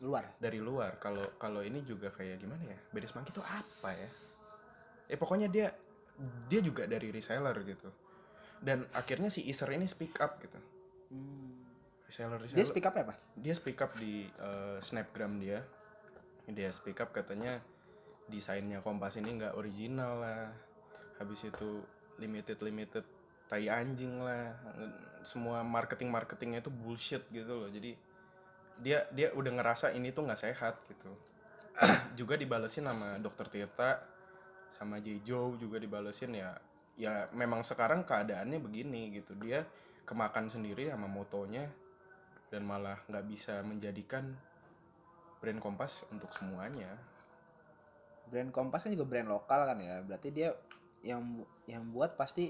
luar 0.03 0.35
dari 0.37 0.59
luar. 0.59 0.99
Kalau 0.99 1.39
kalau 1.39 1.63
ini 1.63 1.81
juga 1.87 2.11
kayak 2.11 2.43
gimana 2.43 2.67
ya? 2.67 2.77
Bedes 2.91 3.15
Monkey 3.15 3.31
itu 3.31 3.41
apa 3.41 3.89
ya? 3.95 4.09
Eh 5.07 5.17
pokoknya 5.17 5.47
dia 5.47 5.71
dia 6.51 6.59
juga 6.59 6.83
dari 6.83 7.07
reseller 7.09 7.55
gitu. 7.63 7.89
Dan 8.59 8.83
akhirnya 8.91 9.31
si 9.31 9.47
Iser 9.47 9.71
ini 9.71 9.87
speak 9.87 10.19
up 10.19 10.43
gitu. 10.43 10.59
Reseller 12.07 12.39
dia 12.39 12.47
reseller. 12.47 12.67
speak 12.71 12.85
up 12.87 12.95
ya 12.95 13.03
pak 13.03 13.17
Dia 13.35 13.53
speak 13.53 13.79
up 13.83 13.91
di 13.99 14.27
eh, 14.27 14.77
snapgram 14.79 15.39
dia. 15.39 15.59
Dia 16.47 16.71
speak 16.71 17.03
up 17.03 17.11
katanya 17.11 17.59
desainnya 18.31 18.79
Kompas 18.79 19.19
ini 19.19 19.35
nggak 19.35 19.59
original 19.59 20.23
lah. 20.23 20.47
Habis 21.19 21.51
itu 21.51 21.83
limited 22.17 22.57
limited 22.63 23.03
tai 23.51 23.67
anjing 23.67 24.23
lah. 24.23 24.55
Semua 25.27 25.61
marketing 25.67 26.07
marketingnya 26.07 26.63
itu 26.63 26.71
bullshit 26.71 27.27
gitu 27.27 27.67
loh. 27.67 27.69
Jadi 27.69 27.95
dia 28.79 29.03
dia 29.11 29.33
udah 29.35 29.51
ngerasa 29.59 29.91
ini 29.91 30.15
tuh 30.15 30.23
nggak 30.23 30.39
sehat 30.39 30.79
gitu. 30.87 31.11
juga 32.19 32.39
dibalesin 32.39 32.89
sama 32.89 33.21
dokter 33.21 33.45
Tirta 33.51 34.01
sama 34.71 34.99
J. 34.99 35.23
Joe 35.23 35.55
juga 35.55 35.79
dibalesin 35.79 36.35
ya 36.35 36.51
ya 36.97 37.29
memang 37.31 37.61
sekarang 37.61 38.01
keadaannya 38.03 38.57
begini 38.57 39.13
gitu 39.13 39.37
dia 39.37 39.63
kemakan 40.03 40.49
sendiri 40.49 40.89
sama 40.89 41.05
motonya 41.05 41.69
dan 42.47 42.63
malah 42.63 43.03
nggak 43.05 43.25
bisa 43.25 43.59
menjadikan 43.61 44.31
brand 45.37 45.59
Kompas 45.59 46.07
untuk 46.09 46.31
semuanya. 46.31 46.95
Brand 48.27 48.51
Kompas 48.51 48.83
kan 48.83 48.91
juga 48.91 49.07
brand 49.07 49.27
lokal 49.27 49.67
kan 49.67 49.77
ya. 49.77 49.99
Berarti 50.01 50.29
dia 50.31 50.51
yang 51.01 51.21
yang 51.65 51.83
buat 51.89 52.15
pasti 52.15 52.49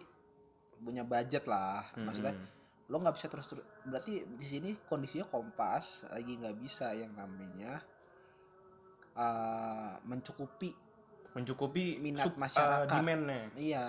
punya 0.78 1.02
budget 1.02 1.46
lah. 1.46 1.86
Maksudnya 1.96 2.34
Mm-mm. 2.34 2.90
lo 2.90 2.98
nggak 2.98 3.16
bisa 3.16 3.28
terus 3.28 3.48
terus. 3.48 3.66
Berarti 3.84 4.24
di 4.24 4.46
sini 4.46 4.70
kondisinya 4.88 5.26
Kompas 5.26 6.06
lagi 6.08 6.38
nggak 6.38 6.58
bisa 6.58 6.94
yang 6.94 7.14
namanya 7.14 7.82
eh, 9.14 9.94
mencukupi 10.04 10.72
mencukupi 11.34 12.02
Minat 12.02 12.26
sup- 12.26 12.40
masyarakat. 12.40 12.86
eh, 12.86 12.90
demand-nya. 12.90 13.42
Iya 13.54 13.86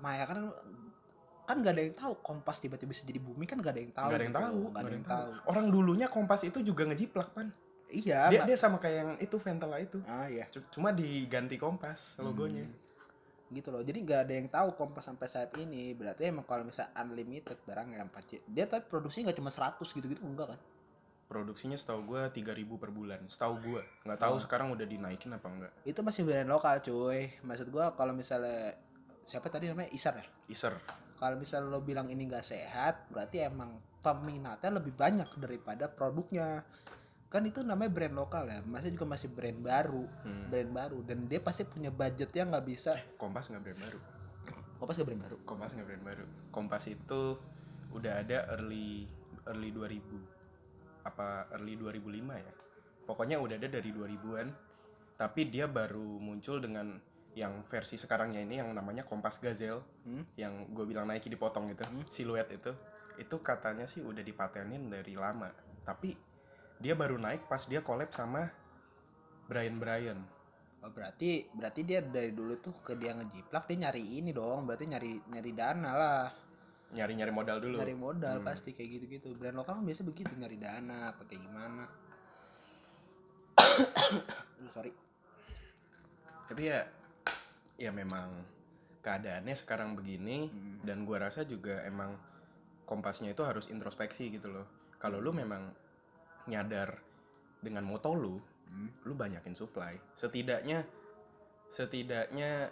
Maya 0.00 0.24
kan 0.24 0.52
kan 1.50 1.58
nggak 1.58 1.74
ada 1.74 1.82
yang 1.82 1.96
tahu 1.98 2.12
Kompas 2.22 2.62
tiba-tiba 2.62 2.94
bisa 2.94 3.02
jadi 3.02 3.18
bumi 3.18 3.44
kan 3.44 3.58
nggak 3.58 3.74
ada 3.74 3.82
yang 3.82 3.92
tahu. 3.92 4.06
Nggak 4.06 4.18
ada 4.18 4.24
yang 4.24 4.34
gitu. 4.34 4.46
tahu 4.46 4.60
ada 4.70 4.92
yang 4.94 5.06
tahu. 5.10 5.28
orang 5.50 5.66
dulunya 5.74 6.06
Kompas 6.06 6.40
itu 6.46 6.58
juga 6.62 6.86
ngejiplak 6.86 7.34
pan. 7.34 7.50
Iya 7.90 8.30
dia 8.30 8.46
dia 8.46 8.54
sama 8.54 8.78
kayak 8.78 8.96
yang 9.02 9.10
itu 9.18 9.36
Ventela 9.42 9.82
itu. 9.82 9.98
Ah 10.06 10.30
iya. 10.30 10.46
Cuma 10.70 10.94
diganti 10.94 11.58
Kompas 11.58 12.14
logonya. 12.22 12.70
Gitu 13.50 13.66
loh. 13.74 13.82
Jadi 13.82 13.98
nggak 14.06 14.20
ada 14.30 14.32
yang 14.38 14.46
tahu 14.46 14.78
kompas 14.78 15.10
sampai 15.10 15.26
saat 15.26 15.50
ini. 15.58 15.90
Berarti 15.90 16.30
emang 16.30 16.46
kalau 16.46 16.62
misalnya 16.62 16.94
unlimited 17.02 17.58
barang 17.66 17.98
yang 17.98 18.06
4 18.06 18.46
dia 18.46 18.70
tapi 18.70 18.86
produksi 18.86 19.26
nggak 19.26 19.34
cuma 19.34 19.50
100 19.50 19.82
gitu-gitu 19.82 20.22
enggak 20.22 20.54
kan? 20.54 20.60
Produksinya 21.26 21.74
setahu 21.74 22.14
gua 22.14 22.30
3000 22.30 22.78
per 22.78 22.94
bulan. 22.94 23.26
Setahu 23.26 23.54
gua. 23.58 23.82
Nggak 24.06 24.18
tahu 24.22 24.34
Oh. 24.38 24.42
sekarang 24.42 24.70
udah 24.70 24.86
dinaikin 24.86 25.34
apa 25.34 25.50
enggak. 25.50 25.72
Itu 25.82 25.98
masih 26.06 26.22
brand 26.22 26.46
lokal 26.46 26.78
cuy. 26.78 27.34
Maksud 27.42 27.74
gua 27.74 27.90
kalau 27.98 28.14
misalnya 28.14 28.78
siapa 29.26 29.50
tadi 29.50 29.66
namanya? 29.66 29.90
Isar 29.90 30.14
ya? 30.14 30.26
Iser 30.46 30.78
kalau 31.20 31.36
misalnya 31.36 31.68
lo 31.68 31.84
bilang 31.84 32.08
ini 32.08 32.24
nggak 32.24 32.46
sehat 32.48 33.12
berarti 33.12 33.44
emang 33.44 33.76
peminatnya 34.00 34.80
lebih 34.80 34.96
banyak 34.96 35.28
daripada 35.36 35.84
produknya. 35.92 36.64
Kan 37.30 37.44
itu 37.46 37.60
namanya 37.60 37.92
brand 37.92 38.16
lokal 38.16 38.48
ya 38.48 38.58
masih 38.64 38.96
juga 38.96 39.06
masih 39.06 39.28
brand 39.28 39.60
baru 39.60 40.08
Hmm. 40.24 40.48
brand 40.48 40.72
baru. 40.72 40.98
Dan 41.04 41.28
dia 41.28 41.44
pasti 41.44 41.68
punya 41.68 41.92
budget 41.92 42.32
yang 42.32 42.48
nggak 42.48 42.64
bisa. 42.64 42.96
Kompas 43.20 43.52
nggak 43.52 43.62
brand 43.68 43.80
baru? 43.84 44.00
Kompas 44.80 44.96
nggak 44.96 45.06
brand 45.12 45.22
baru? 45.28 45.36
Kompas 45.44 45.70
nggak 45.76 45.86
brand 45.86 46.04
baru. 46.08 46.24
Kompas 46.48 46.84
itu 46.88 47.22
udah 47.92 48.12
ada 48.24 48.38
early 48.56 49.04
early 49.44 49.70
2000 49.76 50.00
apa 51.04 51.52
early 51.52 51.76
2005 51.76 52.40
ya? 52.40 52.52
Pokoknya 53.04 53.36
udah 53.36 53.60
ada 53.60 53.68
dari 53.68 53.92
2000-an 53.92 54.48
tapi 55.20 55.52
dia 55.52 55.68
baru 55.68 56.16
muncul 56.16 56.64
dengan 56.64 56.96
yang 57.38 57.62
versi 57.70 57.94
sekarangnya 57.94 58.42
ini 58.42 58.58
yang 58.58 58.74
namanya 58.74 59.06
Kompas 59.06 59.38
Gazelle 59.38 59.82
Hmm. 60.02 60.26
yang 60.34 60.66
gue 60.74 60.82
bilang 60.82 61.06
Nike 61.06 61.30
dipotong 61.30 61.70
gitu 61.70 61.86
siluet 62.10 62.50
itu 62.50 62.74
itu 63.20 63.36
katanya 63.38 63.84
sih 63.86 64.00
udah 64.02 64.24
dipatenin 64.24 64.90
dari 64.90 65.14
lama. 65.14 65.46
Tapi 65.86 66.16
dia 66.80 66.96
baru 66.96 67.20
naik 67.20 67.46
pas 67.46 67.60
dia 67.68 67.84
collab 67.84 68.10
sama 68.10 68.48
Brian 69.46 69.76
Brian 69.76 70.20
Oh, 70.80 70.88
berarti 70.88 71.44
berarti 71.52 71.84
dia 71.84 72.00
dari 72.00 72.32
dulu 72.32 72.56
tuh 72.56 72.72
ke 72.80 72.96
dia 72.96 73.12
ngejiplak 73.12 73.68
dia 73.68 73.84
nyari 73.84 74.00
ini 74.00 74.32
dong 74.32 74.64
berarti 74.64 74.88
nyari 74.88 75.12
nyari 75.28 75.52
dana 75.52 75.90
lah. 75.92 76.24
Nyari 76.96 77.12
nyari 77.20 77.32
modal 77.36 77.60
dulu. 77.60 77.76
Nyari 77.76 77.92
modal 77.92 78.40
Hmm. 78.40 78.48
pasti 78.48 78.72
kayak 78.72 78.88
gitu 78.88 79.04
gitu 79.06 79.28
brand 79.36 79.60
lokal 79.60 79.76
kan 79.76 79.84
biasa 79.84 80.02
begitu 80.08 80.32
nyari 80.32 80.56
dana 80.56 81.12
apa 81.12 81.22
kayak 81.28 81.44
gimana. 81.44 81.84
Sorry. 84.74 84.92
Tapi 86.48 86.62
ya 86.64 86.80
ya 87.80 87.88
memang 87.90 88.28
keadaannya 89.00 89.56
sekarang 89.56 89.96
begini 89.96 90.46
Hmm. 90.46 90.84
dan 90.84 91.08
gua 91.08 91.24
rasa 91.24 91.42
juga 91.42 91.80
emang 91.82 92.12
kompasnya 92.84 93.32
itu 93.32 93.40
harus 93.40 93.72
introspeksi 93.72 94.28
gitu 94.28 94.52
loh. 94.52 94.68
Kalau 95.00 95.16
lu 95.16 95.32
memang 95.32 95.72
nyadar 96.44 97.00
dengan 97.58 97.88
moto 97.88 98.12
lu 98.12 98.36
Hmm. 98.68 98.92
lu 99.02 99.16
banyakin 99.16 99.56
supply. 99.56 99.96
Setidaknya 100.12 100.84
setidaknya 101.68 102.68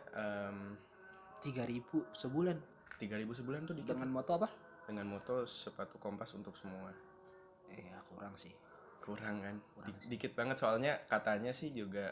tiga 1.41 1.65
ribu 1.65 2.05
sebulan. 2.13 2.59
3000 2.99 3.31
sebulan 3.31 3.63
tuh 3.63 3.79
dikit. 3.79 3.95
Dengan 3.95 4.11
moto 4.11 4.35
apa? 4.35 4.51
Dengan 4.83 5.07
moto 5.07 5.47
sepatu 5.47 6.03
kompas 6.03 6.35
untuk 6.35 6.59
semua. 6.59 6.91
Eh 7.71 7.87
ya 7.87 8.03
kurang 8.11 8.35
sih. 8.35 8.51
Kurang 8.99 9.39
kan? 9.39 9.57
Kurang 9.71 9.95
Di- 10.03 10.11
dikit 10.11 10.35
banget. 10.35 10.59
Soalnya 10.59 10.99
katanya 11.07 11.55
sih 11.55 11.71
juga 11.71 12.11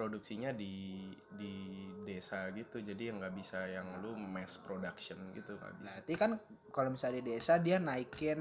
produksinya 0.00 0.56
di 0.56 1.04
di 1.36 1.84
desa 2.08 2.48
gitu. 2.56 2.80
Jadi 2.80 3.12
yang 3.12 3.20
nggak 3.20 3.36
bisa 3.36 3.68
yang 3.68 4.00
lu 4.00 4.16
mass 4.16 4.56
production 4.56 5.20
gitu 5.36 5.60
nggak 5.60 5.72
bisa. 5.76 5.92
Berarti 5.92 6.14
kan 6.16 6.30
kalau 6.72 6.96
misalnya 6.96 7.20
di 7.20 7.36
desa 7.36 7.60
dia 7.60 7.76
naikin 7.76 8.40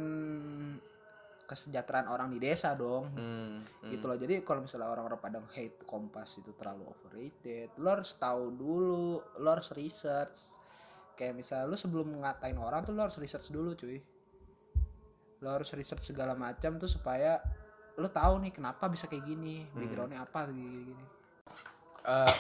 kesejahteraan 1.44 2.08
orang 2.08 2.32
di 2.32 2.40
desa 2.40 2.72
dong. 2.80 3.12
Hmm, 3.12 3.68
hmm. 3.68 3.92
gitu 3.92 4.08
loh. 4.08 4.16
Jadi 4.16 4.40
kalau 4.48 4.64
misalnya 4.64 4.88
orang-orang 4.88 5.20
pada 5.20 5.44
hate 5.52 5.84
kompas 5.84 6.40
itu 6.40 6.56
terlalu 6.56 6.88
overrated 6.88 7.76
lo 7.76 7.92
harus 7.92 8.16
tahu 8.16 8.56
dulu 8.56 9.20
lo 9.44 9.48
harus 9.52 9.76
research. 9.76 10.56
Kayak 11.20 11.44
misalnya 11.44 11.68
lo 11.68 11.76
sebelum 11.76 12.24
ngatain 12.24 12.56
orang 12.56 12.88
tuh 12.88 12.96
lo 12.96 13.04
harus 13.04 13.20
research 13.20 13.52
dulu 13.52 13.76
cuy. 13.76 14.00
Lo 15.44 15.52
harus 15.52 15.68
research 15.76 16.08
segala 16.08 16.32
macam 16.40 16.80
tuh 16.80 16.88
supaya 16.88 17.44
lo 18.00 18.08
tahu 18.08 18.48
nih 18.48 18.56
kenapa 18.56 18.88
bisa 18.88 19.12
kayak 19.12 19.28
gini 19.28 19.68
backgroundnya 19.76 20.24
apa 20.24 20.48
gini 20.56 20.88
gini 20.88 21.19
Eh, 22.04 22.36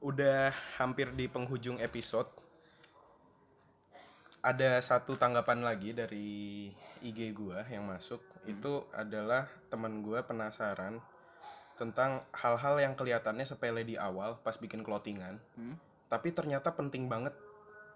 udah 0.00 0.54
hampir 0.78 1.10
di 1.12 1.26
penghujung 1.26 1.82
episode. 1.82 2.30
Ada 4.38 4.78
satu 4.78 5.18
tanggapan 5.18 5.66
lagi 5.66 5.90
dari 5.90 6.70
IG 7.02 7.34
gua 7.34 7.66
yang 7.66 7.90
masuk. 7.90 8.22
Itu 8.46 8.86
adalah 8.94 9.50
teman 9.68 10.00
gua 10.00 10.22
penasaran 10.22 11.02
tentang 11.74 12.22
hal-hal 12.34 12.78
yang 12.82 12.94
kelihatannya 12.98 13.46
sepele 13.46 13.86
di 13.86 13.94
awal 13.94 14.42
pas 14.42 14.58
bikin 14.58 14.82
clothingan 14.82 15.38
Hmm. 15.54 15.78
tapi 16.10 16.34
ternyata 16.34 16.74
penting 16.74 17.06
banget 17.06 17.30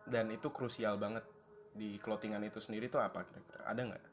dan 0.06 0.30
itu 0.30 0.54
krusial 0.54 1.02
banget 1.02 1.26
di 1.74 1.98
clothingan 1.98 2.46
itu 2.46 2.62
sendiri 2.62 2.86
tuh 2.86 3.02
apa 3.02 3.26
kira-kira? 3.26 3.66
Ada 3.66 3.80
nggak? 3.82 4.04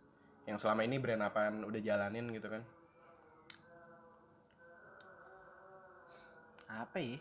Yang 0.50 0.58
selama 0.66 0.82
ini 0.90 0.98
brand 0.98 1.22
apaan 1.22 1.62
udah 1.70 1.82
jalanin 1.86 2.26
gitu 2.34 2.50
kan 2.50 2.66
apa 6.70 6.98
ya? 7.02 7.18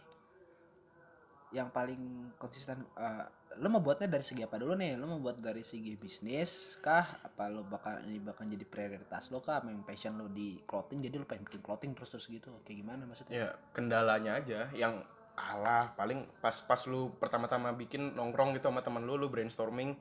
Yang 1.49 1.69
paling 1.73 2.03
konsisten 2.37 2.85
eh, 2.95 3.25
lo 3.57 3.69
mau 3.73 3.81
buatnya 3.81 4.07
dari 4.07 4.21
segi 4.21 4.45
apa 4.45 4.61
dulu 4.61 4.77
nih? 4.77 5.01
Lo 5.01 5.09
mau 5.09 5.21
buat 5.21 5.41
dari 5.41 5.65
segi 5.65 5.97
bisnis 5.97 6.77
kah? 6.79 7.25
Apa 7.25 7.49
lo 7.49 7.65
bakal 7.65 8.05
ini 8.05 8.21
bakal 8.21 8.45
jadi 8.45 8.69
prioritas 8.69 9.33
lo 9.33 9.41
kah? 9.41 9.65
Memang 9.65 9.89
passion 9.89 10.13
lo 10.15 10.29
di 10.29 10.61
clothing? 10.69 11.01
Jadi 11.01 11.17
lo 11.17 11.25
pengen 11.25 11.49
bikin 11.49 11.65
clothing 11.65 11.97
terus 11.97 12.13
terus 12.13 12.29
gitu. 12.29 12.53
Kayak 12.69 12.85
gimana 12.85 13.03
maksudnya? 13.09 13.33
Ya 13.33 13.49
kendalanya 13.73 14.37
aja. 14.37 14.69
Yang 14.77 15.09
alah 15.39 15.95
paling 15.95 16.27
pas 16.43 16.53
pas 16.61 16.83
lu 16.85 17.15
pertama-tama 17.17 17.71
bikin 17.73 18.13
nongkrong 18.13 18.53
gitu 18.59 18.69
sama 18.69 18.85
teman 18.85 19.09
lu 19.09 19.17
lu 19.17 19.33
brainstorming. 19.33 19.97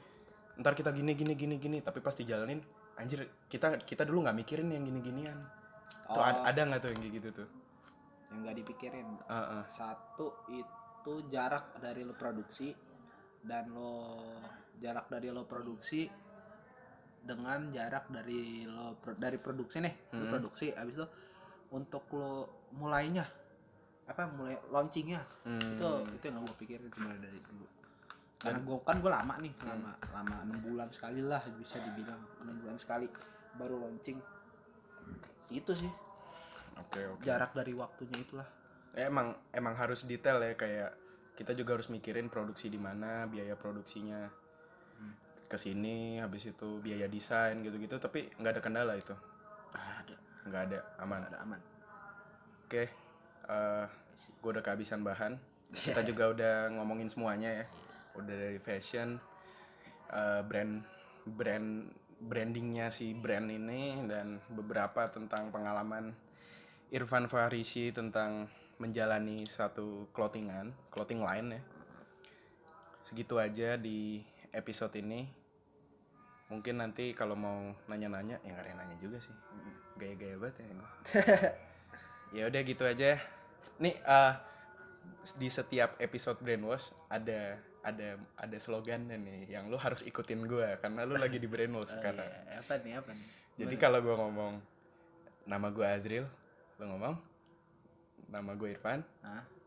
Ntar 0.60 0.76
kita 0.76 0.91
gini 0.91 1.16
gini 1.16 1.34
gini 1.39 1.56
gini. 1.56 1.78
Tapi 1.80 2.04
pas 2.04 2.12
dijalanin 2.12 2.60
anjir 2.98 3.30
kita 3.48 3.78
kita 3.86 4.04
dulu 4.04 4.26
nggak 4.26 4.36
mikirin 4.36 4.74
yang 4.74 4.84
gini 4.84 5.00
ginian 5.06 5.38
tuh 6.10 6.18
Oh. 6.18 6.26
ad- 6.26 6.50
ada 6.50 6.62
nggak 6.66 6.82
tuh 6.82 6.89
yang 6.98 7.02
gitu 7.14 7.30
tuh 7.30 7.48
yang 8.28 8.39
nggak 8.41 8.57
dipikirin 8.57 9.07
Heeh. 9.23 9.63
satu 9.67 10.28
itu 10.47 11.13
jarak 11.30 11.78
dari 11.78 12.01
lo 12.01 12.13
produksi 12.13 12.75
dan 13.39 13.71
lo 13.71 14.19
jarak 14.78 15.07
dari 15.07 15.30
lo 15.30 15.43
produksi 15.43 16.03
dengan 17.19 17.69
jarak 17.69 18.07
dari 18.09 18.41
lo 18.63 18.95
pro- 18.95 19.15
dari 19.15 19.38
produksi 19.38 19.78
nih 19.80 19.93
lo 20.09 20.17
Hmm. 20.17 20.32
produksi 20.32 20.71
habis 20.71 20.95
itu 20.95 21.07
untuk 21.69 22.07
lo 22.11 22.32
mulainya 22.73 23.23
apa 24.05 24.23
mulai 24.30 24.55
launchingnya 24.65 25.19
Hmm. 25.43 25.75
itu 25.75 25.88
itu 26.13 26.23
yang 26.25 26.39
gue 26.41 26.55
pikirin 26.57 26.88
sebenarnya 26.88 27.21
dari 27.23 27.39
dulu 27.41 27.65
karena 28.38 28.59
gue 28.61 28.78
kan 28.82 28.97
gue 28.97 29.11
lama 29.11 29.34
nih 29.38 29.53
lama 29.61 29.91
lama 30.13 30.36
enam 30.43 30.57
bulan 30.61 30.88
sekali 30.88 31.19
lah 31.21 31.41
bisa 31.57 31.80
dibilang 31.82 32.21
enam 32.39 32.55
bulan 32.57 32.78
sekali 32.78 33.07
baru 33.53 33.82
launching 33.82 34.19
itu 35.49 35.71
sih 35.73 35.91
oke 36.82 37.01
oke. 37.17 37.23
Jarak 37.25 37.51
dari 37.57 37.73
waktunya 37.73 38.17
itulah. 38.21 38.47
Ya, 38.97 39.09
emang 39.09 39.38
emang 39.53 39.78
harus 39.78 40.05
detail 40.05 40.41
ya 40.41 40.53
kayak 40.57 40.91
kita 41.38 41.53
juga 41.53 41.78
harus 41.78 41.93
mikirin 41.93 42.34
produksi 42.34 42.67
di 42.67 42.82
mana 42.82 43.30
biaya 43.30 43.53
produksinya. 43.53 44.25
Ke 45.47 45.55
sini 45.55 46.19
habis 46.19 46.49
itu 46.49 46.84
biaya 46.84 47.07
desain 47.07 47.61
gitu-gitu 47.63 48.01
tapi 48.01 48.28
nggak 48.36 48.57
ada 48.57 48.61
kendala 48.61 48.93
itu. 48.97 49.13
Ada. 49.71 50.17
Nggak 50.49 50.61
ada 50.71 50.80
aman. 50.99 51.21
Ada 51.30 51.38
aman. 51.45 51.61
Oke, 52.67 52.84
gue 54.43 54.49
udah 54.51 54.63
kehabisan 54.65 55.05
bahan. 55.05 55.39
Kita 55.88 56.03
juga 56.03 56.32
udah 56.36 56.53
ngomongin 56.75 57.07
semuanya 57.07 57.63
ya. 57.63 57.65
Udah 58.17 58.34
dari 58.34 58.59
fashion, 58.59 59.21
eh, 60.11 60.41
brand, 60.43 60.84
brand, 61.23 61.88
brandingnya 62.17 62.89
si 62.89 63.13
brand 63.13 63.47
ini 63.47 64.03
dan 64.09 64.41
beberapa 64.51 65.05
tentang 65.07 65.53
pengalaman 65.53 66.11
Irfan 66.93 67.27
Farisi 67.27 67.91
tentang 67.91 68.47
menjalani 68.77 69.43
satu 69.49 70.07
clothingan, 70.13 70.71
clothing 70.93 71.19
line 71.19 71.59
ya. 71.59 71.61
Segitu 73.03 73.35
aja 73.39 73.75
di 73.75 74.23
episode 74.53 74.95
ini. 74.99 75.27
Mungkin 76.47 76.79
nanti 76.79 77.11
kalau 77.11 77.35
mau 77.35 77.75
nanya-nanya, 77.91 78.39
ya 78.39 78.55
nggak 78.55 78.63
ada 78.63 78.69
yang 78.71 78.79
nanya 78.79 78.97
juga 79.03 79.17
sih. 79.19 79.35
Gaya-gaya 79.99 80.35
banget 80.39 80.55
ya. 80.63 80.65
gua 80.71 80.89
ya 82.35 82.43
udah 82.47 82.61
gitu 82.63 82.83
aja 82.83 83.15
nih 83.79 83.95
eh 83.95 84.33
di 85.39 85.47
setiap 85.47 85.95
episode 86.01 86.39
brainwash 86.43 86.91
ada 87.07 87.55
ada 87.85 88.19
ada 88.35 88.57
slogannya 88.59 89.15
nih 89.15 89.47
yang 89.47 89.71
lu 89.71 89.79
harus 89.79 90.03
ikutin 90.03 90.43
gue 90.43 90.75
karena 90.83 91.07
lu 91.07 91.15
lagi 91.15 91.39
di 91.39 91.47
brainwash 91.47 91.93
sekarang 91.95 92.27
Eh, 92.51 92.59
apa 92.59 92.73
nih 92.83 92.99
apa 92.99 93.11
nih 93.15 93.27
jadi 93.63 93.75
kalau 93.79 94.03
gue 94.03 94.11
ngomong 94.11 94.59
nama 95.47 95.67
gue 95.71 95.88
Azril 95.88 96.27
lu 96.78 96.86
ngomong. 96.89 97.15
Nama 98.28 98.51
gue 98.55 98.69
Irfan. 98.73 99.01
Hah? 99.23 99.57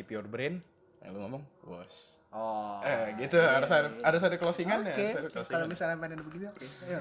keep 0.00 0.08
your 0.16 0.24
brain. 0.24 0.64
Nah, 1.04 1.12
lu 1.12 1.18
ngomong 1.20 1.42
wash 1.68 2.12
oh. 2.32 2.80
Eh 2.80 3.20
gitu. 3.20 3.36
Harus 3.36 3.68
ada 3.68 3.88
harus 4.00 4.22
ada 4.24 4.36
closingnya 4.40 4.80
oke. 4.80 4.88
harus 4.88 5.12
ada 5.12 5.20
kalau 5.20 5.32
closingan 5.36 5.68
misalnya 5.68 5.96
mainin 6.00 6.20
begini 6.24 6.46
oke. 6.48 6.66
Ayo 6.88 6.98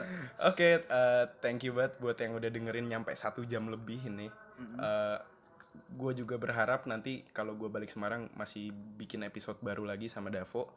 Oke, 0.52 0.70
eh, 0.84 1.24
thank 1.40 1.64
you 1.64 1.72
banget 1.72 1.96
buat 2.04 2.18
yang 2.20 2.36
udah 2.36 2.50
dengerin 2.52 2.88
nyampe 2.92 3.12
satu 3.16 3.48
jam 3.48 3.72
lebih 3.72 4.04
ini. 4.04 4.28
gue 5.80 6.12
juga 6.12 6.36
berharap 6.36 6.90
nanti 6.92 7.24
kalau 7.32 7.56
gue 7.56 7.72
balik 7.72 7.88
Semarang 7.88 8.28
masih 8.36 8.74
bikin 9.00 9.24
episode 9.24 9.56
baru 9.64 9.88
lagi 9.88 10.12
sama 10.12 10.28
Davo. 10.28 10.68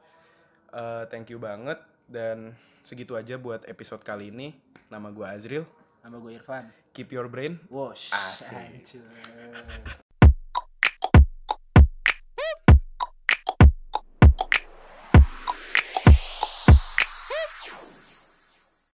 Eh, 0.71 1.05
thank 1.11 1.27
you 1.33 1.43
banget. 1.43 1.83
Dan 2.07 2.55
segitu 2.87 3.19
aja 3.19 3.39
buat 3.39 3.67
episode 3.67 4.05
kali 4.07 4.31
ini. 4.31 4.55
Nama 4.93 5.11
gue 5.11 5.27
Azril. 5.27 5.65
nama 6.03 6.19
gue 6.19 6.35
Irfan 6.35 6.82
Keep 6.93 7.13
your 7.13 7.29
brain. 7.29 7.59
Wash 7.71 8.11
Asik. 8.11 8.97